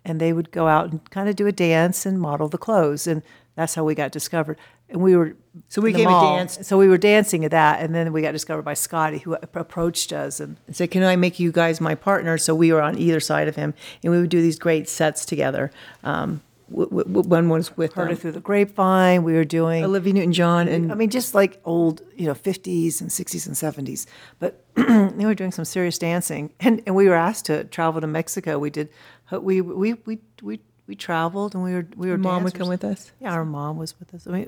and 0.04 0.20
they 0.20 0.32
would 0.32 0.50
go 0.50 0.66
out 0.66 0.90
and 0.90 1.08
kind 1.10 1.28
of 1.28 1.36
do 1.36 1.46
a 1.46 1.52
dance 1.52 2.06
and 2.06 2.20
model 2.20 2.48
the 2.48 2.58
clothes, 2.58 3.06
and 3.06 3.22
that's 3.54 3.76
how 3.76 3.84
we 3.84 3.94
got 3.94 4.10
discovered. 4.10 4.58
And 4.90 5.00
we 5.00 5.16
were 5.16 5.36
So 5.68 5.80
we 5.80 5.92
came 5.92 6.08
and 6.08 6.36
danced. 6.38 6.64
So 6.64 6.76
we 6.76 6.88
were 6.88 6.98
dancing 6.98 7.44
at 7.44 7.52
that, 7.52 7.80
and 7.80 7.94
then 7.94 8.12
we 8.12 8.22
got 8.22 8.32
discovered 8.32 8.62
by 8.62 8.74
Scotty, 8.74 9.18
who 9.18 9.34
approached 9.34 10.12
us, 10.12 10.40
and 10.40 10.56
and 10.66 10.74
said, 10.74 10.90
"Can 10.90 11.02
I 11.04 11.16
make 11.16 11.38
you 11.38 11.52
guys 11.52 11.80
my 11.80 11.94
partners?" 11.94 12.44
So 12.44 12.54
we 12.54 12.72
were 12.72 12.82
on 12.82 12.98
either 12.98 13.20
side 13.20 13.48
of 13.48 13.56
him, 13.56 13.74
and 14.02 14.12
we 14.12 14.20
would 14.20 14.30
do 14.30 14.42
these 14.42 14.58
great 14.58 14.88
sets 14.88 15.24
together. 15.24 15.70
Um, 16.02 16.42
w- 16.70 16.88
w- 16.88 17.28
one 17.28 17.48
was 17.48 17.76
with 17.76 17.94
Heard 17.94 18.08
um, 18.08 18.12
it 18.12 18.18
through 18.18 18.32
the 18.32 18.40
grapevine. 18.40 19.22
We 19.22 19.34
were 19.34 19.44
doing. 19.44 19.84
Olivia 19.84 20.12
Newton-John 20.14 20.68
and 20.68 20.90
I 20.90 20.94
mean, 20.94 21.10
just 21.10 21.34
like 21.34 21.60
old, 21.64 22.02
you 22.16 22.26
know, 22.26 22.34
50s 22.34 23.00
and 23.00 23.10
60s 23.10 23.46
and 23.46 23.56
70s. 23.56 24.06
But 24.38 24.64
they 24.74 25.26
were 25.26 25.34
doing 25.34 25.52
some 25.52 25.64
serious 25.64 25.98
dancing, 25.98 26.50
and, 26.60 26.82
and 26.86 26.94
we 26.94 27.08
were 27.08 27.14
asked 27.14 27.46
to 27.46 27.64
travel 27.64 28.00
to 28.00 28.06
Mexico. 28.06 28.58
We 28.58 28.70
did. 28.70 28.88
We 29.30 29.60
we 29.60 29.94
we 29.94 30.18
we 30.42 30.60
we 30.90 30.96
traveled, 30.96 31.54
and 31.54 31.62
we 31.62 31.72
were 31.76 31.86
we 32.02 32.10
were. 32.10 32.18
mom 32.18 32.42
would 32.42 32.52
dancers. 32.52 32.58
come 32.58 32.68
with 32.68 32.84
us. 32.84 33.12
Yeah, 33.20 33.32
our 33.38 33.44
mom 33.44 33.74
was 33.82 33.90
with 34.00 34.12
us. 34.16 34.26
I 34.26 34.30
mean, 34.36 34.46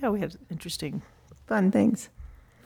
yeah, 0.00 0.10
we 0.14 0.20
had 0.20 0.36
interesting. 0.50 0.94
Fun 1.46 1.70
things. 1.78 2.10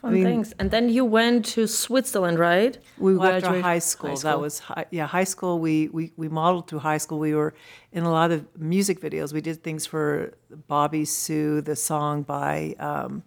Fun 0.03 0.13
mean- 0.15 0.25
things. 0.31 0.49
And 0.59 0.71
then 0.75 0.85
you 0.97 1.05
went 1.05 1.45
to 1.57 1.67
Switzerland, 1.69 2.39
right? 2.39 2.75
We 2.99 3.15
Well, 3.17 3.29
after 3.29 3.41
graduated 3.41 3.65
high 3.65 3.79
school, 3.93 4.17
that 4.29 4.41
was 4.41 4.55
high, 4.59 4.87
yeah 4.91 5.07
high 5.07 5.29
school. 5.35 5.55
We, 5.69 5.75
we 5.97 6.05
we 6.23 6.29
modeled 6.29 6.65
through 6.69 6.83
high 6.91 6.99
school. 7.05 7.19
We 7.21 7.35
were 7.35 7.53
in 7.93 8.03
a 8.05 8.11
lot 8.21 8.31
of 8.33 8.41
music 8.59 9.01
videos. 9.01 9.33
We 9.33 9.41
did 9.41 9.63
things 9.63 9.87
for 9.87 10.35
Bobbie 10.69 11.05
Sue, 11.05 11.61
the 11.71 11.77
song 11.77 12.23
by 12.25 12.75
um, 12.89 13.23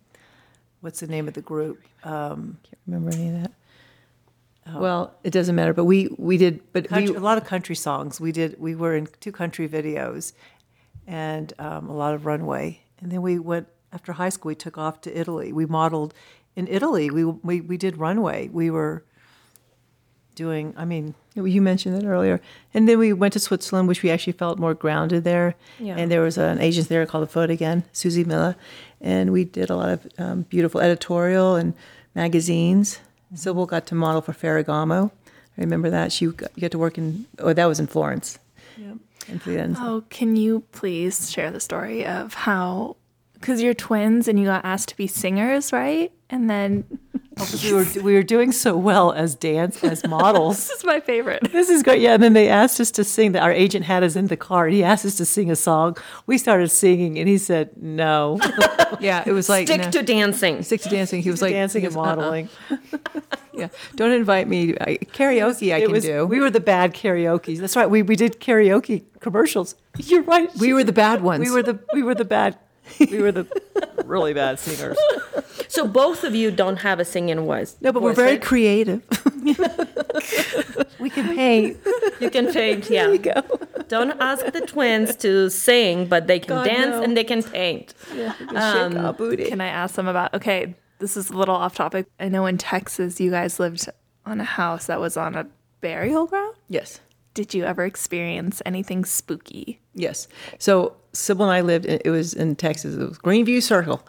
what's 0.81 0.99
the 0.99 1.07
name 1.15 1.27
of 1.29 1.33
the 1.33 1.45
group? 1.51 1.77
Um, 2.03 2.57
Can't 2.67 2.81
remember 2.87 3.11
any 3.17 3.27
of 3.29 3.35
that. 3.41 3.51
Well, 4.67 5.15
it 5.23 5.31
doesn't 5.31 5.55
matter, 5.55 5.73
but 5.73 5.85
we 5.85 6.09
we 6.17 6.37
did. 6.37 6.61
But 6.71 6.87
country, 6.87 7.11
we 7.11 7.17
a 7.17 7.21
lot 7.21 7.37
of 7.37 7.45
country 7.45 7.75
songs. 7.75 8.21
We 8.21 8.31
did. 8.31 8.59
We 8.59 8.75
were 8.75 8.95
in 8.95 9.07
two 9.19 9.31
country 9.31 9.67
videos, 9.67 10.33
and 11.07 11.53
um, 11.59 11.89
a 11.89 11.95
lot 11.95 12.13
of 12.13 12.25
runway. 12.25 12.81
And 12.99 13.11
then 13.11 13.21
we 13.21 13.39
went 13.39 13.67
after 13.91 14.13
high 14.13 14.29
school. 14.29 14.49
We 14.49 14.55
took 14.55 14.77
off 14.77 15.01
to 15.01 15.19
Italy. 15.19 15.51
We 15.51 15.65
modeled 15.65 16.13
in 16.55 16.67
Italy. 16.67 17.09
We 17.09 17.25
we 17.25 17.61
we 17.61 17.77
did 17.77 17.97
runway. 17.97 18.49
We 18.49 18.69
were 18.69 19.03
doing. 20.35 20.73
I 20.77 20.85
mean, 20.85 21.15
you 21.33 21.61
mentioned 21.61 22.01
it 22.01 22.05
earlier, 22.05 22.39
and 22.73 22.87
then 22.87 22.99
we 22.99 23.13
went 23.13 23.33
to 23.33 23.39
Switzerland, 23.39 23.87
which 23.87 24.03
we 24.03 24.11
actually 24.11 24.33
felt 24.33 24.59
more 24.59 24.75
grounded 24.75 25.23
there. 25.23 25.55
Yeah. 25.79 25.95
And 25.97 26.11
there 26.11 26.21
was 26.21 26.37
an 26.37 26.59
agent 26.59 26.87
there 26.87 27.05
called 27.05 27.23
the 27.23 27.31
Photo 27.31 27.51
Again, 27.51 27.83
Susie 27.93 28.23
Miller, 28.23 28.55
and 29.01 29.31
we 29.31 29.43
did 29.43 29.69
a 29.69 29.75
lot 29.75 29.89
of 29.89 30.07
um, 30.19 30.41
beautiful 30.43 30.81
editorial 30.81 31.55
and 31.55 31.73
magazines. 32.13 32.99
Sybil 33.33 33.65
got 33.65 33.85
to 33.87 33.95
model 33.95 34.21
for 34.21 34.33
Ferragamo. 34.33 35.11
I 35.57 35.61
remember 35.61 35.89
that 35.89 36.11
she 36.11 36.27
got, 36.27 36.51
you 36.55 36.61
got 36.61 36.71
to 36.71 36.77
work 36.77 36.97
in. 36.97 37.25
Oh, 37.39 37.53
that 37.53 37.65
was 37.65 37.79
in 37.79 37.87
Florence. 37.87 38.39
Yeah. 38.77 38.93
In 39.27 39.39
Firenze. 39.39 39.77
Oh, 39.79 40.03
can 40.09 40.35
you 40.35 40.61
please 40.71 41.29
share 41.31 41.51
the 41.51 41.59
story 41.59 42.05
of 42.05 42.33
how, 42.33 42.95
because 43.33 43.61
you're 43.61 43.73
twins 43.73 44.27
and 44.27 44.39
you 44.39 44.45
got 44.45 44.65
asked 44.65 44.89
to 44.89 44.97
be 44.97 45.07
singers, 45.07 45.71
right? 45.71 46.11
And 46.29 46.49
then 46.49 46.99
we 47.63 47.73
were 47.73 47.85
we 48.03 48.13
were 48.13 48.23
doing 48.23 48.51
so 48.51 48.75
well 48.77 49.11
as 49.13 49.35
dance 49.35 49.83
as 49.83 50.05
models. 50.07 50.67
this 50.67 50.77
is 50.79 50.83
my 50.83 50.99
favorite. 50.99 51.51
This 51.51 51.69
is 51.69 51.83
great. 51.83 52.01
Yeah, 52.01 52.13
and 52.15 52.23
then 52.23 52.33
they 52.33 52.47
asked 52.49 52.79
us 52.79 52.91
to 52.91 53.03
sing. 53.03 53.31
That 53.33 53.43
our 53.43 53.51
agent 53.51 53.85
had 53.85 54.03
us 54.03 54.15
in 54.15 54.27
the 54.27 54.37
car. 54.37 54.67
He 54.67 54.83
asked 54.83 55.05
us 55.05 55.15
to 55.15 55.25
sing 55.25 55.49
a 55.51 55.55
song. 55.55 55.97
We 56.27 56.37
started 56.37 56.69
singing, 56.69 57.17
and 57.19 57.27
he 57.27 57.37
said 57.37 57.71
no. 57.81 58.39
Yeah, 58.99 59.23
it 59.25 59.31
was 59.31 59.47
like 59.49 59.67
Stick 59.67 59.81
no, 59.81 59.89
to 59.91 60.03
dancing. 60.03 60.61
stick 60.63 60.81
to 60.81 60.89
dancing. 60.89 61.21
He 61.23 61.31
was 61.31 61.41
like 61.41 61.53
dancing 61.53 61.81
he 61.81 61.87
and 61.87 61.95
was, 61.95 62.05
uh-uh. 62.07 62.15
modeling. 62.17 62.49
Yeah, 63.53 63.67
don't 63.95 64.11
invite 64.11 64.47
me. 64.47 64.75
I, 64.79 64.97
karaoke 64.97 65.73
I 65.73 65.77
It 65.77 65.81
can 65.83 65.91
was- 65.91 66.03
do. 66.05 66.25
We 66.25 66.39
were 66.39 66.49
the 66.49 66.59
bad 66.61 66.93
karaoke. 66.93 67.57
That's 67.59 67.75
right. 67.75 67.89
We 67.89 68.01
we 68.01 68.15
did 68.15 68.39
karaoke 68.39 69.03
commercials. 69.19 69.75
You're 69.97 70.21
right. 70.23 70.49
We 70.57 70.73
were 70.73 70.83
the 70.83 70.93
bad 70.93 71.21
ones. 71.21 71.41
We 71.41 71.51
were 71.51 71.63
the 71.63 71.79
we 71.93 72.01
were 72.03 72.15
the 72.15 72.25
bad. 72.25 72.57
We 72.99 73.21
were 73.21 73.31
the 73.31 73.45
really 74.05 74.33
bad 74.33 74.59
singers. 74.59 74.97
So 75.67 75.87
both 75.87 76.25
of 76.25 76.35
you 76.35 76.51
don't 76.51 76.77
have 76.77 76.99
a 76.99 77.05
singing 77.05 77.39
voice. 77.45 77.77
no, 77.79 77.93
but 77.93 78.01
we're 78.01 78.09
voice, 78.09 78.17
very 78.17 78.31
right? 78.33 78.41
creative. 78.41 79.01
We 80.99 81.09
can 81.09 81.35
paint. 81.35 81.77
You 82.19 82.29
can 82.29 82.51
paint, 82.53 82.89
yeah. 82.89 83.05
There 83.05 83.13
you 83.13 83.19
go. 83.19 83.41
Don't 83.87 84.11
ask 84.21 84.45
the 84.45 84.61
twins 84.61 85.15
to 85.17 85.49
sing, 85.49 86.05
but 86.05 86.27
they 86.27 86.39
can 86.39 86.57
God, 86.57 86.65
dance 86.65 86.91
no. 86.91 87.03
and 87.03 87.17
they 87.17 87.23
can 87.23 87.41
paint. 87.41 87.93
Shake 88.13 88.53
um, 88.55 88.97
our 88.97 89.13
booty. 89.13 89.45
Can 89.45 89.61
I 89.61 89.67
ask 89.67 89.95
them 89.95 90.07
about? 90.07 90.33
Okay, 90.35 90.75
this 90.99 91.17
is 91.17 91.29
a 91.31 91.33
little 91.33 91.55
off 91.55 91.73
topic. 91.75 92.05
I 92.19 92.27
know 92.29 92.45
in 92.45 92.57
Texas 92.57 93.19
you 93.19 93.31
guys 93.31 93.59
lived 93.59 93.87
on 94.25 94.39
a 94.39 94.43
house 94.43 94.85
that 94.85 94.99
was 94.99 95.17
on 95.17 95.35
a 95.35 95.47
burial 95.81 96.27
ground. 96.27 96.55
yes. 96.67 96.99
Did 97.33 97.53
you 97.53 97.63
ever 97.63 97.85
experience 97.85 98.61
anything 98.65 99.05
spooky? 99.05 99.79
Yes. 99.95 100.27
So 100.59 100.97
Sybil 101.13 101.45
and 101.45 101.51
I 101.51 101.61
lived. 101.61 101.85
In, 101.85 101.99
it 102.03 102.09
was 102.09 102.33
in 102.33 102.55
Texas. 102.55 102.95
It 102.95 103.07
was 103.07 103.17
Greenview 103.17 103.61
Circle. 103.61 104.05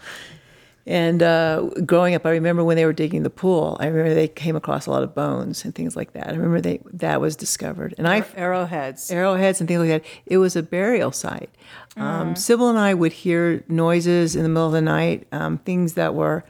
And 0.84 1.22
uh, 1.22 1.68
growing 1.86 2.14
up, 2.16 2.26
I 2.26 2.30
remember 2.30 2.64
when 2.64 2.76
they 2.76 2.84
were 2.84 2.92
digging 2.92 3.22
the 3.22 3.30
pool. 3.30 3.76
I 3.78 3.86
remember 3.86 4.14
they 4.14 4.26
came 4.26 4.56
across 4.56 4.86
a 4.86 4.90
lot 4.90 5.04
of 5.04 5.14
bones 5.14 5.64
and 5.64 5.72
things 5.72 5.94
like 5.94 6.12
that. 6.14 6.26
I 6.26 6.32
remember 6.32 6.60
they 6.60 6.80
that 6.94 7.20
was 7.20 7.36
discovered, 7.36 7.94
and 7.98 8.08
I 8.08 8.24
Arrowheads. 8.34 9.10
arrowheads 9.12 9.60
and 9.60 9.68
things 9.68 9.78
like 9.78 9.88
that. 10.02 10.04
It 10.26 10.38
was 10.38 10.56
a 10.56 10.62
burial 10.62 11.12
site. 11.12 11.50
Um, 11.96 12.34
Sybil 12.34 12.68
and 12.68 12.78
I 12.78 12.94
would 12.94 13.12
hear 13.12 13.62
noises 13.68 14.34
in 14.34 14.42
the 14.42 14.48
middle 14.48 14.66
of 14.66 14.72
the 14.72 14.82
night, 14.82 15.28
um, 15.30 15.58
things 15.58 15.94
that 15.94 16.14
were 16.14 16.42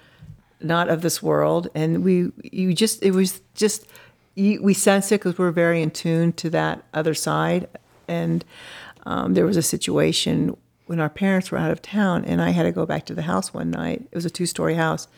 not 0.63 0.89
of 0.89 1.03
this 1.03 1.23
world, 1.23 1.69
and 1.75 2.03
we 2.03 2.33
you 2.43 2.73
just 2.73 3.03
it 3.03 3.11
was 3.11 3.43
just 3.55 3.87
you, 4.35 4.63
we 4.63 4.73
sensed 4.73 5.13
it 5.13 5.17
because 5.17 5.37
we're 5.37 5.51
very 5.51 5.83
in 5.83 5.91
tune 5.91 6.33
to 6.35 6.49
that 6.51 6.85
other 6.95 7.13
side. 7.13 7.69
And 8.09 8.45
um, 9.05 9.35
there 9.35 9.47
was 9.47 9.57
a 9.57 9.63
situation 9.63 10.57
when 10.87 11.01
our 11.01 11.09
parents 11.09 11.51
were 11.51 11.59
out 11.59 11.71
of 11.71 11.81
town, 11.81 12.25
and 12.25 12.43
I 12.43 12.51
had 12.51 12.65
to 12.65 12.73
go 12.73 12.87
back 12.87 13.07
to 13.07 13.15
the 13.15 13.23
house 13.23 13.55
one 13.55 13.71
night. 13.71 14.07
It 14.11 14.15
was 14.15 14.25
a 14.25 14.31
two 14.31 14.47
story 14.47 14.75
house, 14.75 15.09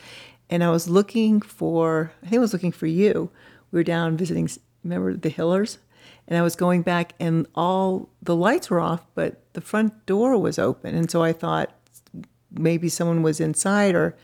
and 0.48 0.62
I 0.62 0.70
was 0.70 0.88
looking 0.88 1.40
for 1.40 2.12
I 2.22 2.26
think 2.26 2.38
I 2.38 2.40
was 2.40 2.52
looking 2.52 2.72
for 2.72 2.86
you. 2.86 3.30
We 3.70 3.78
were 3.80 3.84
down 3.84 4.16
visiting. 4.16 4.48
Remember 4.82 5.14
the 5.14 5.30
Hillers? 5.30 5.78
And 6.26 6.38
I 6.38 6.42
was 6.42 6.56
going 6.56 6.82
back, 6.82 7.12
and 7.20 7.46
all 7.54 8.08
the 8.22 8.36
lights 8.36 8.70
were 8.70 8.80
off, 8.80 9.04
but 9.14 9.42
the 9.52 9.60
front 9.60 10.06
door 10.06 10.38
was 10.38 10.58
open. 10.58 10.94
And 10.94 11.10
so 11.10 11.22
I 11.22 11.32
thought 11.32 11.74
maybe 12.50 12.88
someone 12.88 13.22
was 13.22 13.40
inside, 13.40 13.94
or 13.94 14.16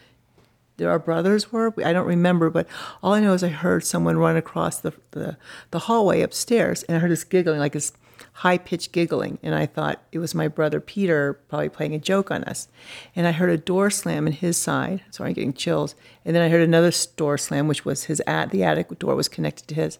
our 0.80 0.98
brothers 0.98 1.52
were. 1.52 1.74
I 1.84 1.92
don't 1.92 2.06
remember, 2.06 2.48
but 2.48 2.66
all 3.02 3.12
I 3.12 3.20
know 3.20 3.34
is 3.34 3.44
I 3.44 3.48
heard 3.48 3.84
someone 3.84 4.16
run 4.16 4.36
across 4.36 4.78
the 4.78 4.92
the, 5.11 5.36
the 5.72 5.80
hallway 5.80 6.22
upstairs, 6.22 6.82
and 6.84 6.96
I 6.96 7.00
heard 7.00 7.11
this 7.11 7.24
giggling, 7.24 7.58
like 7.58 7.72
this 7.72 7.92
high 8.41 8.57
pitched 8.57 8.91
giggling, 8.93 9.38
and 9.43 9.55
I 9.55 9.66
thought 9.66 10.03
it 10.12 10.18
was 10.18 10.34
my 10.34 10.49
brother 10.49 10.80
Peter 10.80 11.34
probably 11.51 11.68
playing 11.68 11.95
a 11.95 11.99
joke 11.99 12.30
on 12.30 12.43
us. 12.45 12.68
And 13.14 13.26
I 13.26 13.32
heard 13.32 13.51
a 13.51 13.59
door 13.59 13.91
slam 13.91 14.26
in 14.26 14.32
his 14.32 14.57
side, 14.57 15.03
so 15.11 15.24
I'm 15.24 15.34
getting 15.34 15.53
chills. 15.53 15.95
And 16.24 16.34
then 16.34 16.43
I 16.43 16.49
heard 16.49 16.62
another 16.62 16.91
door 17.16 17.36
slam, 17.36 17.68
which 17.68 17.84
was 17.84 18.05
his 18.05 18.22
at 18.26 18.51
the 18.51 18.64
attic 18.64 18.99
door 18.99 19.14
was 19.14 19.28
connected 19.28 19.68
to 19.68 19.74
his, 19.74 19.99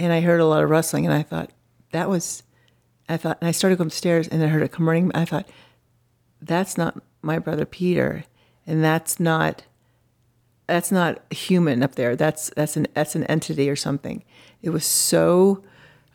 and 0.00 0.12
I 0.12 0.20
heard 0.20 0.40
a 0.40 0.46
lot 0.46 0.64
of 0.64 0.70
rustling, 0.70 1.06
and 1.06 1.14
I 1.14 1.22
thought 1.22 1.50
that 1.92 2.08
was. 2.08 2.42
I 3.08 3.16
thought, 3.16 3.38
and 3.40 3.46
I 3.46 3.52
started 3.52 3.78
going 3.78 3.86
upstairs, 3.86 4.26
and 4.26 4.42
I 4.42 4.48
heard 4.48 4.64
it 4.64 4.72
come 4.72 4.88
running. 4.88 5.12
I 5.14 5.24
thought, 5.24 5.48
that's 6.42 6.76
not 6.76 7.00
my 7.22 7.38
brother 7.38 7.64
Peter, 7.64 8.24
and 8.66 8.82
that's 8.82 9.20
not 9.20 9.62
that's 10.66 10.90
not 10.90 11.22
human 11.32 11.84
up 11.84 11.94
there. 11.94 12.16
That's 12.16 12.50
that's 12.56 12.76
an 12.76 12.88
that's 12.94 13.14
an 13.14 13.22
entity 13.24 13.70
or 13.70 13.76
something. 13.76 14.24
It 14.60 14.70
was 14.70 14.84
so. 14.84 15.62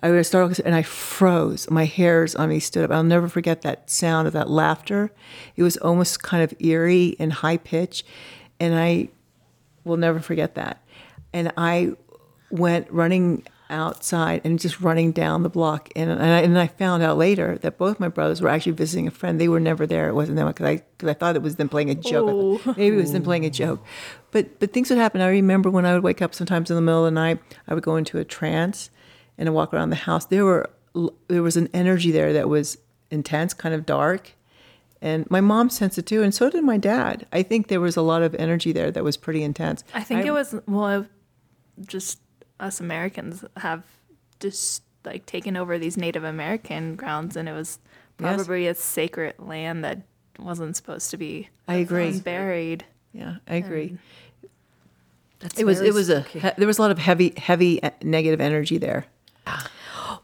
I 0.04 0.10
was 0.10 0.28
startled 0.28 0.60
and 0.66 0.74
I 0.74 0.82
froze. 0.82 1.70
My 1.70 1.86
hairs 1.86 2.36
on 2.36 2.50
me 2.50 2.60
stood 2.60 2.84
up. 2.84 2.92
I'll 2.92 3.04
never 3.04 3.28
forget 3.28 3.62
that 3.62 3.90
sound 3.90 4.28
of 4.28 4.34
that 4.34 4.50
laughter. 4.50 5.12
It 5.56 5.64
was 5.64 5.78
almost 5.78 6.24
kind 6.24 6.44
of 6.44 6.54
eerie 6.60 7.16
and 7.20 7.32
high 7.32 7.58
pitch, 7.58 8.04
and 8.60 8.78
I 8.78 9.10
will 9.84 9.98
never 9.98 10.20
forget 10.20 10.56
that. 10.56 10.84
And 11.34 11.54
I 11.56 11.92
went 12.50 12.92
running 12.92 13.44
outside 13.70 14.42
and 14.44 14.60
just 14.60 14.82
running 14.82 15.12
down 15.12 15.44
the 15.44 15.50
block. 15.50 15.90
And, 15.96 16.12
and, 16.12 16.22
I, 16.22 16.42
and 16.42 16.60
I 16.60 16.68
found 16.68 17.02
out 17.04 17.18
later 17.18 17.58
that 17.60 17.78
both 17.78 18.00
my 18.00 18.10
brothers 18.10 18.42
were 18.42 18.50
actually 18.50 18.74
visiting 18.74 19.08
a 19.08 19.12
friend. 19.12 19.40
They 19.40 19.48
were 19.48 19.62
never 19.62 19.88
there. 19.88 20.10
It 20.10 20.14
wasn't 20.14 20.36
them 20.36 20.48
because 20.48 20.66
I, 20.66 20.84
cause 20.98 21.10
I 21.10 21.14
thought 21.14 21.36
it 21.36 21.42
was 21.42 21.56
them 21.56 21.70
playing 21.70 21.90
a 21.90 21.96
joke. 21.96 22.62
Thought 22.62 22.78
Maybe 22.78 22.98
it 22.98 23.00
was 23.00 23.14
them 23.14 23.24
playing 23.24 23.46
a 23.46 23.50
joke. 23.50 23.84
But, 24.32 24.60
but 24.60 24.74
things 24.74 24.90
would 24.90 25.00
happen. 25.00 25.22
I 25.22 25.30
remember 25.30 25.70
when 25.70 25.86
I 25.86 25.94
would 25.94 26.04
wake 26.04 26.22
up 26.22 26.36
sometimes 26.36 26.70
in 26.70 26.76
the 26.76 26.82
middle 26.82 27.06
of 27.06 27.14
the 27.14 27.20
night, 27.20 27.40
I 27.68 27.74
would 27.74 27.84
go 27.84 27.96
into 27.96 28.18
a 28.18 28.26
trance 28.26 28.90
and 29.42 29.50
I'd 29.50 29.54
walk 29.54 29.74
around 29.74 29.90
the 29.90 29.96
house. 29.98 30.26
There 30.26 30.46
were 30.46 30.70
there 31.28 31.42
was 31.44 31.58
an 31.58 31.68
energy 31.74 32.12
there 32.12 32.32
that 32.32 32.48
was 32.48 32.78
intense, 33.10 33.54
kind 33.54 33.74
of 33.76 33.86
dark. 33.86 34.34
And 35.02 35.30
my 35.32 35.42
mom 35.42 35.72
sensed 35.72 35.98
it 35.98 36.06
too, 36.06 36.22
and 36.22 36.32
so 36.34 36.50
did 36.52 36.64
my 36.64 36.78
dad. 36.78 37.26
I 37.34 37.42
think 37.42 37.68
there 37.68 37.82
was 37.82 37.98
a 37.98 38.04
lot 38.04 38.22
of 38.22 38.36
energy 38.36 38.72
there 38.72 38.92
that 38.92 39.04
was 39.04 39.18
pretty 39.18 39.42
intense. 39.44 39.84
I 39.96 40.04
think 40.04 40.26
it 40.26 40.32
was 40.32 40.54
well, 40.68 41.08
just 41.88 42.20
us 42.60 42.80
Americans 42.80 43.44
have 43.58 43.82
just 44.40 44.84
like 45.04 45.26
taken 45.26 45.58
over 45.58 45.80
these 45.80 45.98
Native 45.98 46.24
American 46.24 46.96
grounds, 46.96 47.36
and 47.36 47.50
it 47.50 47.54
was 47.54 47.80
Yes. 48.20 48.36
probably 48.36 48.68
a 48.68 48.76
sacred 48.76 49.34
land 49.40 49.84
that 49.84 50.04
wasn't 50.38 50.76
supposed 50.76 51.10
to 51.10 51.18
be. 51.18 51.50
I 51.68 51.76
agree. 51.78 52.20
Buried. 52.20 52.86
Yeah, 53.14 53.38
I 53.48 53.56
agree. 53.56 53.98
That's 55.40 55.60
it 55.60 55.66
was 55.66 55.82
it 55.82 55.94
was 55.96 56.10
a 56.10 56.22
spooky. 56.22 56.40
he- 56.42 56.52
there 56.58 56.68
was 56.68 56.78
a 56.78 56.82
lot 56.84 56.92
of 56.92 57.00
heavy 57.00 57.34
heavy 57.36 57.82
uh, 57.82 57.90
negative 58.04 58.40
energy 58.40 58.78
there. 58.78 59.06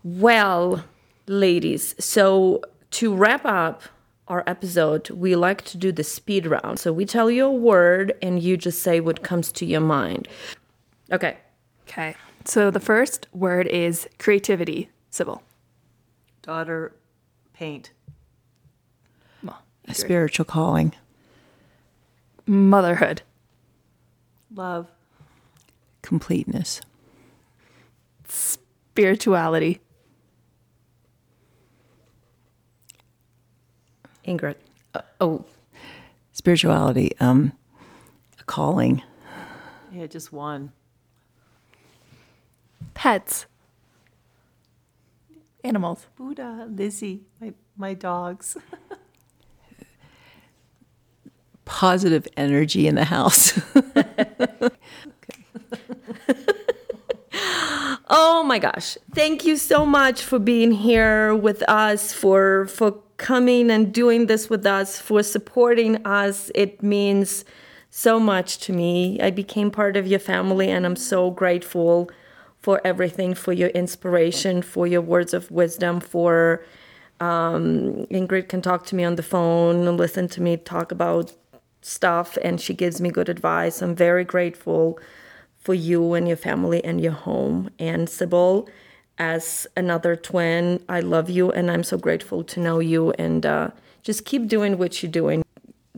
Well, 0.03 0.83
ladies, 1.27 1.95
so 2.03 2.61
to 2.91 3.13
wrap 3.13 3.45
up 3.45 3.83
our 4.27 4.43
episode, 4.47 5.09
we 5.09 5.35
like 5.35 5.63
to 5.65 5.77
do 5.77 5.91
the 5.91 6.03
speed 6.03 6.45
round. 6.45 6.79
So 6.79 6.91
we 6.91 7.05
tell 7.05 7.31
you 7.31 7.45
a 7.45 7.51
word 7.51 8.13
and 8.21 8.41
you 8.41 8.57
just 8.57 8.81
say 8.81 8.99
what 8.99 9.23
comes 9.23 9.51
to 9.53 9.65
your 9.65 9.81
mind. 9.81 10.27
Okay. 11.11 11.37
Okay. 11.87 12.15
So 12.45 12.71
the 12.71 12.79
first 12.79 13.27
word 13.33 13.67
is 13.67 14.07
creativity. 14.19 14.89
Sybil. 15.09 15.41
Daughter, 16.41 16.93
paint. 17.53 17.91
A 19.89 19.93
spiritual 19.93 20.43
calling. 20.43 20.93
Motherhood. 22.45 23.21
Love. 24.53 24.91
Completeness. 26.01 26.81
Spirituality. 28.97 29.79
Ingrid. 34.25 34.55
Oh, 35.21 35.45
spirituality. 36.31 37.11
Um, 37.19 37.53
a 38.39 38.43
calling. 38.45 39.03
Yeah, 39.91 40.07
just 40.07 40.33
one. 40.33 40.71
Pets. 42.95 43.45
Animals. 45.63 46.07
Buddha, 46.15 46.67
Lizzie, 46.67 47.21
my, 47.39 47.53
my 47.77 47.93
dogs. 47.93 48.57
Positive 51.65 52.27
energy 52.35 52.87
in 52.87 52.95
the 52.95 53.05
house. 53.05 53.61
Oh 58.09 58.41
my 58.43 58.57
gosh. 58.57 58.97
Thank 59.13 59.43
you 59.43 59.57
so 59.57 59.85
much 59.85 60.21
for 60.21 60.39
being 60.39 60.71
here 60.71 61.35
with 61.35 61.61
us, 61.63 62.13
for 62.13 62.67
for 62.67 62.99
coming 63.17 63.69
and 63.69 63.93
doing 63.93 64.27
this 64.27 64.49
with 64.49 64.65
us, 64.65 64.99
for 64.99 65.23
supporting 65.23 66.05
us. 66.05 66.49
It 66.55 66.81
means 66.81 67.43
so 67.89 68.19
much 68.19 68.59
to 68.59 68.73
me. 68.73 69.19
I 69.19 69.31
became 69.31 69.71
part 69.71 69.97
of 69.97 70.07
your 70.07 70.19
family 70.19 70.69
and 70.69 70.85
I'm 70.85 70.95
so 70.95 71.31
grateful 71.31 72.09
for 72.59 72.79
everything, 72.85 73.33
for 73.33 73.51
your 73.53 73.69
inspiration, 73.69 74.61
for 74.61 74.87
your 74.87 75.01
words 75.01 75.33
of 75.33 75.51
wisdom, 75.51 75.99
for 75.99 76.63
um, 77.19 78.05
Ingrid 78.11 78.47
can 78.47 78.61
talk 78.61 78.85
to 78.87 78.95
me 78.95 79.03
on 79.03 79.15
the 79.15 79.23
phone 79.23 79.87
and 79.87 79.97
listen 79.97 80.27
to 80.29 80.41
me 80.41 80.57
talk 80.57 80.91
about 80.91 81.33
stuff 81.81 82.37
and 82.43 82.61
she 82.61 82.73
gives 82.73 83.01
me 83.01 83.09
good 83.09 83.29
advice. 83.29 83.81
I'm 83.81 83.95
very 83.95 84.23
grateful 84.23 84.99
for 85.67 85.73
you 85.73 86.13
and 86.13 86.29
your 86.29 86.37
family 86.37 86.81
and 86.85 87.01
your 87.01 87.11
home. 87.11 87.69
And 87.77 88.09
Sybil, 88.09 88.69
as 89.17 89.67
another 89.75 90.15
twin, 90.15 90.81
I 90.87 91.01
love 91.01 91.29
you 91.29 91.51
and 91.51 91.69
I'm 91.69 91.83
so 91.83 91.97
grateful 91.97 92.41
to 92.45 92.61
know 92.61 92.79
you. 92.79 93.11
And 93.19 93.45
uh, 93.45 93.71
just 94.01 94.23
keep 94.23 94.47
doing 94.47 94.77
what 94.77 95.03
you're 95.03 95.11
doing. 95.11 95.43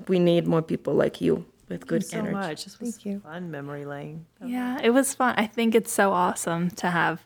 We 0.07 0.17
need 0.17 0.47
more 0.47 0.63
people 0.63 0.95
like 0.95 1.22
you 1.22 1.45
with 1.67 1.86
good 1.86 2.03
so 2.03 2.17
energy. 2.17 2.34
much. 2.34 2.63
This 2.63 2.80
was 2.80 2.97
fun 3.22 3.51
memory 3.51 3.86
lane. 3.86 4.26
Yeah, 4.43 4.80
it 4.82 4.89
was 4.89 5.13
fun. 5.13 5.36
I 5.38 5.45
think 5.45 5.76
it's 5.76 5.93
so 5.93 6.13
awesome 6.13 6.72
to 6.72 6.89
have 6.89 7.24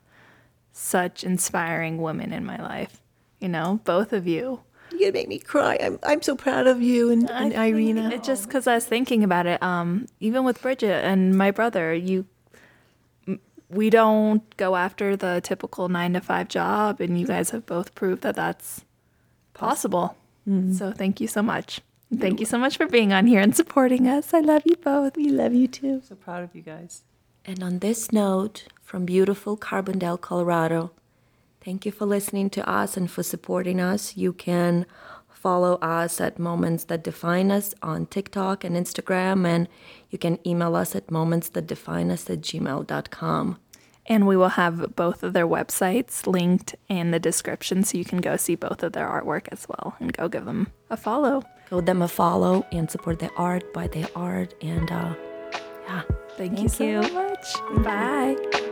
such 0.74 1.24
inspiring 1.24 2.02
women 2.02 2.34
in 2.34 2.44
my 2.44 2.58
life. 2.58 3.00
You 3.40 3.48
know, 3.48 3.80
both 3.86 4.12
of 4.12 4.28
you. 4.28 4.64
You're 4.92 5.12
gonna 5.12 5.14
make 5.14 5.28
me 5.28 5.40
cry. 5.40 5.78
I'm 5.82 6.00
I'm 6.04 6.22
so 6.22 6.36
proud 6.36 6.68
of 6.68 6.82
you 6.82 7.10
and, 7.10 7.30
I 7.30 7.44
and 7.44 7.54
Irina. 7.54 8.12
It 8.12 8.24
just 8.24 8.46
because 8.46 8.68
I 8.68 8.76
was 8.76 8.86
thinking 8.86 9.24
about 9.24 9.48
it. 9.48 9.62
Um, 9.64 10.08
even 10.20 10.44
with 10.44 10.62
Bridget 10.62 11.04
and 11.04 11.36
my 11.36 11.52
brother, 11.52 11.94
you, 11.94 12.20
m- 12.20 12.28
we 13.74 13.90
don't 13.90 14.56
go 14.58 14.76
after 14.76 15.16
the 15.16 15.42
typical 15.44 15.90
nine 15.90 16.14
to 16.14 16.22
five 16.22 16.48
job, 16.48 17.02
and 17.02 17.20
you 17.20 17.28
guys 17.28 17.50
have 17.52 17.66
both 17.66 17.96
proved 17.96 18.22
that 18.24 18.36
that's 18.36 18.86
possible. 19.54 20.16
Mm-hmm. 20.48 20.74
So 20.74 20.92
thank 20.92 21.22
you 21.22 21.28
so 21.28 21.42
much. 21.42 21.82
Thank 22.20 22.40
you 22.40 22.46
so 22.46 22.58
much 22.58 22.78
for 22.78 22.86
being 22.86 23.12
on 23.12 23.26
here 23.26 23.40
and 23.40 23.56
supporting 23.56 24.08
us. 24.08 24.34
I 24.34 24.40
love 24.40 24.64
you 24.66 24.76
both. 24.76 25.18
we 25.18 25.30
love 25.30 25.54
you 25.54 25.68
too. 25.68 26.02
So 26.08 26.16
proud 26.16 26.44
of 26.44 26.54
you 26.54 26.62
guys. 26.62 27.02
And 27.46 27.64
on 27.64 27.80
this 27.80 28.12
note, 28.12 28.66
from 28.82 29.06
beautiful 29.06 29.58
Carbondale, 29.58 30.22
Colorado, 30.22 30.92
thank 31.64 31.86
you 31.86 31.92
for 31.92 32.06
listening 32.06 32.50
to 32.52 32.70
us 32.70 32.96
and 32.96 33.10
for 33.10 33.24
supporting 33.24 33.82
us. 33.82 34.16
You 34.16 34.32
can 34.32 34.86
follow 35.28 35.76
us 35.82 36.22
at 36.22 36.40
Moments 36.40 36.86
That 36.86 37.04
Define 37.04 37.52
Us 37.52 37.74
on 37.82 38.06
TikTok 38.06 38.64
and 38.64 38.78
Instagram, 38.78 39.46
and 39.46 39.68
you 40.10 40.18
can 40.18 40.40
email 40.48 40.76
us 40.76 40.96
at 40.96 41.08
momentsthatdefineus 41.08 42.30
at 42.30 42.42
gmail.com. 42.42 43.60
And 44.06 44.28
we 44.28 44.36
will 44.36 44.50
have 44.50 44.96
both 44.96 45.24
of 45.24 45.34
their 45.34 45.48
websites 45.48 46.28
linked 46.28 46.76
in 46.90 47.12
the 47.12 47.20
description 47.20 47.84
so 47.84 47.98
you 47.98 48.04
can 48.06 48.20
go 48.20 48.36
see 48.36 48.56
both 48.56 48.84
of 48.84 48.94
their 48.94 49.08
artwork 49.08 49.48
as 49.52 49.66
well 49.68 49.96
and 50.00 50.12
go 50.12 50.28
give 50.28 50.46
them 50.46 50.68
a 50.90 50.98
follow. 50.98 51.44
Go 51.70 51.80
them 51.80 52.02
a 52.02 52.08
follow 52.08 52.66
and 52.72 52.92
support 52.92 53.20
their 53.20 53.32
art, 53.38 53.74
buy 53.74 53.88
their 53.88 54.10
art, 54.16 54.54
and 54.62 54.92
uh, 54.92 55.16
yeah. 55.86 56.02
Thank, 56.38 56.60
you 56.60 56.68
so 56.68 57.02
much. 57.14 57.84
Bye. 57.84 58.70